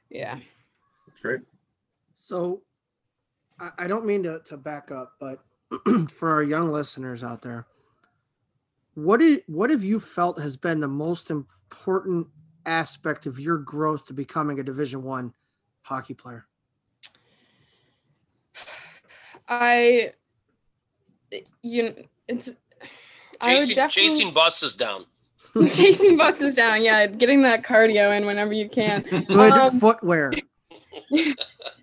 yeah 0.09 0.39
That's 1.07 1.21
great. 1.21 1.41
So 2.21 2.61
I, 3.59 3.71
I 3.79 3.87
don't 3.87 4.05
mean 4.05 4.23
to, 4.23 4.39
to 4.45 4.57
back 4.57 4.91
up, 4.91 5.13
but 5.19 5.43
for 6.09 6.31
our 6.31 6.43
young 6.43 6.71
listeners 6.71 7.23
out 7.23 7.41
there, 7.41 7.67
what 8.95 9.19
did 9.19 9.43
what 9.47 9.69
have 9.69 9.83
you 9.83 9.99
felt 9.99 10.39
has 10.39 10.57
been 10.57 10.79
the 10.79 10.87
most 10.87 11.29
important 11.29 12.27
aspect 12.65 13.25
of 13.25 13.39
your 13.39 13.57
growth 13.57 14.05
to 14.05 14.13
becoming 14.13 14.59
a 14.59 14.63
division 14.63 15.03
one 15.03 15.33
hockey 15.83 16.13
player? 16.13 16.47
i 19.47 20.13
you 21.61 21.83
kn- 21.83 22.07
it's 22.27 22.55
i 23.41 23.53
would 23.55 23.59
Chasing, 23.61 23.75
definitely 23.75 24.09
chasing 24.11 24.33
buses 24.33 24.75
down. 24.75 25.05
chasing 25.73 26.17
buses 26.17 26.53
down 26.55 26.81
yeah 26.83 27.05
getting 27.07 27.41
that 27.43 27.63
cardio 27.63 28.15
in 28.15 28.25
whenever 28.25 28.53
you 28.53 28.69
can 28.69 29.01
Good 29.27 29.31
Um, 29.53 29.79
footwear. 29.79 30.31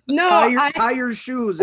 no 0.07 0.29
tie, 0.29 0.47
your, 0.47 0.61
I, 0.61 0.71
tie 0.71 0.91
your 0.91 1.13
shoes. 1.13 1.59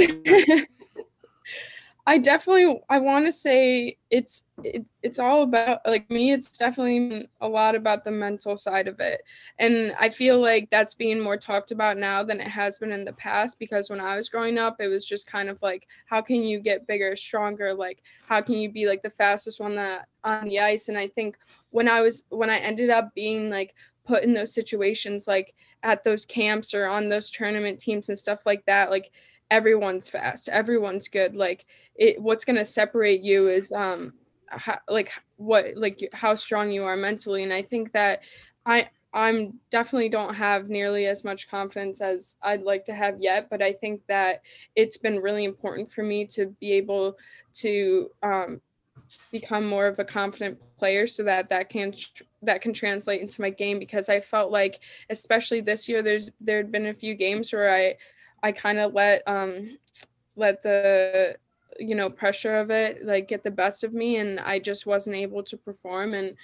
I 2.06 2.18
definitely 2.18 2.82
I 2.90 2.98
want 2.98 3.24
to 3.24 3.32
say 3.32 3.96
it's 4.10 4.44
it, 4.62 4.86
it's 5.02 5.18
all 5.18 5.42
about 5.42 5.80
like 5.86 6.10
me 6.10 6.32
it's 6.32 6.56
definitely 6.56 7.28
a 7.40 7.48
lot 7.48 7.74
about 7.74 8.04
the 8.04 8.10
mental 8.10 8.58
side 8.58 8.88
of 8.88 9.00
it. 9.00 9.22
And 9.58 9.94
I 9.98 10.10
feel 10.10 10.38
like 10.40 10.68
that's 10.70 10.94
being 10.94 11.18
more 11.18 11.38
talked 11.38 11.70
about 11.70 11.96
now 11.96 12.22
than 12.22 12.40
it 12.40 12.48
has 12.48 12.78
been 12.78 12.92
in 12.92 13.06
the 13.06 13.14
past 13.14 13.58
because 13.58 13.88
when 13.88 14.00
I 14.00 14.16
was 14.16 14.28
growing 14.28 14.58
up 14.58 14.80
it 14.80 14.88
was 14.88 15.06
just 15.06 15.30
kind 15.30 15.48
of 15.48 15.62
like 15.62 15.88
how 16.06 16.20
can 16.20 16.42
you 16.42 16.60
get 16.60 16.86
bigger, 16.86 17.16
stronger, 17.16 17.72
like 17.72 18.02
how 18.28 18.42
can 18.42 18.56
you 18.56 18.70
be 18.70 18.86
like 18.86 19.02
the 19.02 19.08
fastest 19.08 19.58
one 19.58 19.76
that 19.76 20.06
on 20.24 20.48
the 20.48 20.60
ice 20.60 20.88
and 20.88 20.98
I 20.98 21.08
think 21.08 21.38
when 21.70 21.88
I 21.88 22.02
was 22.02 22.24
when 22.28 22.50
I 22.50 22.58
ended 22.58 22.90
up 22.90 23.14
being 23.14 23.48
like 23.48 23.74
put 24.04 24.22
in 24.22 24.34
those 24.34 24.52
situations 24.52 25.26
like 25.26 25.54
at 25.82 26.04
those 26.04 26.26
camps 26.26 26.74
or 26.74 26.84
on 26.86 27.08
those 27.08 27.30
tournament 27.30 27.80
teams 27.80 28.10
and 28.10 28.18
stuff 28.18 28.44
like 28.44 28.62
that 28.66 28.90
like 28.90 29.10
everyone's 29.50 30.08
fast 30.08 30.48
everyone's 30.48 31.08
good 31.08 31.34
like 31.36 31.66
it 31.96 32.20
what's 32.20 32.44
going 32.44 32.56
to 32.56 32.64
separate 32.64 33.22
you 33.22 33.48
is 33.48 33.72
um 33.72 34.12
how, 34.48 34.78
like 34.88 35.12
what 35.36 35.66
like 35.76 36.08
how 36.12 36.34
strong 36.34 36.70
you 36.70 36.84
are 36.84 36.96
mentally 36.96 37.42
and 37.42 37.52
i 37.52 37.62
think 37.62 37.92
that 37.92 38.20
i 38.66 38.88
i'm 39.12 39.58
definitely 39.70 40.08
don't 40.08 40.34
have 40.34 40.68
nearly 40.68 41.06
as 41.06 41.24
much 41.24 41.48
confidence 41.48 42.00
as 42.00 42.36
i'd 42.42 42.62
like 42.62 42.84
to 42.84 42.94
have 42.94 43.20
yet 43.20 43.48
but 43.50 43.62
i 43.62 43.72
think 43.72 44.00
that 44.08 44.42
it's 44.74 44.96
been 44.96 45.18
really 45.18 45.44
important 45.44 45.90
for 45.90 46.02
me 46.02 46.24
to 46.24 46.46
be 46.60 46.72
able 46.72 47.16
to 47.52 48.10
um 48.22 48.60
become 49.30 49.66
more 49.66 49.86
of 49.86 49.98
a 49.98 50.04
confident 50.04 50.58
player 50.78 51.06
so 51.06 51.24
that 51.24 51.48
that 51.48 51.68
can 51.68 51.92
that 52.42 52.60
can 52.60 52.72
translate 52.72 53.20
into 53.20 53.40
my 53.40 53.50
game 53.50 53.78
because 53.78 54.08
I 54.08 54.20
felt 54.20 54.52
like 54.52 54.80
especially 55.10 55.60
this 55.60 55.88
year 55.88 56.02
there's 56.02 56.30
there'd 56.40 56.70
been 56.70 56.86
a 56.86 56.94
few 56.94 57.14
games 57.14 57.52
where 57.52 57.74
I 57.74 57.96
I 58.44 58.52
kind 58.52 58.78
of 58.78 58.92
let 58.92 59.22
um 59.26 59.78
let 60.36 60.62
the 60.62 61.36
you 61.80 61.94
know 61.94 62.10
pressure 62.10 62.56
of 62.56 62.70
it 62.70 63.02
like 63.04 63.26
get 63.26 63.42
the 63.42 63.50
best 63.50 63.82
of 63.84 63.94
me 63.94 64.18
and 64.18 64.38
I 64.38 64.58
just 64.58 64.86
wasn't 64.86 65.16
able 65.16 65.42
to 65.44 65.56
perform 65.56 66.12
and 66.12 66.36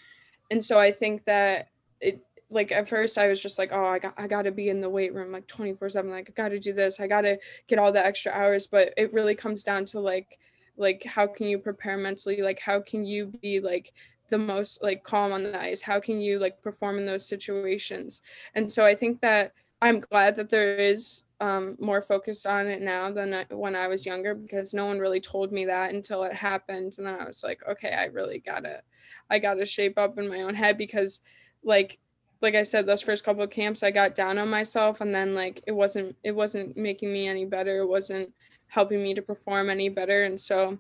and 0.51 0.65
so 0.65 0.81
I 0.81 0.93
think 0.93 1.25
that 1.25 1.69
it 2.01 2.25
like 2.49 2.73
at 2.73 2.89
first 2.89 3.19
I 3.19 3.29
was 3.29 3.43
just 3.43 3.59
like 3.59 3.71
oh 3.71 3.85
I 3.85 3.99
got 3.99 4.15
I 4.17 4.27
got 4.29 4.43
to 4.43 4.51
be 4.51 4.71
in 4.71 4.81
the 4.81 4.89
weight 4.89 5.15
room 5.15 5.31
like 5.31 5.47
24/7 5.47 6.11
like 6.11 6.31
I 6.31 6.33
got 6.43 6.49
to 6.49 6.59
do 6.59 6.73
this 6.73 7.01
I 7.01 7.07
got 7.07 7.21
to 7.21 7.39
get 7.69 7.79
all 7.79 7.93
the 7.93 8.05
extra 8.05 8.33
hours 8.33 8.67
but 8.67 8.95
it 8.97 9.13
really 9.13 9.35
comes 9.35 9.63
down 9.63 9.85
to 9.87 10.01
like 10.01 10.39
like 10.79 11.05
how 11.05 11.27
can 11.27 11.49
you 11.49 11.59
prepare 11.59 11.99
mentally 11.99 12.41
like 12.41 12.61
how 12.61 12.81
can 12.81 13.05
you 13.05 13.27
be 13.27 13.61
like 13.61 13.93
the 14.31 14.39
most 14.39 14.83
like 14.83 15.05
calm 15.05 15.33
on 15.33 15.43
the 15.43 15.61
ice 15.61 15.83
how 15.83 16.01
can 16.01 16.19
you 16.19 16.39
like 16.39 16.63
perform 16.63 16.99
in 16.99 17.05
those 17.05 17.29
situations? 17.29 18.23
And 18.55 18.73
so 18.73 18.87
i 18.87 18.95
think 18.95 19.21
that 19.21 19.53
i'm 19.83 20.01
glad 20.01 20.37
that 20.37 20.51
there 20.51 20.77
is 20.77 21.25
um, 21.41 21.77
more 21.81 22.03
focus 22.03 22.45
on 22.45 22.67
it 22.67 22.83
now 22.83 23.11
than 23.11 23.47
when 23.51 23.75
i 23.75 23.89
was 23.89 24.05
younger 24.05 24.35
because 24.35 24.75
no 24.75 24.87
one 24.87 24.99
really 24.99 25.21
told 25.21 25.53
me 25.53 25.65
that 25.65 25.95
until 25.95 26.23
it 26.25 26.35
happened 26.35 26.95
and 26.99 27.07
then 27.07 27.19
i 27.19 27.25
was 27.25 27.43
like 27.43 27.61
okay 27.69 27.93
i 27.93 28.05
really 28.07 28.39
gotta 28.39 28.83
i 29.31 29.39
gotta 29.39 29.65
shape 29.65 29.99
up 29.99 30.19
in 30.19 30.29
my 30.29 30.43
own 30.43 30.55
head 30.55 30.77
because 30.77 31.23
like 31.65 31.99
like 32.43 32.55
i 32.55 32.63
said 32.63 32.85
those 32.85 33.01
first 33.01 33.25
couple 33.25 33.43
of 33.43 33.49
camps 33.49 33.83
i 33.83 33.91
got 33.91 34.15
down 34.15 34.37
on 34.37 34.49
myself 34.51 35.01
and 35.01 35.15
then 35.15 35.35
like 35.35 35.63
it 35.67 35.73
wasn't 35.73 36.15
it 36.23 36.33
wasn't 36.33 36.77
making 36.77 37.11
me 37.11 37.27
any 37.27 37.47
better 37.47 37.79
it 37.79 37.89
wasn't 37.89 38.31
helping 38.67 39.03
me 39.03 39.15
to 39.15 39.23
perform 39.23 39.71
any 39.71 39.89
better 39.89 40.25
and 40.25 40.39
so 40.39 40.79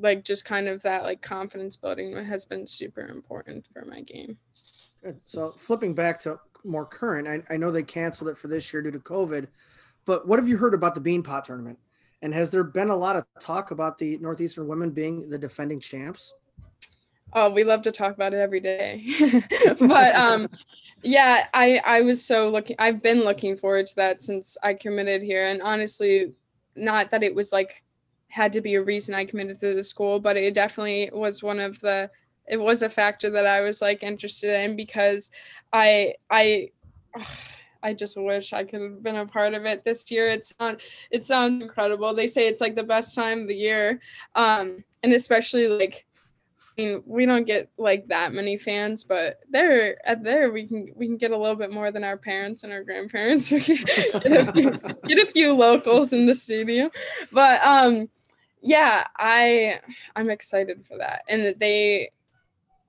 like 0.00 0.24
just 0.24 0.44
kind 0.44 0.68
of 0.68 0.82
that 0.82 1.04
like 1.04 1.22
confidence 1.22 1.76
building 1.76 2.16
has 2.24 2.44
been 2.44 2.66
super 2.66 3.06
important 3.08 3.66
for 3.72 3.84
my 3.84 4.00
game. 4.00 4.36
Good. 5.02 5.20
So 5.24 5.54
flipping 5.56 5.94
back 5.94 6.20
to 6.20 6.38
more 6.64 6.86
current, 6.86 7.28
I, 7.28 7.54
I 7.54 7.56
know 7.56 7.70
they 7.70 7.82
canceled 7.82 8.30
it 8.30 8.38
for 8.38 8.48
this 8.48 8.72
year 8.72 8.82
due 8.82 8.90
to 8.90 8.98
COVID, 8.98 9.46
but 10.04 10.26
what 10.26 10.38
have 10.38 10.48
you 10.48 10.56
heard 10.56 10.74
about 10.74 10.94
the 10.94 11.00
Beanpot 11.00 11.44
tournament? 11.44 11.78
And 12.22 12.32
has 12.32 12.50
there 12.50 12.64
been 12.64 12.88
a 12.88 12.96
lot 12.96 13.16
of 13.16 13.24
talk 13.40 13.70
about 13.70 13.98
the 13.98 14.16
Northeastern 14.18 14.66
women 14.66 14.90
being 14.90 15.28
the 15.28 15.38
defending 15.38 15.80
champs? 15.80 16.32
Oh, 17.32 17.50
we 17.50 17.64
love 17.64 17.82
to 17.82 17.92
talk 17.92 18.14
about 18.14 18.32
it 18.32 18.38
every 18.38 18.60
day. 18.60 19.04
but 19.80 20.14
um 20.14 20.48
yeah, 21.02 21.46
I 21.52 21.78
I 21.84 22.00
was 22.02 22.24
so 22.24 22.48
looking 22.48 22.76
I've 22.78 23.02
been 23.02 23.20
looking 23.24 23.56
forward 23.56 23.88
to 23.88 23.96
that 23.96 24.22
since 24.22 24.56
I 24.62 24.74
committed 24.74 25.22
here 25.22 25.46
and 25.46 25.60
honestly 25.60 26.32
not 26.76 27.10
that 27.10 27.22
it 27.22 27.34
was 27.34 27.52
like 27.52 27.82
had 28.28 28.52
to 28.52 28.60
be 28.60 28.74
a 28.74 28.82
reason 28.82 29.14
I 29.14 29.24
committed 29.24 29.60
to 29.60 29.74
the 29.74 29.82
school, 29.82 30.18
but 30.18 30.36
it 30.36 30.54
definitely 30.54 31.10
was 31.12 31.42
one 31.42 31.60
of 31.60 31.80
the 31.80 32.10
it 32.46 32.58
was 32.58 32.82
a 32.82 32.90
factor 32.90 33.30
that 33.30 33.46
I 33.46 33.60
was 33.60 33.80
like 33.80 34.02
interested 34.02 34.60
in 34.60 34.76
because 34.76 35.30
I 35.72 36.14
I 36.30 36.70
I 37.82 37.92
just 37.92 38.16
wish 38.16 38.54
I 38.54 38.64
could 38.64 38.80
have 38.80 39.02
been 39.02 39.16
a 39.16 39.26
part 39.26 39.52
of 39.52 39.66
it 39.66 39.84
this 39.84 40.10
year. 40.10 40.28
It's 40.28 40.54
on 40.58 40.78
it 41.10 41.24
sounds 41.24 41.62
incredible. 41.62 42.14
They 42.14 42.26
say 42.26 42.46
it's 42.48 42.62
like 42.62 42.74
the 42.74 42.82
best 42.82 43.14
time 43.14 43.42
of 43.42 43.48
the 43.48 43.56
year. 43.56 44.00
Um 44.34 44.84
and 45.02 45.12
especially 45.12 45.68
like 45.68 46.06
I 46.76 46.82
mean, 46.82 47.02
we 47.06 47.24
don't 47.24 47.46
get 47.46 47.70
like 47.76 48.08
that 48.08 48.32
many 48.32 48.56
fans, 48.56 49.04
but 49.04 49.38
there 49.48 49.96
at 50.08 50.24
there 50.24 50.50
we 50.50 50.66
can 50.66 50.92
we 50.96 51.06
can 51.06 51.18
get 51.18 51.30
a 51.30 51.36
little 51.36 51.56
bit 51.56 51.70
more 51.70 51.92
than 51.92 52.04
our 52.04 52.16
parents 52.16 52.64
and 52.64 52.72
our 52.72 52.82
grandparents. 52.82 53.50
get, 53.50 53.68
a 53.68 54.52
few, 54.52 54.70
get 55.04 55.18
a 55.18 55.26
few 55.26 55.54
locals 55.54 56.12
in 56.12 56.26
the 56.26 56.34
studio, 56.34 56.90
but 57.32 57.62
um, 57.62 58.08
yeah 58.64 59.06
i 59.18 59.78
i'm 60.16 60.30
excited 60.30 60.82
for 60.82 60.96
that 60.96 61.22
and 61.28 61.54
they 61.60 62.10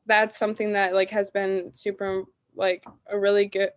that's 0.06 0.38
something 0.38 0.74
that 0.74 0.94
like 0.94 1.10
has 1.10 1.32
been 1.32 1.74
super 1.74 2.24
like 2.56 2.84
a 3.08 3.18
really 3.18 3.46
good 3.46 3.72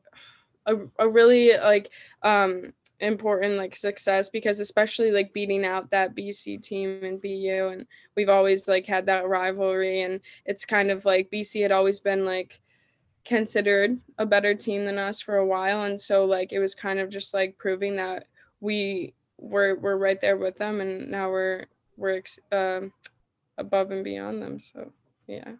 a, 0.67 0.77
a 0.99 1.09
really 1.09 1.57
like 1.57 1.91
um 2.23 2.73
important 3.01 3.57
like 3.57 3.77
success 3.77 4.29
because 4.29 4.59
especially 4.59 5.13
like 5.13 5.33
beating 5.33 5.65
out 5.65 5.91
that 5.91 6.17
BC 6.17 6.61
team 6.61 7.05
and 7.05 7.23
BU 7.23 7.71
and 7.73 7.87
we've 8.17 8.29
always 8.29 8.67
like 8.67 8.87
had 8.87 9.07
that 9.07 9.29
rivalry 9.29 10.03
and 10.03 10.21
it's 10.45 10.65
kind 10.65 10.91
of 10.91 11.05
like 11.05 11.31
BC 11.31 11.63
had 11.63 11.71
always 11.71 12.01
been 12.01 12.25
like 12.25 12.61
considered 13.25 13.99
a 14.19 14.27
better 14.27 14.55
team 14.55 14.85
than 14.85 14.99
us 14.99 15.21
for 15.21 15.37
a 15.37 15.47
while 15.47 15.85
and 15.85 16.01
so 16.01 16.25
like 16.25 16.53
it 16.53 16.59
was 16.59 16.75
kind 16.75 16.99
of 16.99 17.09
just 17.09 17.33
like 17.33 17.57
proving 17.59 17.97
that 17.97 18.27
we 18.61 19.15
were 19.39 19.77
we're 19.77 19.97
right 19.97 20.21
there 20.21 20.37
with 20.37 20.57
them 20.57 20.81
and 20.81 21.09
now 21.09 21.31
we're 21.31 21.67
we're 21.99 22.23
um, 22.53 22.93
above 23.59 23.91
and 23.91 24.05
beyond 24.05 24.41
them. 24.41 24.61
So 24.61 24.93
yeah. 25.27 25.53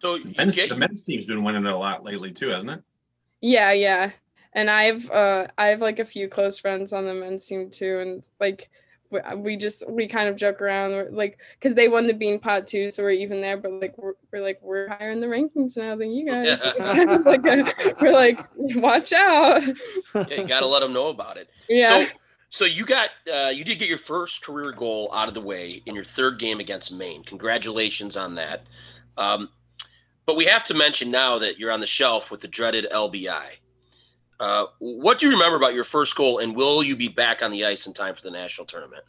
So 0.00 0.18
the 0.18 0.34
men's, 0.36 0.56
the 0.56 0.76
men's 0.76 1.02
team's 1.02 1.26
been 1.26 1.42
winning 1.42 1.66
a 1.66 1.78
lot 1.78 2.04
lately 2.04 2.30
too, 2.32 2.48
hasn't 2.48 2.72
it? 2.72 2.82
Yeah, 3.40 3.72
yeah. 3.72 4.10
And 4.52 4.70
I've 4.70 5.10
uh 5.10 5.48
I 5.56 5.66
have 5.66 5.80
like 5.80 5.98
a 5.98 6.04
few 6.04 6.28
close 6.28 6.58
friends 6.58 6.92
on 6.92 7.04
the 7.04 7.14
men's 7.14 7.46
team 7.46 7.70
too, 7.70 7.98
and 8.00 8.24
like 8.40 8.70
we 9.36 9.56
just 9.56 9.88
we 9.90 10.06
kind 10.06 10.28
of 10.28 10.36
joke 10.36 10.60
around 10.60 10.90
we're 10.90 11.08
like 11.10 11.38
because 11.58 11.74
they 11.74 11.88
won 11.88 12.06
the 12.06 12.12
Beanpot 12.12 12.66
too 12.66 12.90
so 12.90 13.02
we're 13.02 13.10
even 13.10 13.40
there 13.40 13.56
but 13.56 13.72
like 13.72 13.96
we're, 13.96 14.12
we're 14.30 14.42
like 14.42 14.58
we're 14.60 14.86
higher 14.86 15.10
in 15.10 15.18
the 15.18 15.26
rankings 15.26 15.78
now 15.78 15.96
than 15.96 16.12
you 16.12 16.26
guys 16.26 16.60
kind 16.60 17.10
of 17.12 17.24
like 17.24 17.46
a, 17.46 17.94
we're 18.02 18.12
like 18.12 18.38
watch 18.54 19.14
out 19.14 19.62
yeah 20.14 20.26
you 20.28 20.46
gotta 20.46 20.66
let 20.66 20.80
them 20.80 20.92
know 20.92 21.08
about 21.08 21.38
it 21.38 21.48
yeah 21.70 22.04
so, 22.04 22.12
so 22.50 22.64
you 22.64 22.86
got 22.86 23.10
uh, 23.32 23.48
you 23.48 23.64
did 23.64 23.78
get 23.78 23.88
your 23.88 23.98
first 23.98 24.42
career 24.42 24.72
goal 24.72 25.10
out 25.12 25.28
of 25.28 25.34
the 25.34 25.40
way 25.40 25.82
in 25.84 25.94
your 25.94 26.04
third 26.04 26.38
game 26.38 26.60
against 26.60 26.90
Maine. 26.90 27.22
Congratulations 27.24 28.16
on 28.16 28.36
that. 28.36 28.66
Um, 29.18 29.50
but 30.28 30.36
we 30.36 30.44
have 30.44 30.62
to 30.62 30.74
mention 30.74 31.10
now 31.10 31.38
that 31.38 31.58
you're 31.58 31.72
on 31.72 31.80
the 31.80 31.86
shelf 31.86 32.30
with 32.30 32.42
the 32.42 32.48
dreaded 32.48 32.86
LBI. 32.92 33.46
Uh, 34.38 34.66
what 34.78 35.18
do 35.18 35.24
you 35.24 35.32
remember 35.32 35.56
about 35.56 35.72
your 35.72 35.84
first 35.84 36.14
goal, 36.14 36.40
and 36.40 36.54
will 36.54 36.82
you 36.82 36.94
be 36.94 37.08
back 37.08 37.40
on 37.42 37.50
the 37.50 37.64
ice 37.64 37.86
in 37.86 37.94
time 37.94 38.14
for 38.14 38.20
the 38.20 38.30
national 38.30 38.66
tournament? 38.66 39.02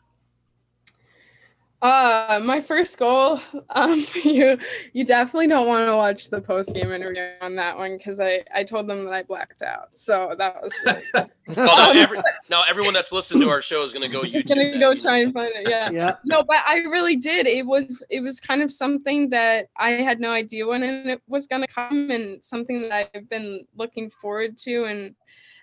Uh, 1.81 2.41
my 2.43 2.59
first 2.59 2.97
goal. 2.97 3.39
Um, 3.69 4.05
you 4.23 4.57
you 4.91 5.05
definitely 5.05 5.47
don't 5.47 5.67
want 5.67 5.87
to 5.87 5.95
watch 5.95 6.29
the 6.29 6.41
post 6.41 6.73
game 6.73 6.91
interview 6.91 7.29
on 7.41 7.55
that 7.55 7.77
one 7.77 7.97
because 7.97 8.19
I 8.19 8.43
I 8.53 8.63
told 8.63 8.87
them 8.87 9.05
that 9.05 9.13
I 9.13 9.23
blacked 9.23 9.61
out. 9.61 9.97
So 9.97 10.35
that 10.37 10.61
was. 10.61 10.73
Really 11.49 11.61
well, 11.65 11.77
now, 11.95 11.99
every, 11.99 12.21
now, 12.51 12.63
everyone 12.69 12.93
that's 12.93 13.11
listening 13.11 13.41
to 13.41 13.49
our 13.49 13.63
show 13.63 13.83
is 13.83 13.91
gonna 13.91 14.07
go. 14.07 14.21
Is 14.21 14.43
gonna 14.43 14.77
go 14.77 14.93
try 14.93 15.17
and 15.17 15.33
find 15.33 15.51
it. 15.55 15.67
Yeah. 15.67 15.89
yeah. 15.89 16.15
No, 16.23 16.43
but 16.43 16.57
I 16.67 16.81
really 16.81 17.15
did. 17.15 17.47
It 17.47 17.65
was 17.65 18.03
it 18.11 18.21
was 18.21 18.39
kind 18.39 18.61
of 18.61 18.71
something 18.71 19.31
that 19.31 19.65
I 19.75 19.93
had 19.93 20.19
no 20.19 20.29
idea 20.29 20.67
when 20.67 20.83
it 20.83 21.21
was 21.27 21.47
gonna 21.47 21.65
come, 21.65 22.11
and 22.11 22.43
something 22.43 22.81
that 22.83 23.09
I've 23.15 23.27
been 23.29 23.65
looking 23.75 24.11
forward 24.11 24.59
to, 24.59 24.83
and 24.83 25.15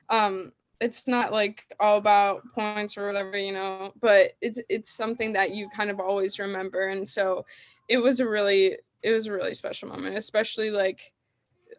um 0.09 0.53
it's 0.81 1.09
not 1.09 1.33
like 1.33 1.65
all 1.81 1.97
about 1.97 2.43
points 2.55 2.97
or 2.97 3.07
whatever 3.07 3.39
you 3.39 3.53
know 3.53 3.93
but 4.01 4.33
it's 4.41 4.61
it's 4.69 4.91
something 4.91 5.33
that 5.33 5.51
you 5.51 5.69
kind 5.75 5.91
of 5.91 6.01
always 6.01 6.39
remember 6.39 6.89
and 6.89 7.09
so 7.09 7.45
it 7.89 7.99
was 7.99 8.21
a 8.21 8.29
really 8.29 8.77
it 9.03 9.11
was 9.11 9.27
a 9.27 9.33
really 9.33 9.55
special 9.55 9.89
moment 9.89 10.17
especially 10.17 10.71
like 10.71 11.13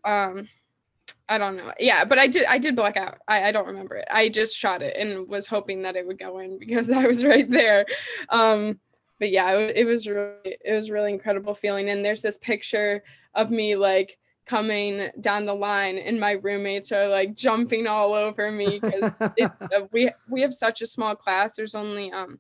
um 0.06 0.48
i 1.30 1.38
don't 1.38 1.58
know 1.58 1.72
yeah 1.80 2.06
but 2.06 2.18
i 2.18 2.28
did 2.28 2.46
i 2.46 2.58
did 2.58 2.76
black 2.76 2.98
out. 2.98 3.18
I, 3.28 3.50
I 3.50 3.52
don't 3.52 3.68
remember 3.68 3.96
it. 3.96 4.08
I 4.10 4.30
just 4.30 4.58
shot 4.58 4.82
it 4.82 4.96
and 4.98 5.28
was 5.28 5.48
hoping 5.48 5.82
that 5.82 5.96
it 5.96 6.08
would 6.08 6.20
go 6.20 6.40
in 6.40 6.58
because 6.60 6.92
i 6.92 7.06
was 7.06 7.24
right 7.24 7.50
there. 7.50 7.86
Um 8.30 8.80
but 9.20 9.32
yeah 9.32 9.52
it, 9.54 9.78
it 9.78 9.86
was 9.86 10.08
really 10.08 10.58
it 10.64 10.74
was 10.74 10.90
really 10.90 11.12
incredible 11.12 11.54
feeling 11.54 11.90
and 11.90 12.04
there's 12.04 12.22
this 12.22 12.38
picture 12.38 13.04
of 13.36 13.52
me 13.52 13.76
like 13.76 14.18
coming 14.48 15.10
down 15.20 15.46
the 15.46 15.54
line 15.54 15.98
and 15.98 16.20
my 16.20 16.32
roommates 16.32 16.92
are 16.92 17.08
like 17.08 17.36
jumping 17.36 17.86
all 17.86 18.14
over 18.14 18.52
me 18.52 18.80
because 18.82 19.12
uh, 19.20 19.88
we 19.92 20.10
we 20.30 20.42
have 20.42 20.54
such 20.54 20.82
a 20.82 20.88
small 20.88 21.16
class 21.16 21.56
there's 21.56 21.76
only 21.76 22.12
um 22.12 22.40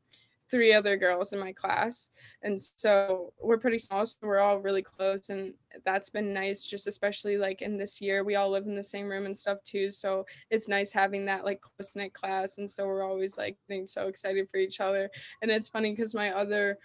three 0.50 0.74
other 0.74 0.98
girls 0.98 1.34
in 1.34 1.40
my 1.40 1.52
class. 1.52 2.10
And 2.42 2.60
so 2.60 3.34
we're 3.42 3.58
pretty 3.58 3.80
small, 3.80 4.06
so 4.06 4.16
we're 4.22 4.40
all 4.40 4.60
really 4.60 4.82
close. 4.82 5.30
And 5.30 5.54
that's 5.86 6.10
been 6.10 6.34
nice, 6.34 6.66
just 6.66 6.88
especially 6.88 7.38
like 7.38 7.62
in 7.62 7.78
this 7.78 8.00
year, 8.02 8.24
we 8.24 8.36
all 8.36 8.50
live 8.50 8.66
in 8.66 8.76
the 8.76 8.84
same 8.84 9.10
room 9.10 9.26
and 9.26 9.38
stuff 9.38 9.62
too. 9.64 9.90
So 9.90 10.26
it's 10.50 10.68
nice 10.68 10.94
having 10.94 11.26
that 11.26 11.44
like 11.44 11.62
close 11.62 11.96
knit 11.96 12.14
class. 12.14 12.58
And 12.58 12.70
so 12.70 12.86
we're 12.86 13.04
always 13.04 13.38
like 13.38 13.58
getting 13.68 13.88
so 13.88 14.08
excited 14.08 14.50
for 14.50 14.58
each 14.58 14.80
other. 14.80 15.10
And 15.42 15.52
it's 15.52 15.70
funny 15.70 15.92
because 15.92 16.14
my 16.14 16.32
other 16.32 16.78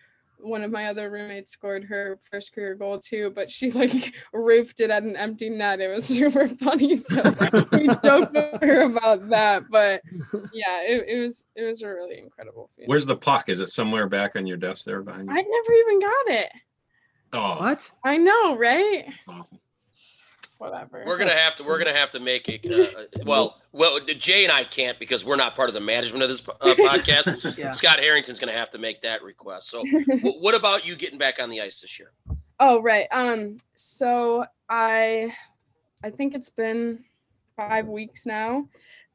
one 0.43 0.63
of 0.63 0.71
my 0.71 0.87
other 0.87 1.11
roommates 1.11 1.53
scored 1.53 1.85
her 1.85 2.19
first 2.31 2.53
career 2.55 2.75
goal 2.75 2.99
too, 2.99 3.33
but 3.35 3.51
she 3.51 3.71
like 3.73 4.15
roofed 4.33 4.81
it 4.81 4.91
at 4.91 5.03
an 5.03 5.17
empty 5.17 5.49
net. 5.49 5.81
It 5.81 5.89
was 5.89 6.05
super 6.19 6.49
funny. 6.49 6.97
So 6.97 7.23
we 7.73 7.89
joked 8.05 8.33
with 8.35 8.61
her 8.63 8.83
about 8.83 9.29
that. 9.31 9.65
But 9.71 10.03
yeah, 10.53 10.83
it, 10.83 11.05
it 11.09 11.21
was 11.21 11.47
it 11.57 11.63
was 11.65 11.83
a 11.83 11.89
really 11.89 12.19
incredible 12.19 12.71
feeling. 12.77 12.89
Where's 12.89 13.07
the 13.07 13.17
puck? 13.17 13.49
Is 13.49 13.61
it 13.61 13.69
somewhere 13.69 14.09
back 14.09 14.37
on 14.37 14.47
your 14.47 14.57
desk 14.57 14.85
there 14.85 15.03
behind 15.03 15.29
you? 15.29 15.35
I've 15.35 15.47
never 15.49 15.73
even 15.73 16.01
got 16.01 16.27
it. 16.29 16.53
Oh, 17.35 17.57
What? 17.61 17.91
I 18.05 18.19
know, 18.19 18.57
right? 18.57 19.05
that's 19.09 19.29
awful. 19.29 19.59
Whatever. 20.63 21.03
We're 21.05 21.19
gonna 21.19 21.35
have 21.35 21.57
to. 21.57 21.65
We're 21.65 21.79
gonna 21.79 21.93
have 21.97 22.11
to 22.11 22.21
make 22.21 22.49
it. 22.49 22.65
Uh, 22.65 23.23
well, 23.27 23.57
well, 23.73 23.99
Jay 24.01 24.45
and 24.45 24.53
I 24.53 24.63
can't 24.63 24.97
because 24.97 25.25
we're 25.25 25.35
not 25.35 25.57
part 25.57 25.69
of 25.69 25.75
the 25.75 25.81
management 25.81 26.23
of 26.23 26.29
this 26.31 26.41
uh, 26.49 26.75
podcast. 26.79 27.59
Yeah. 27.59 27.73
Scott 27.73 27.99
Harrington's 27.99 28.39
gonna 28.39 28.53
have 28.53 28.71
to 28.71 28.79
make 28.79 29.03
that 29.03 29.25
request. 29.25 29.71
So, 29.71 29.85
wh- 30.23 30.41
what 30.41 30.55
about 30.55 30.87
you 30.87 30.95
getting 30.95 31.19
back 31.19 31.41
on 31.41 31.51
the 31.51 31.61
ice 31.61 31.81
this 31.81 31.99
year? 31.99 32.13
Oh 32.61 32.81
right. 32.81 33.09
Um. 33.11 33.57
So 33.75 34.45
I, 34.69 35.35
I 36.05 36.11
think 36.11 36.35
it's 36.37 36.51
been 36.51 37.03
five 37.57 37.89
weeks 37.89 38.25
now, 38.25 38.69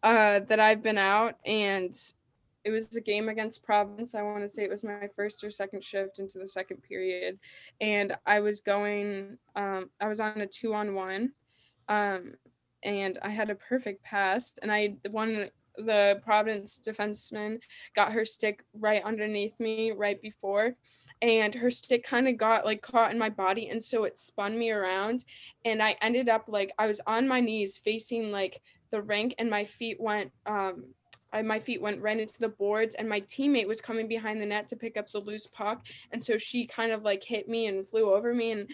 uh, 0.03 0.41
that 0.49 0.59
I've 0.59 0.83
been 0.83 0.97
out, 0.97 1.35
and 1.45 1.97
it 2.67 2.71
was 2.71 2.93
a 2.97 3.01
game 3.01 3.29
against 3.29 3.63
Providence. 3.63 4.13
I 4.13 4.23
want 4.23 4.41
to 4.41 4.49
say 4.49 4.63
it 4.63 4.69
was 4.69 4.83
my 4.83 5.07
first 5.15 5.41
or 5.41 5.49
second 5.49 5.85
shift 5.85 6.19
into 6.19 6.37
the 6.37 6.47
second 6.47 6.83
period, 6.83 7.39
and 7.79 8.17
I 8.25 8.41
was 8.41 8.59
going. 8.59 9.37
Um, 9.55 9.89
I 10.01 10.09
was 10.09 10.19
on 10.19 10.41
a 10.41 10.47
two 10.47 10.73
on 10.73 10.93
one, 10.93 11.31
um, 11.87 12.33
and 12.83 13.19
I 13.23 13.29
had 13.29 13.49
a 13.49 13.55
perfect 13.55 14.03
pass, 14.03 14.59
and 14.61 14.69
I 14.69 14.97
the 15.01 15.11
one 15.11 15.49
the 15.77 16.19
Providence 16.23 16.81
defenseman 16.85 17.59
got 17.95 18.11
her 18.11 18.25
stick 18.25 18.65
right 18.73 19.01
underneath 19.03 19.59
me 19.61 19.91
right 19.91 20.21
before 20.21 20.73
and 21.21 21.53
her 21.53 21.69
stick 21.69 22.03
kind 22.03 22.27
of 22.27 22.35
got 22.35 22.65
like 22.65 22.81
caught 22.81 23.11
in 23.11 23.19
my 23.19 23.29
body 23.29 23.69
and 23.69 23.83
so 23.83 24.03
it 24.03 24.17
spun 24.17 24.57
me 24.57 24.71
around 24.71 25.23
and 25.65 25.83
i 25.83 25.95
ended 26.01 26.29
up 26.29 26.45
like 26.47 26.71
i 26.79 26.87
was 26.87 26.99
on 27.05 27.27
my 27.27 27.39
knees 27.39 27.77
facing 27.77 28.31
like 28.31 28.59
the 28.89 28.99
rink 28.99 29.35
and 29.37 29.51
my 29.51 29.65
feet 29.65 29.97
went 29.99 30.31
um 30.47 30.85
I, 31.37 31.41
my 31.43 31.59
feet 31.59 31.81
went 31.81 32.01
right 32.01 32.19
into 32.19 32.39
the 32.39 32.49
boards 32.49 32.95
and 32.95 33.07
my 33.07 33.21
teammate 33.21 33.67
was 33.67 33.81
coming 33.81 34.07
behind 34.07 34.41
the 34.41 34.45
net 34.45 34.67
to 34.69 34.75
pick 34.75 34.97
up 34.97 35.11
the 35.11 35.19
loose 35.19 35.47
puck. 35.47 35.85
And 36.11 36.23
so 36.23 36.37
she 36.37 36.65
kind 36.65 36.91
of 36.91 37.03
like 37.03 37.23
hit 37.23 37.47
me 37.47 37.67
and 37.67 37.87
flew 37.87 38.13
over 38.13 38.33
me. 38.33 38.51
And 38.51 38.69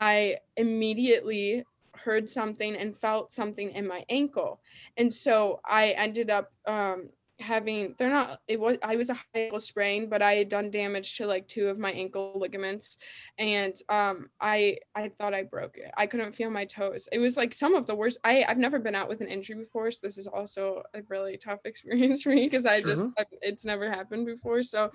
i 0.00 0.36
immediately 0.56 1.64
heard 1.94 2.28
something 2.28 2.74
and 2.76 2.96
felt 2.96 3.32
something 3.32 3.70
in 3.72 3.86
my 3.86 4.04
ankle. 4.08 4.60
And 4.96 5.12
so 5.12 5.60
i 5.64 5.90
ended 5.90 6.30
up 6.30 6.52
um 6.66 7.10
having 7.40 7.94
they're 7.98 8.10
not 8.10 8.40
it 8.46 8.60
was 8.60 8.76
I 8.82 8.96
was 8.96 9.10
a 9.10 9.14
high 9.14 9.24
ankle 9.34 9.60
sprain, 9.60 10.08
but 10.08 10.22
I 10.22 10.34
had 10.34 10.48
done 10.48 10.70
damage 10.70 11.16
to 11.16 11.26
like 11.26 11.48
two 11.48 11.68
of 11.68 11.78
my 11.78 11.90
ankle 11.90 12.32
ligaments 12.36 12.98
and 13.38 13.74
um 13.88 14.30
I 14.40 14.78
I 14.94 15.08
thought 15.08 15.34
I 15.34 15.44
broke 15.44 15.76
it. 15.76 15.90
I 15.96 16.06
couldn't 16.06 16.34
feel 16.34 16.50
my 16.50 16.64
toes. 16.64 17.08
It 17.12 17.18
was 17.18 17.36
like 17.36 17.54
some 17.54 17.74
of 17.74 17.86
the 17.86 17.94
worst 17.94 18.18
I 18.24 18.44
I've 18.46 18.58
never 18.58 18.78
been 18.78 18.94
out 18.94 19.08
with 19.08 19.20
an 19.20 19.28
injury 19.28 19.56
before, 19.56 19.90
so 19.90 20.00
this 20.02 20.18
is 20.18 20.26
also 20.26 20.82
a 20.94 21.02
really 21.08 21.36
tough 21.36 21.60
experience 21.64 22.22
for 22.22 22.30
me 22.30 22.46
because 22.46 22.66
I 22.66 22.80
just 22.80 23.10
I, 23.18 23.24
it's 23.42 23.64
never 23.64 23.90
happened 23.90 24.26
before. 24.26 24.62
So 24.62 24.90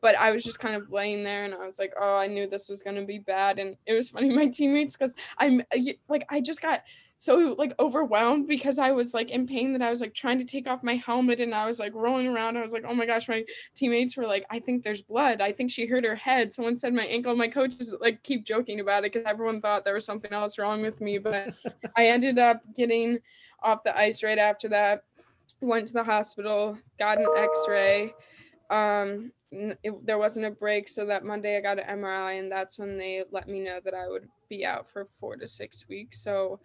but 0.00 0.16
I 0.16 0.30
was 0.30 0.44
just 0.44 0.60
kind 0.60 0.76
of 0.76 0.90
laying 0.90 1.24
there 1.24 1.44
and 1.44 1.54
I 1.54 1.64
was 1.64 1.78
like, 1.78 1.92
"Oh, 2.00 2.16
I 2.16 2.26
knew 2.26 2.48
this 2.48 2.68
was 2.68 2.82
going 2.82 2.96
to 2.96 3.06
be 3.06 3.18
bad." 3.18 3.58
And 3.58 3.76
it 3.86 3.94
was 3.94 4.10
funny 4.10 4.30
my 4.34 4.48
teammates 4.48 4.96
cuz 4.96 5.14
I'm 5.38 5.62
like 6.08 6.24
I 6.28 6.40
just 6.40 6.62
got 6.62 6.82
so 7.20 7.56
like 7.58 7.74
overwhelmed 7.80 8.46
because 8.46 8.78
I 8.78 8.92
was 8.92 9.12
like 9.12 9.30
in 9.30 9.44
pain 9.44 9.72
that 9.72 9.82
I 9.82 9.90
was 9.90 10.00
like 10.00 10.14
trying 10.14 10.38
to 10.38 10.44
take 10.44 10.68
off 10.68 10.84
my 10.84 10.94
helmet 10.94 11.40
and 11.40 11.52
I 11.52 11.66
was 11.66 11.80
like 11.80 11.92
rolling 11.92 12.28
around. 12.28 12.56
I 12.56 12.62
was 12.62 12.72
like, 12.72 12.84
oh 12.86 12.94
my 12.94 13.06
gosh, 13.06 13.28
my 13.28 13.44
teammates 13.74 14.16
were 14.16 14.26
like, 14.26 14.46
I 14.50 14.60
think 14.60 14.84
there's 14.84 15.02
blood. 15.02 15.40
I 15.40 15.50
think 15.50 15.72
she 15.72 15.86
hurt 15.86 16.04
her 16.04 16.14
head. 16.14 16.52
Someone 16.52 16.76
said 16.76 16.94
my 16.94 17.04
ankle. 17.04 17.34
My 17.34 17.48
coaches 17.48 17.92
like 18.00 18.22
keep 18.22 18.44
joking 18.44 18.78
about 18.78 19.04
it 19.04 19.12
because 19.12 19.26
everyone 19.26 19.60
thought 19.60 19.84
there 19.84 19.94
was 19.94 20.06
something 20.06 20.32
else 20.32 20.58
wrong 20.58 20.80
with 20.80 21.00
me. 21.00 21.18
But 21.18 21.58
I 21.96 22.06
ended 22.06 22.38
up 22.38 22.62
getting 22.72 23.18
off 23.64 23.82
the 23.82 23.98
ice 23.98 24.22
right 24.22 24.38
after 24.38 24.68
that. 24.68 25.02
Went 25.60 25.88
to 25.88 25.94
the 25.94 26.04
hospital, 26.04 26.78
got 27.00 27.18
an 27.18 27.26
X-ray. 27.36 28.14
Um, 28.70 29.32
it, 29.50 30.06
there 30.06 30.18
wasn't 30.18 30.46
a 30.46 30.50
break, 30.52 30.86
so 30.86 31.06
that 31.06 31.24
Monday 31.24 31.56
I 31.56 31.60
got 31.60 31.80
an 31.80 31.98
MRI, 31.98 32.38
and 32.38 32.52
that's 32.52 32.78
when 32.78 32.96
they 32.96 33.24
let 33.32 33.48
me 33.48 33.64
know 33.64 33.80
that 33.84 33.94
I 33.94 34.06
would 34.06 34.28
be 34.48 34.64
out 34.64 34.88
for 34.88 35.04
four 35.04 35.36
to 35.36 35.48
six 35.48 35.88
weeks. 35.88 36.22
So 36.22 36.60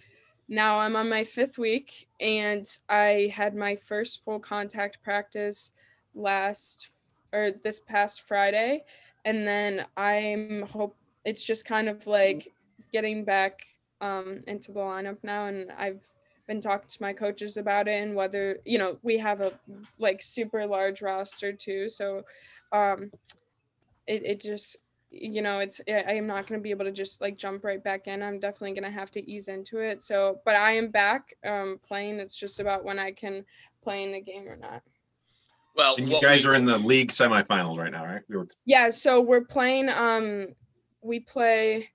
now 0.47 0.79
I'm 0.79 0.95
on 0.95 1.09
my 1.09 1.23
fifth 1.23 1.57
week, 1.57 2.07
and 2.19 2.67
I 2.89 3.31
had 3.33 3.55
my 3.55 3.75
first 3.75 4.23
full 4.23 4.39
contact 4.39 5.01
practice 5.03 5.73
last 6.13 6.89
or 7.31 7.51
this 7.63 7.79
past 7.79 8.21
Friday, 8.21 8.83
and 9.25 9.47
then 9.47 9.85
I'm 9.97 10.63
hope 10.63 10.95
it's 11.25 11.43
just 11.43 11.65
kind 11.65 11.89
of 11.89 12.05
like 12.05 12.51
getting 12.91 13.23
back 13.25 13.61
um, 14.01 14.43
into 14.47 14.71
the 14.71 14.79
lineup 14.79 15.17
now, 15.23 15.47
and 15.47 15.71
I've 15.77 16.05
been 16.47 16.61
talking 16.61 16.89
to 16.89 17.01
my 17.01 17.13
coaches 17.13 17.55
about 17.55 17.87
it 17.87 18.03
and 18.03 18.15
whether 18.15 18.59
you 18.65 18.77
know 18.77 18.97
we 19.01 19.17
have 19.17 19.39
a 19.41 19.53
like 19.97 20.21
super 20.21 20.65
large 20.65 21.01
roster 21.01 21.53
too, 21.53 21.89
so 21.89 22.23
um, 22.71 23.11
it 24.07 24.23
it 24.23 24.41
just 24.41 24.77
you 25.15 25.43
know 25.43 25.59
it's 25.59 25.79
i 25.87 26.13
am 26.13 26.25
not 26.25 26.47
going 26.47 26.59
to 26.59 26.63
be 26.63 26.71
able 26.71 26.85
to 26.85 26.91
just 26.91 27.21
like 27.21 27.37
jump 27.37 27.63
right 27.63 27.83
back 27.83 28.07
in. 28.07 28.23
I'm 28.23 28.39
definitely 28.39 28.73
going 28.73 28.91
to 28.91 28.97
have 28.99 29.11
to 29.11 29.29
ease 29.31 29.47
into 29.47 29.77
it. 29.79 30.01
So 30.01 30.39
but 30.43 30.55
i 30.55 30.71
am 30.73 30.89
back 30.89 31.35
um 31.45 31.79
playing. 31.87 32.19
It's 32.19 32.35
just 32.35 32.59
about 32.59 32.83
when 32.83 32.97
i 32.99 33.11
can 33.11 33.45
play 33.83 34.03
in 34.03 34.11
the 34.11 34.21
game 34.21 34.47
or 34.47 34.55
not. 34.57 34.81
Well, 35.75 35.95
And 35.95 36.07
you 36.07 36.13
what 36.13 36.23
guys 36.23 36.45
we- 36.45 36.51
are 36.51 36.55
in 36.55 36.65
the 36.65 36.77
league 36.77 37.09
semifinals 37.09 37.77
right 37.77 37.91
now, 37.91 38.05
right? 38.05 38.21
We 38.27 38.37
were 38.37 38.47
yeah 38.65 38.89
so 38.89 39.21
we're 39.21 39.45
playing 39.45 39.89
um 39.89 40.47
we 41.01 41.19
play 41.19 41.89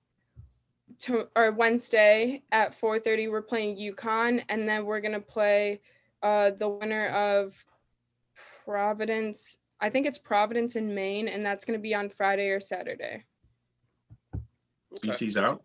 to 0.99 1.27
or 1.35 1.51
wednesday 1.51 2.43
at 2.51 2.71
4.30 2.71 3.31
we're 3.31 3.41
playing 3.41 3.77
UConn 3.77 4.43
and 4.49 4.67
then 4.67 4.85
we're 4.85 4.99
going 5.01 5.13
to 5.13 5.19
play 5.21 5.79
uh 6.23 6.51
the 6.51 6.67
winner 6.67 7.07
of 7.07 7.65
providence 8.65 9.57
i 9.81 9.89
think 9.89 10.05
it's 10.05 10.17
providence 10.17 10.75
in 10.75 10.93
maine 10.93 11.27
and 11.27 11.45
that's 11.45 11.65
going 11.65 11.77
to 11.77 11.81
be 11.81 11.93
on 11.93 12.09
friday 12.09 12.49
or 12.49 12.59
saturday 12.59 13.23
Okay. 14.97 15.09
BC's 15.09 15.37
out. 15.37 15.63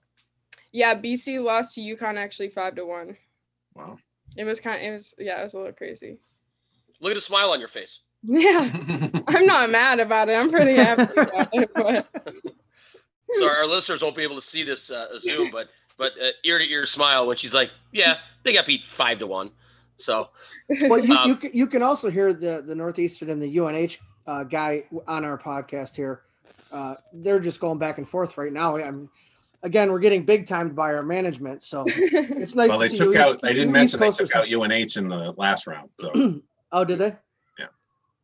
Yeah, 0.73 1.01
BC 1.01 1.43
lost 1.43 1.75
to 1.75 1.81
UConn 1.81 2.17
actually 2.17 2.51
five 2.51 2.75
to 2.77 2.85
one. 2.85 3.17
Wow. 3.75 3.99
It 4.37 4.45
was 4.45 4.61
kind. 4.61 4.83
It 4.83 4.91
was 4.91 5.15
yeah. 5.19 5.39
It 5.41 5.43
was 5.43 5.55
a 5.55 5.59
little 5.59 5.73
crazy. 5.73 6.19
Look 7.01 7.13
at 7.13 7.15
the 7.15 7.21
smile 7.21 7.51
on 7.51 7.59
your 7.61 7.69
face. 7.69 8.01
Yeah, 8.23 8.71
I'm 9.29 9.47
not 9.47 9.71
mad 9.71 10.01
about 10.01 10.29
it. 10.29 10.35
I'm 10.35 10.51
pretty 10.51 10.75
happy 10.77 11.03
about 11.21 11.49
it. 11.53 11.71
But 11.75 12.07
So 13.39 13.49
our 13.49 13.67
listeners 13.67 14.03
won't 14.03 14.17
be 14.17 14.23
able 14.23 14.37
to 14.37 14.43
see 14.43 14.63
this 14.63 14.91
uh, 14.91 15.19
Zoom, 15.19 15.51
but 15.51 15.69
but 15.97 16.13
uh, 16.23 16.31
ear 16.45 16.59
to 16.59 16.71
ear 16.71 16.87
smile 16.87 17.27
when 17.27 17.37
she's 17.37 17.55
like, 17.55 17.71
"Yeah, 17.93 18.17
they 18.43 18.53
got 18.53 18.67
beat 18.67 18.85
five 18.85 19.21
to 19.21 19.27
one." 19.27 19.51
So 19.99 20.29
Well, 20.69 20.99
you, 20.99 21.15
Um, 21.17 21.29
you, 21.29 21.37
can, 21.37 21.51
you 21.53 21.67
can 21.67 21.83
also 21.83 22.11
hear 22.11 22.33
the, 22.33 22.63
the 22.67 22.75
Northeastern 22.75 23.31
and 23.31 23.41
the 23.43 23.59
UNH 23.59 23.99
uh, 24.27 24.45
guy 24.45 24.85
on 25.07 25.25
our 25.25 25.39
podcast 25.39 25.95
here. 25.97 26.23
Uh, 26.73 26.97
they're 27.13 27.41
just 27.41 27.61
going 27.61 27.79
back 27.79 27.99
and 27.99 28.09
forth 28.09 28.37
right 28.37 28.53
now. 28.53 28.77
I'm, 28.77 29.09
again, 29.63 29.93
we're 29.93 30.01
getting 30.01 30.25
big 30.25 30.47
timed 30.47 30.75
by 30.75 30.93
our 30.95 31.03
management. 31.03 31.63
So 31.63 31.85
it's 31.89 32.55
nice 32.55 32.69
Well, 32.69 32.79
they 32.79 32.89
see 32.89 32.97
took 32.99 33.15
you 33.15 33.21
out. 33.21 33.35
East- 33.37 33.45
I 33.45 33.53
didn't 33.53 33.77
East 33.77 33.99
mention 33.99 34.01
they 34.01 34.11
took 34.11 34.35
out 34.35 34.53
UNH 34.53 34.97
in 34.97 35.09
the 35.09 35.33
last 35.37 35.67
round. 35.67 35.91
So 36.01 36.41
Oh, 36.73 36.85
did 36.85 36.99
they? 36.99 37.17
Yeah. 37.59 37.67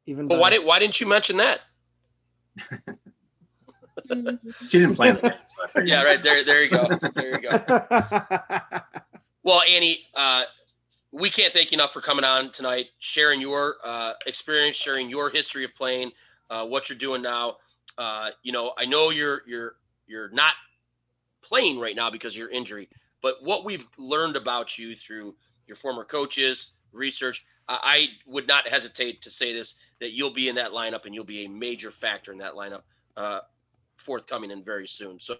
Even 0.06 0.26
but 0.26 0.40
why 0.40 0.50
did 0.50 0.64
why 0.64 0.80
didn't 0.80 1.00
you 1.00 1.06
mention 1.06 1.36
that? 1.36 1.60
she 4.68 4.78
didn't 4.80 4.96
plan 4.96 5.14
the 5.14 5.20
game. 5.22 5.32
So 5.68 5.82
Yeah, 5.82 6.02
right 6.02 6.20
there. 6.22 6.42
There 6.44 6.64
you 6.64 6.70
go. 6.70 6.88
There 7.14 7.40
you 7.40 7.48
go. 7.48 7.60
Well, 9.42 9.62
Annie, 9.68 10.00
uh, 10.14 10.42
we 11.12 11.30
can't 11.30 11.52
thank 11.52 11.72
you 11.72 11.76
enough 11.76 11.92
for 11.92 12.00
coming 12.00 12.24
on 12.24 12.52
tonight, 12.52 12.86
sharing 12.98 13.40
your 13.40 13.76
uh, 13.84 14.12
experience, 14.26 14.76
sharing 14.76 15.10
your 15.10 15.30
history 15.30 15.64
of 15.64 15.74
playing, 15.74 16.12
uh, 16.50 16.64
what 16.64 16.88
you're 16.88 16.98
doing 16.98 17.22
now. 17.22 17.56
Uh, 17.98 18.30
you 18.42 18.52
know, 18.52 18.72
I 18.78 18.84
know 18.84 19.10
you're 19.10 19.42
you're 19.46 19.74
you're 20.06 20.30
not 20.30 20.54
playing 21.42 21.78
right 21.78 21.96
now 21.96 22.10
because 22.10 22.34
of 22.34 22.38
your 22.38 22.50
injury, 22.50 22.88
but 23.22 23.42
what 23.42 23.64
we've 23.64 23.86
learned 23.98 24.36
about 24.36 24.78
you 24.78 24.94
through 24.94 25.34
your 25.66 25.76
former 25.76 26.04
coaches, 26.04 26.68
research, 26.92 27.44
I, 27.68 28.08
would 28.26 28.48
not 28.48 28.66
hesitate 28.66 29.22
to 29.22 29.30
say 29.30 29.52
this 29.52 29.74
that 30.00 30.10
you'll 30.10 30.34
be 30.34 30.48
in 30.48 30.56
that 30.56 30.72
lineup 30.72 31.04
and 31.04 31.14
you'll 31.14 31.24
be 31.24 31.44
a 31.44 31.48
major 31.48 31.90
factor 31.90 32.32
in 32.32 32.38
that 32.38 32.54
lineup 32.54 32.82
uh, 33.16 33.40
forthcoming 33.96 34.50
and 34.50 34.64
very 34.64 34.88
soon. 34.88 35.20
So, 35.20 35.36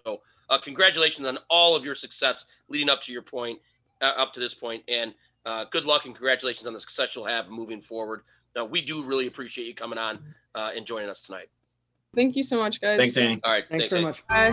uh, 0.49 0.57
congratulations 0.57 1.27
on 1.27 1.39
all 1.49 1.75
of 1.75 1.83
your 1.83 1.95
success 1.95 2.45
leading 2.69 2.89
up 2.89 3.01
to 3.03 3.11
your 3.11 3.21
point, 3.21 3.59
uh, 4.01 4.13
up 4.17 4.33
to 4.33 4.39
this 4.39 4.53
point, 4.53 4.83
and 4.87 5.13
uh, 5.45 5.65
good 5.71 5.85
luck 5.85 6.05
and 6.05 6.15
congratulations 6.15 6.67
on 6.67 6.73
the 6.73 6.79
success 6.79 7.15
you'll 7.15 7.25
have 7.25 7.49
moving 7.49 7.81
forward. 7.81 8.21
Uh, 8.57 8.65
we 8.65 8.81
do 8.81 9.03
really 9.03 9.27
appreciate 9.27 9.65
you 9.65 9.75
coming 9.75 9.97
on 9.97 10.19
uh, 10.55 10.71
and 10.75 10.85
joining 10.85 11.09
us 11.09 11.23
tonight. 11.23 11.49
Thank 12.13 12.35
you 12.35 12.43
so 12.43 12.57
much, 12.57 12.81
guys. 12.81 12.99
Thanks, 12.99 13.15
Annie. 13.15 13.39
All 13.43 13.51
right. 13.53 13.63
Thanks 13.69 13.87
very 13.87 14.03
Andy. 14.03 14.07
much. 14.07 14.27
Bye. 14.27 14.51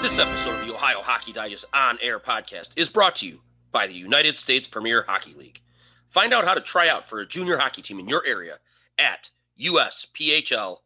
This 0.00 0.18
episode 0.18 0.60
of 0.60 0.66
the 0.66 0.72
Ohio 0.72 1.02
Hockey 1.02 1.32
Digest 1.32 1.64
On 1.74 1.98
Air 2.00 2.18
podcast 2.20 2.70
is 2.76 2.88
brought 2.88 3.16
to 3.16 3.26
you 3.26 3.40
by 3.72 3.86
the 3.86 3.94
United 3.94 4.36
States 4.36 4.66
Premier 4.66 5.04
Hockey 5.06 5.34
League. 5.34 5.60
Find 6.08 6.32
out 6.32 6.46
how 6.46 6.54
to 6.54 6.60
try 6.60 6.88
out 6.88 7.08
for 7.08 7.20
a 7.20 7.26
junior 7.26 7.58
hockey 7.58 7.82
team 7.82 7.98
in 7.98 8.08
your 8.08 8.24
area 8.24 8.58
at 8.98 9.28
usphl.com. 9.60 10.78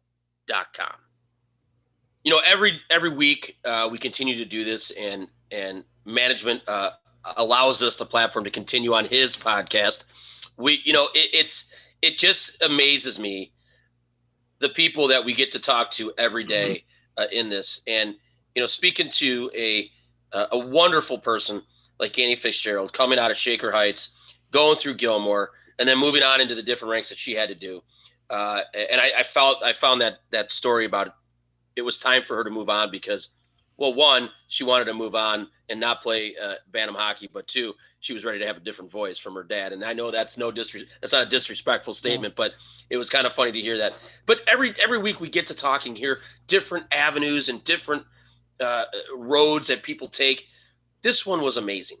You 2.23 2.31
know, 2.31 2.41
every 2.45 2.81
every 2.89 3.09
week 3.09 3.57
uh, 3.63 3.87
we 3.91 3.97
continue 3.97 4.37
to 4.37 4.45
do 4.45 4.65
this, 4.65 4.91
and 4.91 5.27
and 5.51 5.83
management 6.05 6.61
uh, 6.67 6.91
allows 7.37 7.81
us 7.81 7.95
the 7.95 8.05
platform 8.05 8.45
to 8.45 8.51
continue 8.51 8.93
on 8.93 9.05
his 9.05 9.35
podcast. 9.35 10.03
We, 10.57 10.81
you 10.83 10.93
know, 10.93 11.09
it, 11.13 11.29
it's 11.33 11.65
it 12.01 12.17
just 12.17 12.61
amazes 12.61 13.19
me 13.19 13.51
the 14.59 14.69
people 14.69 15.07
that 15.07 15.23
we 15.23 15.33
get 15.33 15.51
to 15.53 15.59
talk 15.59 15.91
to 15.91 16.13
every 16.17 16.43
day 16.43 16.83
uh, 17.17 17.25
in 17.31 17.49
this, 17.49 17.81
and 17.87 18.15
you 18.55 18.61
know, 18.61 18.67
speaking 18.67 19.09
to 19.11 19.51
a 19.55 19.89
uh, 20.31 20.47
a 20.51 20.57
wonderful 20.57 21.17
person 21.17 21.61
like 21.99 22.17
Annie 22.17 22.35
Fitzgerald 22.35 22.93
coming 22.93 23.19
out 23.19 23.31
of 23.31 23.37
Shaker 23.37 23.71
Heights, 23.71 24.09
going 24.51 24.77
through 24.77 24.95
Gilmour, 24.95 25.49
and 25.79 25.87
then 25.87 25.97
moving 25.97 26.23
on 26.23 26.41
into 26.41 26.55
the 26.55 26.63
different 26.63 26.91
ranks 26.91 27.09
that 27.09 27.17
she 27.17 27.33
had 27.33 27.49
to 27.49 27.55
do. 27.55 27.81
Uh, 28.29 28.61
and 28.73 28.99
I, 28.99 29.11
I 29.19 29.23
felt 29.23 29.63
I 29.63 29.73
found 29.73 30.01
that 30.01 30.19
that 30.31 30.51
story 30.51 30.85
about 30.85 31.15
it 31.75 31.81
was 31.81 31.97
time 31.97 32.23
for 32.23 32.35
her 32.35 32.43
to 32.43 32.49
move 32.49 32.69
on 32.69 32.91
because, 32.91 33.29
well, 33.77 33.93
one, 33.93 34.29
she 34.47 34.63
wanted 34.63 34.85
to 34.85 34.93
move 34.93 35.15
on 35.15 35.47
and 35.73 35.79
not 35.79 36.03
play 36.03 36.35
uh, 36.39 36.53
Bantam 36.71 36.95
hockey, 36.95 37.27
but 37.33 37.47
two, 37.47 37.73
she 37.99 38.13
was 38.13 38.23
ready 38.23 38.37
to 38.37 38.45
have 38.45 38.57
a 38.57 38.59
different 38.59 38.91
voice 38.91 39.17
from 39.17 39.33
her 39.33 39.41
dad. 39.41 39.73
And 39.73 39.83
I 39.83 39.93
know 39.93 40.11
that's 40.11 40.37
no 40.37 40.51
disres- 40.51 40.85
that's 41.01 41.13
not 41.13 41.23
a 41.23 41.29
disrespectful 41.29 41.95
statement, 41.95 42.35
but 42.35 42.51
it 42.91 42.97
was 42.97 43.09
kind 43.09 43.25
of 43.25 43.33
funny 43.33 43.51
to 43.51 43.59
hear 43.59 43.79
that. 43.79 43.93
But 44.27 44.41
every 44.47 44.75
every 44.79 44.99
week 44.99 45.19
we 45.19 45.29
get 45.29 45.47
to 45.47 45.55
talking 45.55 45.95
here, 45.95 46.19
different 46.45 46.85
avenues 46.91 47.49
and 47.49 47.63
different 47.63 48.03
uh, 48.59 48.83
roads 49.17 49.67
that 49.67 49.81
people 49.81 50.07
take. 50.07 50.45
This 51.01 51.25
one 51.25 51.41
was 51.41 51.57
amazing. 51.57 51.97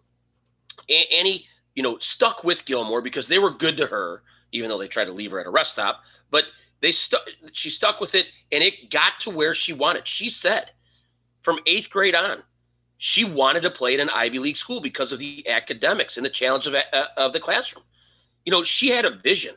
A- 0.87 1.07
Annie, 1.11 1.47
you 1.73 1.81
know, 1.81 1.97
stuck 1.97 2.43
with 2.43 2.65
Gilmour 2.65 3.01
because 3.01 3.27
they 3.27 3.39
were 3.39 3.49
good 3.51 3.77
to 3.77 3.87
her, 3.87 4.21
even 4.51 4.69
though 4.69 4.77
they 4.77 4.87
tried 4.87 5.05
to 5.05 5.13
leave 5.13 5.31
her 5.31 5.39
at 5.39 5.47
a 5.47 5.49
rest 5.49 5.71
stop. 5.71 6.01
But 6.29 6.43
they 6.79 6.91
stuck. 6.91 7.21
She 7.53 7.71
stuck 7.71 7.99
with 7.99 8.13
it, 8.13 8.27
and 8.51 8.63
it 8.63 8.91
got 8.91 9.19
to 9.21 9.31
where 9.31 9.55
she 9.55 9.73
wanted. 9.73 10.07
She 10.07 10.29
said, 10.29 10.69
from 11.41 11.59
eighth 11.65 11.89
grade 11.89 12.13
on, 12.13 12.43
she 13.05 13.25
wanted 13.25 13.59
to 13.59 13.69
play 13.69 13.95
at 13.95 13.99
an 13.99 14.09
Ivy 14.09 14.39
League 14.39 14.55
school 14.55 14.79
because 14.79 15.11
of 15.11 15.19
the 15.19 15.45
academics 15.49 16.15
and 16.15 16.25
the 16.25 16.29
challenge 16.29 16.67
of 16.67 16.73
uh, 16.73 17.05
of 17.17 17.33
the 17.33 17.39
classroom. 17.41 17.83
You 18.45 18.51
know, 18.53 18.63
she 18.63 18.91
had 18.91 19.03
a 19.03 19.09
vision, 19.09 19.55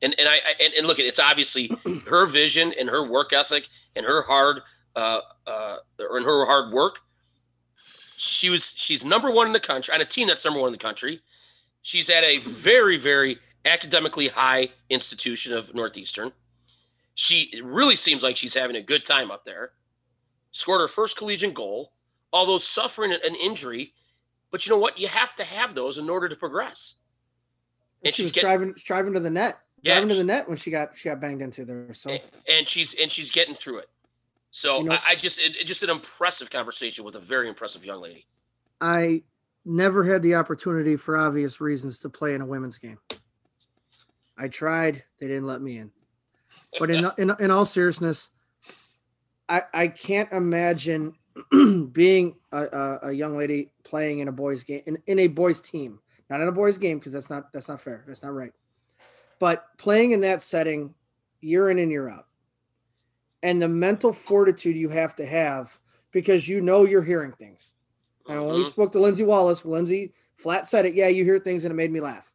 and 0.00 0.14
and 0.20 0.28
I 0.28 0.38
and, 0.62 0.72
and 0.74 0.86
look, 0.86 1.00
it's 1.00 1.18
obviously 1.18 1.68
her 2.06 2.26
vision 2.26 2.72
and 2.78 2.88
her 2.88 3.04
work 3.04 3.32
ethic 3.32 3.64
and 3.96 4.06
her 4.06 4.22
hard 4.22 4.60
uh, 4.94 5.18
uh, 5.48 5.78
or 5.98 6.16
in 6.16 6.22
her 6.22 6.46
hard 6.46 6.72
work. 6.72 7.00
She 8.18 8.50
was 8.50 8.72
she's 8.76 9.04
number 9.04 9.32
one 9.32 9.48
in 9.48 9.52
the 9.52 9.58
country 9.58 9.92
on 9.92 10.00
a 10.00 10.04
team 10.04 10.28
that's 10.28 10.44
number 10.44 10.60
one 10.60 10.68
in 10.68 10.74
the 10.74 10.78
country. 10.78 11.22
She's 11.82 12.08
at 12.08 12.22
a 12.22 12.38
very 12.38 12.98
very 12.98 13.40
academically 13.64 14.28
high 14.28 14.68
institution 14.90 15.52
of 15.54 15.74
Northeastern. 15.74 16.30
She 17.16 17.50
it 17.52 17.64
really 17.64 17.96
seems 17.96 18.22
like 18.22 18.36
she's 18.36 18.54
having 18.54 18.76
a 18.76 18.80
good 18.80 19.04
time 19.04 19.32
up 19.32 19.44
there. 19.44 19.72
Scored 20.52 20.82
her 20.82 20.86
first 20.86 21.16
collegiate 21.16 21.52
goal, 21.52 21.93
although 22.34 22.58
suffering 22.58 23.12
an 23.12 23.34
injury. 23.36 23.94
But 24.50 24.66
you 24.66 24.70
know 24.70 24.78
what? 24.78 24.98
You 24.98 25.08
have 25.08 25.34
to 25.36 25.44
have 25.44 25.74
those 25.74 25.96
in 25.96 26.10
order 26.10 26.28
to 26.28 26.36
progress. 26.36 26.94
And 28.04 28.12
she 28.14 28.22
she's 28.22 28.24
was 28.24 28.32
getting- 28.32 28.48
driving 28.48 28.74
driving 28.84 29.12
to 29.14 29.20
the 29.20 29.30
net. 29.30 29.58
Yeah, 29.80 29.94
driving 29.94 30.08
to 30.10 30.14
the 30.16 30.24
net 30.24 30.48
when 30.48 30.58
she 30.58 30.70
got 30.70 30.96
she 30.98 31.08
got 31.08 31.20
banged 31.20 31.40
into 31.42 31.64
there. 31.64 31.94
So 31.94 32.10
and, 32.10 32.22
and 32.48 32.68
she's 32.68 32.94
and 33.00 33.10
she's 33.10 33.30
getting 33.30 33.54
through 33.54 33.78
it. 33.78 33.88
So 34.50 34.78
You 34.78 34.84
know- 34.84 34.92
I, 34.94 35.00
I 35.10 35.14
just 35.14 35.38
it, 35.38 35.56
it 35.56 35.64
just 35.64 35.82
an 35.82 35.90
impressive 35.90 36.50
conversation 36.50 37.04
with 37.04 37.14
a 37.14 37.20
very 37.20 37.48
impressive 37.48 37.84
young 37.84 38.02
lady. 38.02 38.26
I 38.80 39.22
never 39.64 40.04
had 40.04 40.22
the 40.22 40.34
opportunity 40.34 40.96
for 40.96 41.16
obvious 41.16 41.60
reasons 41.60 42.00
to 42.00 42.10
play 42.10 42.34
in 42.34 42.40
a 42.42 42.46
women's 42.46 42.76
game. 42.78 42.98
I 44.36 44.48
tried, 44.48 45.02
they 45.20 45.26
didn't 45.28 45.46
let 45.46 45.62
me 45.62 45.78
in. 45.78 45.90
But 46.78 46.90
in 46.90 47.10
in, 47.18 47.32
in 47.40 47.50
all 47.50 47.64
seriousness, 47.64 48.30
I 49.48 49.62
I 49.72 49.88
can't 49.88 50.30
imagine 50.32 51.14
being 51.92 52.36
a, 52.52 52.62
a, 52.62 52.98
a 53.08 53.12
young 53.12 53.36
lady 53.36 53.72
playing 53.82 54.20
in 54.20 54.28
a 54.28 54.32
boys 54.32 54.62
game 54.62 54.82
in, 54.86 54.98
in 55.06 55.18
a 55.20 55.26
boys 55.26 55.60
team, 55.60 55.98
not 56.30 56.40
in 56.40 56.48
a 56.48 56.52
boys 56.52 56.78
game 56.78 56.98
because 56.98 57.12
that's 57.12 57.30
not 57.30 57.52
that's 57.52 57.68
not 57.68 57.80
fair. 57.80 58.04
That's 58.06 58.22
not 58.22 58.32
right. 58.34 58.52
But 59.40 59.66
playing 59.78 60.12
in 60.12 60.20
that 60.20 60.42
setting, 60.42 60.94
year 61.40 61.70
in 61.70 61.78
and 61.78 61.90
year 61.90 62.08
out, 62.08 62.26
and 63.42 63.60
the 63.60 63.68
mental 63.68 64.12
fortitude 64.12 64.76
you 64.76 64.88
have 64.88 65.16
to 65.16 65.26
have 65.26 65.78
because 66.12 66.48
you 66.48 66.60
know 66.60 66.84
you're 66.84 67.02
hearing 67.02 67.32
things. 67.32 67.74
And 68.28 68.42
when 68.42 68.54
we 68.54 68.62
Mhm. 68.62 68.66
spoke 68.66 68.92
to 68.92 69.00
Lindsay 69.00 69.24
Wallace, 69.24 69.64
Lindsay 69.64 70.12
flat 70.36 70.66
said 70.66 70.86
it. 70.86 70.94
Yeah, 70.94 71.08
you 71.08 71.24
hear 71.24 71.38
things 71.38 71.64
and 71.64 71.72
it 71.72 71.74
made 71.74 71.90
me 71.92 72.00
laugh. 72.00 72.32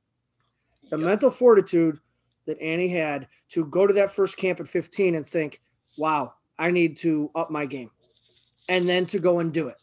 The 0.90 0.98
Yep. 0.98 1.06
mental 1.08 1.32
fortitude 1.32 2.00
that 2.46 2.60
Annie 2.60 2.90
had 2.90 3.28
to 3.50 3.66
go 3.66 3.88
to 3.88 3.94
that 3.94 4.12
first 4.12 4.38
camp 4.38 4.60
at 4.60 4.68
15 4.68 5.16
and 5.16 5.26
think, 5.26 5.62
wow, 5.98 6.34
I 6.58 6.72
need 6.72 6.98
to 6.98 7.32
up 7.36 7.50
my 7.50 7.66
game. 7.66 7.92
And 8.70 8.88
then 8.88 9.06
to 9.08 9.20
go 9.20 9.40
and 9.40 9.52
do 9.52 9.68
it. 9.68 9.76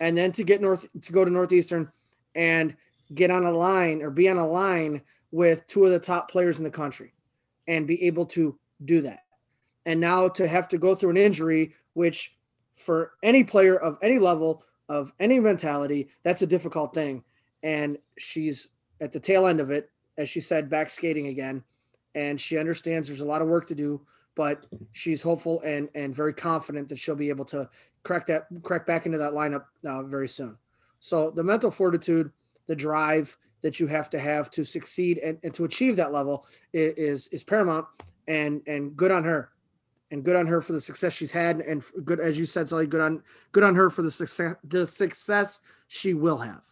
And 0.00 0.18
then 0.18 0.32
to 0.32 0.42
get 0.42 0.60
north 0.60 0.86
to 1.02 1.12
go 1.12 1.24
to 1.24 1.30
Northeastern 1.30 1.92
and 2.34 2.76
get 3.14 3.30
on 3.30 3.44
a 3.44 3.52
line 3.52 4.02
or 4.02 4.10
be 4.10 4.28
on 4.28 4.36
a 4.36 4.46
line 4.46 5.02
with 5.30 5.66
two 5.68 5.84
of 5.84 5.92
the 5.92 5.98
top 5.98 6.30
players 6.30 6.58
in 6.58 6.64
the 6.64 6.70
country 6.70 7.12
and 7.68 7.86
be 7.86 8.02
able 8.04 8.26
to 8.26 8.58
do 8.84 9.00
that. 9.02 9.20
And 9.84 10.00
now 10.00 10.28
to 10.28 10.48
have 10.48 10.66
to 10.68 10.78
go 10.78 10.94
through 10.94 11.10
an 11.10 11.16
injury, 11.16 11.74
which 11.94 12.36
for 12.74 13.12
any 13.22 13.44
player 13.44 13.76
of 13.76 13.98
any 14.02 14.18
level 14.18 14.64
of 14.88 15.12
any 15.20 15.40
mentality, 15.40 16.08
that's 16.22 16.42
a 16.42 16.46
difficult 16.46 16.94
thing. 16.94 17.24
And 17.62 17.98
she's 18.18 18.68
at 19.00 19.12
the 19.12 19.20
tail 19.20 19.46
end 19.46 19.60
of 19.60 19.70
it, 19.70 19.90
as 20.18 20.28
she 20.28 20.40
said, 20.40 20.68
back 20.68 20.90
skating 20.90 21.28
again. 21.28 21.62
And 22.14 22.40
she 22.40 22.58
understands 22.58 23.08
there's 23.08 23.20
a 23.20 23.26
lot 23.26 23.42
of 23.42 23.48
work 23.48 23.66
to 23.68 23.74
do, 23.74 24.00
but 24.34 24.66
she's 24.92 25.22
hopeful 25.22 25.60
and 25.62 25.88
and 25.94 26.14
very 26.14 26.32
confident 26.32 26.88
that 26.88 26.98
she'll 26.98 27.14
be 27.14 27.28
able 27.28 27.44
to 27.46 27.68
crack 28.06 28.26
that 28.26 28.46
crack 28.62 28.86
back 28.86 29.04
into 29.04 29.18
that 29.18 29.32
lineup 29.32 29.64
uh, 29.86 30.02
very 30.04 30.28
soon. 30.28 30.56
So 31.00 31.30
the 31.30 31.42
mental 31.42 31.70
fortitude, 31.70 32.30
the 32.68 32.76
drive 32.76 33.36
that 33.62 33.80
you 33.80 33.86
have 33.88 34.08
to 34.10 34.18
have 34.18 34.50
to 34.52 34.64
succeed 34.64 35.18
and, 35.18 35.38
and 35.42 35.52
to 35.54 35.64
achieve 35.64 35.96
that 35.96 36.12
level 36.12 36.46
is 36.72 37.26
is 37.28 37.42
paramount 37.42 37.86
and 38.28 38.62
and 38.66 38.96
good 38.96 39.10
on 39.10 39.24
her 39.24 39.50
and 40.12 40.22
good 40.22 40.36
on 40.36 40.46
her 40.46 40.60
for 40.60 40.72
the 40.72 40.80
success 40.80 41.12
she's 41.12 41.32
had 41.32 41.60
and 41.60 41.82
good 42.04 42.20
as 42.20 42.38
you 42.38 42.46
said 42.46 42.68
Sully, 42.68 42.86
good 42.86 43.00
on 43.00 43.22
good 43.50 43.64
on 43.64 43.74
her 43.74 43.90
for 43.90 44.02
the 44.02 44.10
success 44.10 44.54
the 44.62 44.86
success 44.86 45.60
she 45.88 46.14
will 46.14 46.38
have 46.38 46.62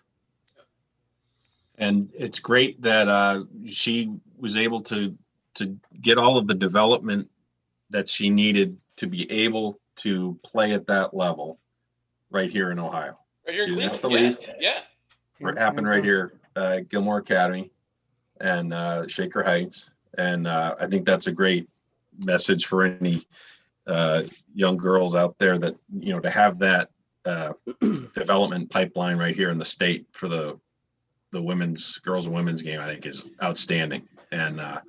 and 1.78 2.10
it's 2.14 2.38
great 2.38 2.80
that 2.82 3.08
uh, 3.08 3.42
she 3.66 4.12
was 4.38 4.56
able 4.56 4.80
to 4.82 5.16
to 5.54 5.76
get 6.00 6.18
all 6.18 6.36
of 6.36 6.46
the 6.46 6.54
development 6.54 7.28
that 7.90 8.08
she 8.08 8.30
needed 8.30 8.76
to 8.96 9.06
be 9.08 9.30
able 9.32 9.80
to 9.96 10.38
play 10.42 10.72
at 10.72 10.86
that 10.86 11.14
level 11.14 11.58
right 12.30 12.50
here 12.50 12.70
in 12.70 12.78
Ohio. 12.78 13.18
Right 13.46 13.56
here 13.56 13.66
She 13.66 13.74
didn't 13.74 13.90
have 13.90 14.00
to 14.00 14.08
Yeah, 14.08 14.14
leave. 14.14 14.38
yeah. 14.60 14.80
It 15.40 15.58
happened 15.58 15.88
right 15.88 16.02
here, 16.02 16.34
uh, 16.56 16.78
Gilmour 16.88 17.18
Academy 17.18 17.70
and 18.40 18.72
uh, 18.72 19.06
Shaker 19.08 19.42
Heights, 19.42 19.94
and 20.16 20.46
uh, 20.46 20.74
I 20.80 20.86
think 20.86 21.04
that's 21.04 21.26
a 21.26 21.32
great 21.32 21.68
message 22.24 22.66
for 22.66 22.84
any 22.84 23.26
uh, 23.86 24.22
young 24.54 24.76
girls 24.76 25.14
out 25.14 25.36
there 25.38 25.58
that 25.58 25.74
you 25.98 26.12
know 26.12 26.20
to 26.20 26.30
have 26.30 26.58
that 26.60 26.90
uh, 27.26 27.52
development 28.14 28.70
pipeline 28.70 29.18
right 29.18 29.34
here 29.34 29.50
in 29.50 29.58
the 29.58 29.64
state 29.64 30.06
for 30.12 30.28
the 30.28 30.58
the 31.32 31.42
women's 31.42 31.98
girls 31.98 32.26
and 32.26 32.34
women's 32.34 32.62
game. 32.62 32.80
I 32.80 32.86
think 32.86 33.04
is 33.04 33.28
outstanding, 33.42 34.08
and 34.32 34.60
uh, 34.60 34.80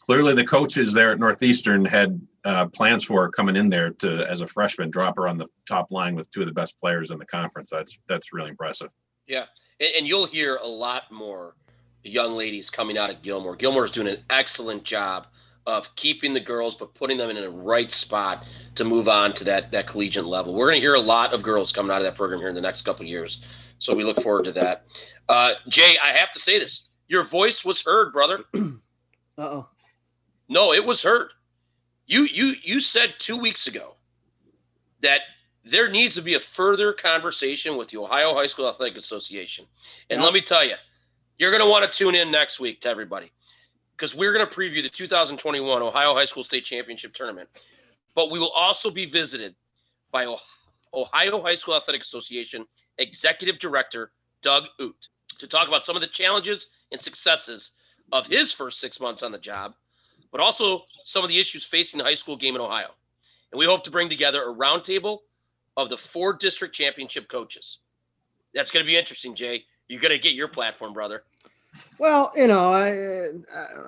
clearly 0.00 0.34
the 0.34 0.44
coaches 0.44 0.92
there 0.92 1.12
at 1.12 1.18
Northeastern 1.20 1.84
had 1.84 2.20
uh, 2.44 2.66
plans 2.66 3.04
for 3.04 3.30
coming 3.30 3.56
in 3.56 3.68
there 3.68 3.90
to 3.90 4.28
as 4.28 4.40
a 4.40 4.46
freshman 4.46 4.90
drop 4.90 5.16
her 5.16 5.28
on 5.28 5.38
the 5.38 5.46
top 5.66 5.90
line 5.90 6.14
with 6.14 6.30
two 6.30 6.40
of 6.40 6.46
the 6.46 6.52
best 6.52 6.78
players 6.80 7.10
in 7.10 7.18
the 7.18 7.26
conference. 7.26 7.70
That's 7.70 7.98
that's 8.08 8.32
really 8.32 8.50
impressive. 8.50 8.90
And, 9.80 9.90
and 9.98 10.06
you'll 10.06 10.26
hear 10.26 10.56
a 10.56 10.66
lot 10.66 11.10
more 11.10 11.56
young 12.02 12.34
ladies 12.34 12.70
coming 12.70 12.98
out 12.98 13.10
of 13.10 13.22
Gilmour. 13.22 13.56
Gilmour 13.56 13.84
is 13.84 13.92
doing 13.92 14.08
an 14.08 14.24
excellent 14.30 14.84
job 14.84 15.26
of 15.66 15.94
keeping 15.94 16.34
the 16.34 16.40
girls, 16.40 16.74
but 16.74 16.94
putting 16.94 17.16
them 17.16 17.30
in 17.30 17.36
a 17.36 17.48
right 17.48 17.92
spot 17.92 18.44
to 18.74 18.84
move 18.84 19.08
on 19.08 19.32
to 19.34 19.44
that 19.44 19.70
that 19.72 19.86
collegiate 19.86 20.24
level. 20.24 20.54
We're 20.54 20.66
going 20.66 20.80
to 20.80 20.84
hear 20.84 20.94
a 20.94 21.00
lot 21.00 21.32
of 21.32 21.42
girls 21.42 21.72
coming 21.72 21.92
out 21.92 21.98
of 21.98 22.04
that 22.04 22.16
program 22.16 22.40
here 22.40 22.48
in 22.48 22.54
the 22.54 22.60
next 22.60 22.82
couple 22.82 23.02
of 23.02 23.08
years, 23.08 23.40
so 23.78 23.94
we 23.94 24.04
look 24.04 24.20
forward 24.20 24.44
to 24.44 24.52
that. 24.52 24.84
Uh, 25.28 25.52
Jay, 25.68 25.96
I 26.02 26.08
have 26.08 26.32
to 26.32 26.40
say 26.40 26.58
this: 26.58 26.84
your 27.06 27.22
voice 27.22 27.64
was 27.64 27.82
heard, 27.82 28.12
brother. 28.12 28.40
Uh-oh. 29.38 29.68
No, 30.48 30.72
it 30.72 30.84
was 30.84 31.02
heard. 31.02 31.30
You 32.06 32.24
you 32.24 32.54
you 32.62 32.80
said 32.80 33.14
two 33.18 33.36
weeks 33.36 33.66
ago 33.66 33.94
that 35.00 35.20
there 35.64 35.88
needs 35.88 36.14
to 36.16 36.22
be 36.22 36.34
a 36.34 36.40
further 36.40 36.92
conversation 36.92 37.76
with 37.76 37.88
the 37.88 37.98
Ohio 37.98 38.34
High 38.34 38.48
School 38.48 38.68
Athletic 38.68 38.96
Association. 38.98 39.66
And 40.10 40.18
Yeah. 40.20 40.24
let 40.24 40.34
me 40.34 40.40
tell 40.40 40.64
you, 40.64 40.74
you're 41.38 41.50
going 41.52 41.62
to 41.62 41.68
want 41.68 41.90
to 41.90 41.96
tune 41.96 42.14
in 42.16 42.30
next 42.30 42.58
week 42.60 42.80
to 42.82 42.88
everybody. 42.88 43.30
because 43.96 44.16
we're 44.16 44.32
going 44.32 44.44
to 44.44 44.52
preview 44.52 44.82
the 44.82 44.88
2021 44.88 45.80
Ohio 45.80 46.12
High 46.14 46.24
School 46.24 46.42
State 46.42 46.64
Championship 46.64 47.14
Tournament. 47.14 47.48
But 48.16 48.32
we 48.32 48.38
will 48.40 48.50
also 48.50 48.90
be 48.90 49.06
visited 49.06 49.54
by 50.10 50.24
Ohio 50.92 51.40
High 51.42 51.54
School 51.54 51.76
Athletic 51.76 52.02
Association 52.02 52.66
Executive 52.98 53.60
Director 53.60 54.10
Doug 54.40 54.64
Ute 54.80 55.08
to 55.38 55.46
talk 55.46 55.68
about 55.68 55.84
some 55.84 55.94
of 55.94 56.02
the 56.02 56.08
challenges 56.08 56.66
and 56.90 57.00
successes 57.00 57.70
of 58.10 58.26
his 58.26 58.50
first 58.50 58.80
six 58.80 58.98
months 58.98 59.22
on 59.22 59.30
the 59.30 59.38
job, 59.38 59.74
but 60.32 60.40
also 60.40 60.84
some 61.04 61.22
of 61.22 61.28
the 61.28 61.38
issues 61.38 61.64
facing 61.64 61.98
the 61.98 62.04
high 62.04 62.14
school 62.14 62.36
game 62.36 62.56
in 62.56 62.60
Ohio. 62.60 62.88
And 63.52 63.58
we 63.58 63.66
hope 63.66 63.84
to 63.84 63.90
bring 63.90 64.08
together 64.08 64.42
a 64.42 64.54
roundtable 64.54 65.18
of 65.76 65.90
the 65.90 65.96
four 65.96 66.32
district 66.32 66.74
championship 66.74 67.28
coaches. 67.28 67.78
That's 68.54 68.70
going 68.70 68.84
to 68.84 68.86
be 68.86 68.96
interesting, 68.96 69.34
Jay. 69.34 69.64
You're 69.88 70.00
going 70.00 70.12
to 70.12 70.18
get 70.18 70.34
your 70.34 70.48
platform, 70.48 70.92
brother. 70.92 71.22
Well, 71.98 72.32
you 72.34 72.46
know, 72.46 72.72
I, 72.72 73.28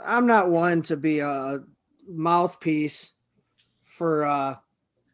I'm 0.04 0.26
not 0.26 0.50
one 0.50 0.82
to 0.82 0.96
be 0.96 1.18
a 1.18 1.60
mouthpiece 2.06 3.12
for. 3.84 4.26
uh 4.26 4.56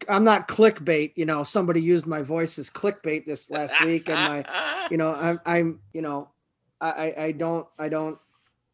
I'm 0.08 0.24
not 0.24 0.48
clickbait. 0.48 1.12
You 1.16 1.26
know, 1.26 1.42
somebody 1.42 1.82
used 1.82 2.06
my 2.06 2.22
voice 2.22 2.58
as 2.58 2.70
clickbait 2.70 3.26
this 3.26 3.50
last 3.50 3.74
week, 3.84 4.08
and 4.08 4.18
my, 4.18 4.86
you 4.90 4.96
know, 4.96 5.12
I'm, 5.12 5.40
I'm, 5.44 5.80
you 5.92 6.00
know, 6.00 6.30
I, 6.80 7.14
I 7.18 7.32
don't, 7.32 7.66
I 7.78 7.90
don't, 7.90 8.18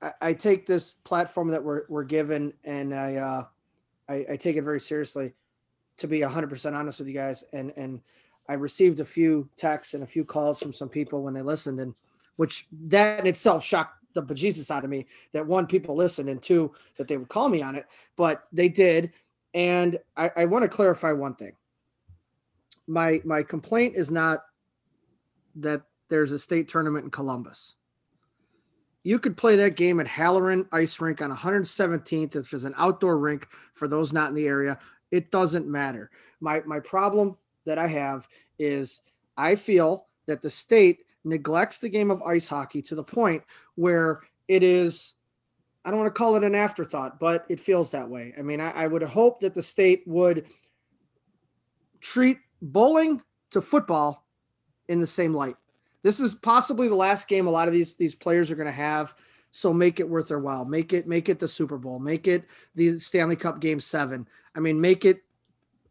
I, 0.02 0.12
I 0.20 0.32
take 0.32 0.66
this 0.66 0.94
platform 1.04 1.48
that 1.48 1.62
we're, 1.62 1.82
we're 1.88 2.04
given, 2.04 2.52
and 2.64 2.94
I, 2.94 3.16
uh, 3.16 3.44
I, 4.08 4.26
I 4.32 4.36
take 4.36 4.56
it 4.56 4.62
very 4.62 4.80
seriously. 4.80 5.32
To 5.98 6.06
be 6.06 6.20
100% 6.20 6.74
honest 6.74 6.98
with 6.98 7.08
you 7.08 7.14
guys, 7.14 7.42
and 7.54 7.72
and 7.74 8.02
I 8.48 8.52
received 8.52 9.00
a 9.00 9.04
few 9.04 9.48
texts 9.56 9.94
and 9.94 10.02
a 10.02 10.06
few 10.06 10.26
calls 10.26 10.60
from 10.60 10.74
some 10.74 10.90
people 10.90 11.22
when 11.22 11.32
they 11.32 11.40
listened, 11.40 11.80
and 11.80 11.94
which 12.36 12.66
that 12.88 13.20
in 13.20 13.26
itself 13.26 13.64
shocked 13.64 13.96
the 14.12 14.22
bejesus 14.22 14.70
out 14.70 14.84
of 14.84 14.90
me 14.90 15.06
that 15.32 15.46
one, 15.46 15.66
people 15.66 15.94
listened, 15.94 16.28
and 16.28 16.42
two, 16.42 16.72
that 16.96 17.08
they 17.08 17.16
would 17.16 17.28
call 17.28 17.48
me 17.48 17.62
on 17.62 17.76
it. 17.76 17.86
But 18.16 18.46
they 18.52 18.68
did. 18.68 19.12
And 19.54 19.98
I, 20.16 20.30
I 20.36 20.44
want 20.44 20.64
to 20.64 20.68
clarify 20.68 21.12
one 21.12 21.34
thing. 21.34 21.52
My 22.86 23.20
my 23.24 23.42
complaint 23.42 23.96
is 23.96 24.10
not 24.10 24.40
that 25.56 25.82
there's 26.08 26.32
a 26.32 26.38
state 26.38 26.68
tournament 26.68 27.04
in 27.04 27.10
Columbus. 27.10 27.74
You 29.06 29.20
could 29.20 29.36
play 29.36 29.54
that 29.54 29.76
game 29.76 30.00
at 30.00 30.08
Halloran 30.08 30.66
Ice 30.72 31.00
Rink 31.00 31.22
on 31.22 31.30
117th, 31.30 32.34
which 32.34 32.52
is 32.52 32.64
an 32.64 32.74
outdoor 32.76 33.18
rink 33.18 33.46
for 33.72 33.86
those 33.86 34.12
not 34.12 34.30
in 34.30 34.34
the 34.34 34.48
area. 34.48 34.80
It 35.12 35.30
doesn't 35.30 35.68
matter. 35.68 36.10
My 36.40 36.60
my 36.66 36.80
problem 36.80 37.36
that 37.66 37.78
I 37.78 37.86
have 37.86 38.26
is 38.58 39.02
I 39.36 39.54
feel 39.54 40.08
that 40.26 40.42
the 40.42 40.50
state 40.50 41.04
neglects 41.22 41.78
the 41.78 41.88
game 41.88 42.10
of 42.10 42.20
ice 42.22 42.48
hockey 42.48 42.82
to 42.82 42.96
the 42.96 43.04
point 43.04 43.44
where 43.76 44.22
it 44.48 44.64
is 44.64 45.14
I 45.84 45.90
don't 45.90 46.00
want 46.00 46.12
to 46.12 46.18
call 46.18 46.34
it 46.34 46.42
an 46.42 46.56
afterthought, 46.56 47.20
but 47.20 47.46
it 47.48 47.60
feels 47.60 47.92
that 47.92 48.10
way. 48.10 48.34
I 48.36 48.42
mean, 48.42 48.60
I, 48.60 48.72
I 48.72 48.86
would 48.88 49.04
hope 49.04 49.38
that 49.38 49.54
the 49.54 49.62
state 49.62 50.02
would 50.06 50.46
treat 52.00 52.38
bowling 52.60 53.22
to 53.50 53.62
football 53.62 54.26
in 54.88 54.98
the 54.98 55.06
same 55.06 55.32
light. 55.32 55.54
This 56.06 56.20
is 56.20 56.36
possibly 56.36 56.86
the 56.86 56.94
last 56.94 57.26
game 57.26 57.48
a 57.48 57.50
lot 57.50 57.66
of 57.66 57.74
these 57.74 57.96
these 57.96 58.14
players 58.14 58.48
are 58.52 58.54
going 58.54 58.68
to 58.68 58.72
have. 58.72 59.12
So 59.50 59.72
make 59.72 59.98
it 59.98 60.08
worth 60.08 60.28
their 60.28 60.38
while. 60.38 60.64
Make 60.64 60.92
it 60.92 61.08
make 61.08 61.28
it 61.28 61.40
the 61.40 61.48
Super 61.48 61.78
Bowl. 61.78 61.98
Make 61.98 62.28
it 62.28 62.44
the 62.76 63.00
Stanley 63.00 63.34
Cup 63.34 63.58
Game 63.58 63.80
Seven. 63.80 64.28
I 64.54 64.60
mean, 64.60 64.80
make 64.80 65.04
it 65.04 65.24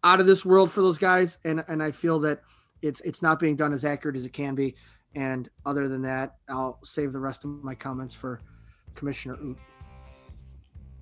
out 0.05 0.21
of 0.21 0.25
this 0.25 0.45
world 0.45 0.71
for 0.71 0.79
those 0.79 0.97
guys. 0.97 1.37
And 1.43 1.65
and 1.67 1.83
I 1.83 1.91
feel 1.91 2.17
that 2.19 2.43
it's 2.81 3.01
it's 3.01 3.21
not 3.21 3.41
being 3.41 3.57
done 3.57 3.73
as 3.73 3.83
accurate 3.83 4.15
as 4.15 4.25
it 4.25 4.31
can 4.31 4.55
be. 4.55 4.75
And 5.15 5.49
other 5.65 5.89
than 5.89 6.01
that, 6.03 6.37
I'll 6.47 6.79
save 6.85 7.11
the 7.11 7.19
rest 7.19 7.43
of 7.43 7.49
my 7.61 7.75
comments 7.75 8.13
for 8.13 8.39
Commissioner 8.93 9.35
Ute. 9.43 9.57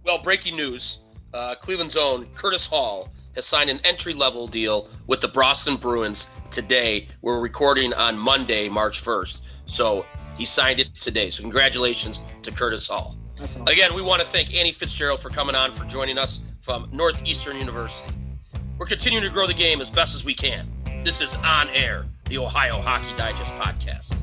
Well, 0.03 0.23
breaking 0.23 0.55
news 0.55 0.97
uh, 1.35 1.53
Cleveland's 1.53 1.97
own 1.97 2.25
Curtis 2.33 2.65
Hall 2.65 3.09
has 3.35 3.45
signed 3.45 3.69
an 3.69 3.79
entry 3.83 4.13
level 4.15 4.47
deal 4.47 4.89
with 5.05 5.21
the 5.21 5.27
Boston 5.27 5.75
Bruins 5.75 6.25
today. 6.53 7.09
We're 7.21 7.39
recording 7.39 7.93
on 7.93 8.17
Monday, 8.17 8.69
March 8.69 9.03
1st. 9.03 9.39
So 9.65 10.05
he 10.37 10.45
signed 10.45 10.79
it 10.79 10.87
today. 10.99 11.31
So 11.31 11.41
congratulations 11.41 12.19
to 12.43 12.51
Curtis 12.51 12.87
Hall. 12.87 13.17
Awesome. 13.41 13.67
Again, 13.67 13.95
we 13.95 14.03
want 14.03 14.21
to 14.21 14.27
thank 14.27 14.53
Annie 14.53 14.71
Fitzgerald 14.71 15.19
for 15.19 15.29
coming 15.29 15.55
on, 15.55 15.75
for 15.75 15.83
joining 15.85 16.19
us 16.19 16.39
from 16.61 16.89
Northeastern 16.91 17.57
University. 17.57 18.13
We're 18.77 18.85
continuing 18.85 19.23
to 19.23 19.31
grow 19.31 19.47
the 19.47 19.53
game 19.53 19.81
as 19.81 19.89
best 19.89 20.13
as 20.13 20.23
we 20.23 20.35
can. 20.35 20.69
This 21.03 21.21
is 21.21 21.33
On 21.37 21.69
Air, 21.69 22.05
the 22.25 22.37
Ohio 22.37 22.79
Hockey 22.81 23.15
Digest 23.17 23.51
podcast. 23.53 24.15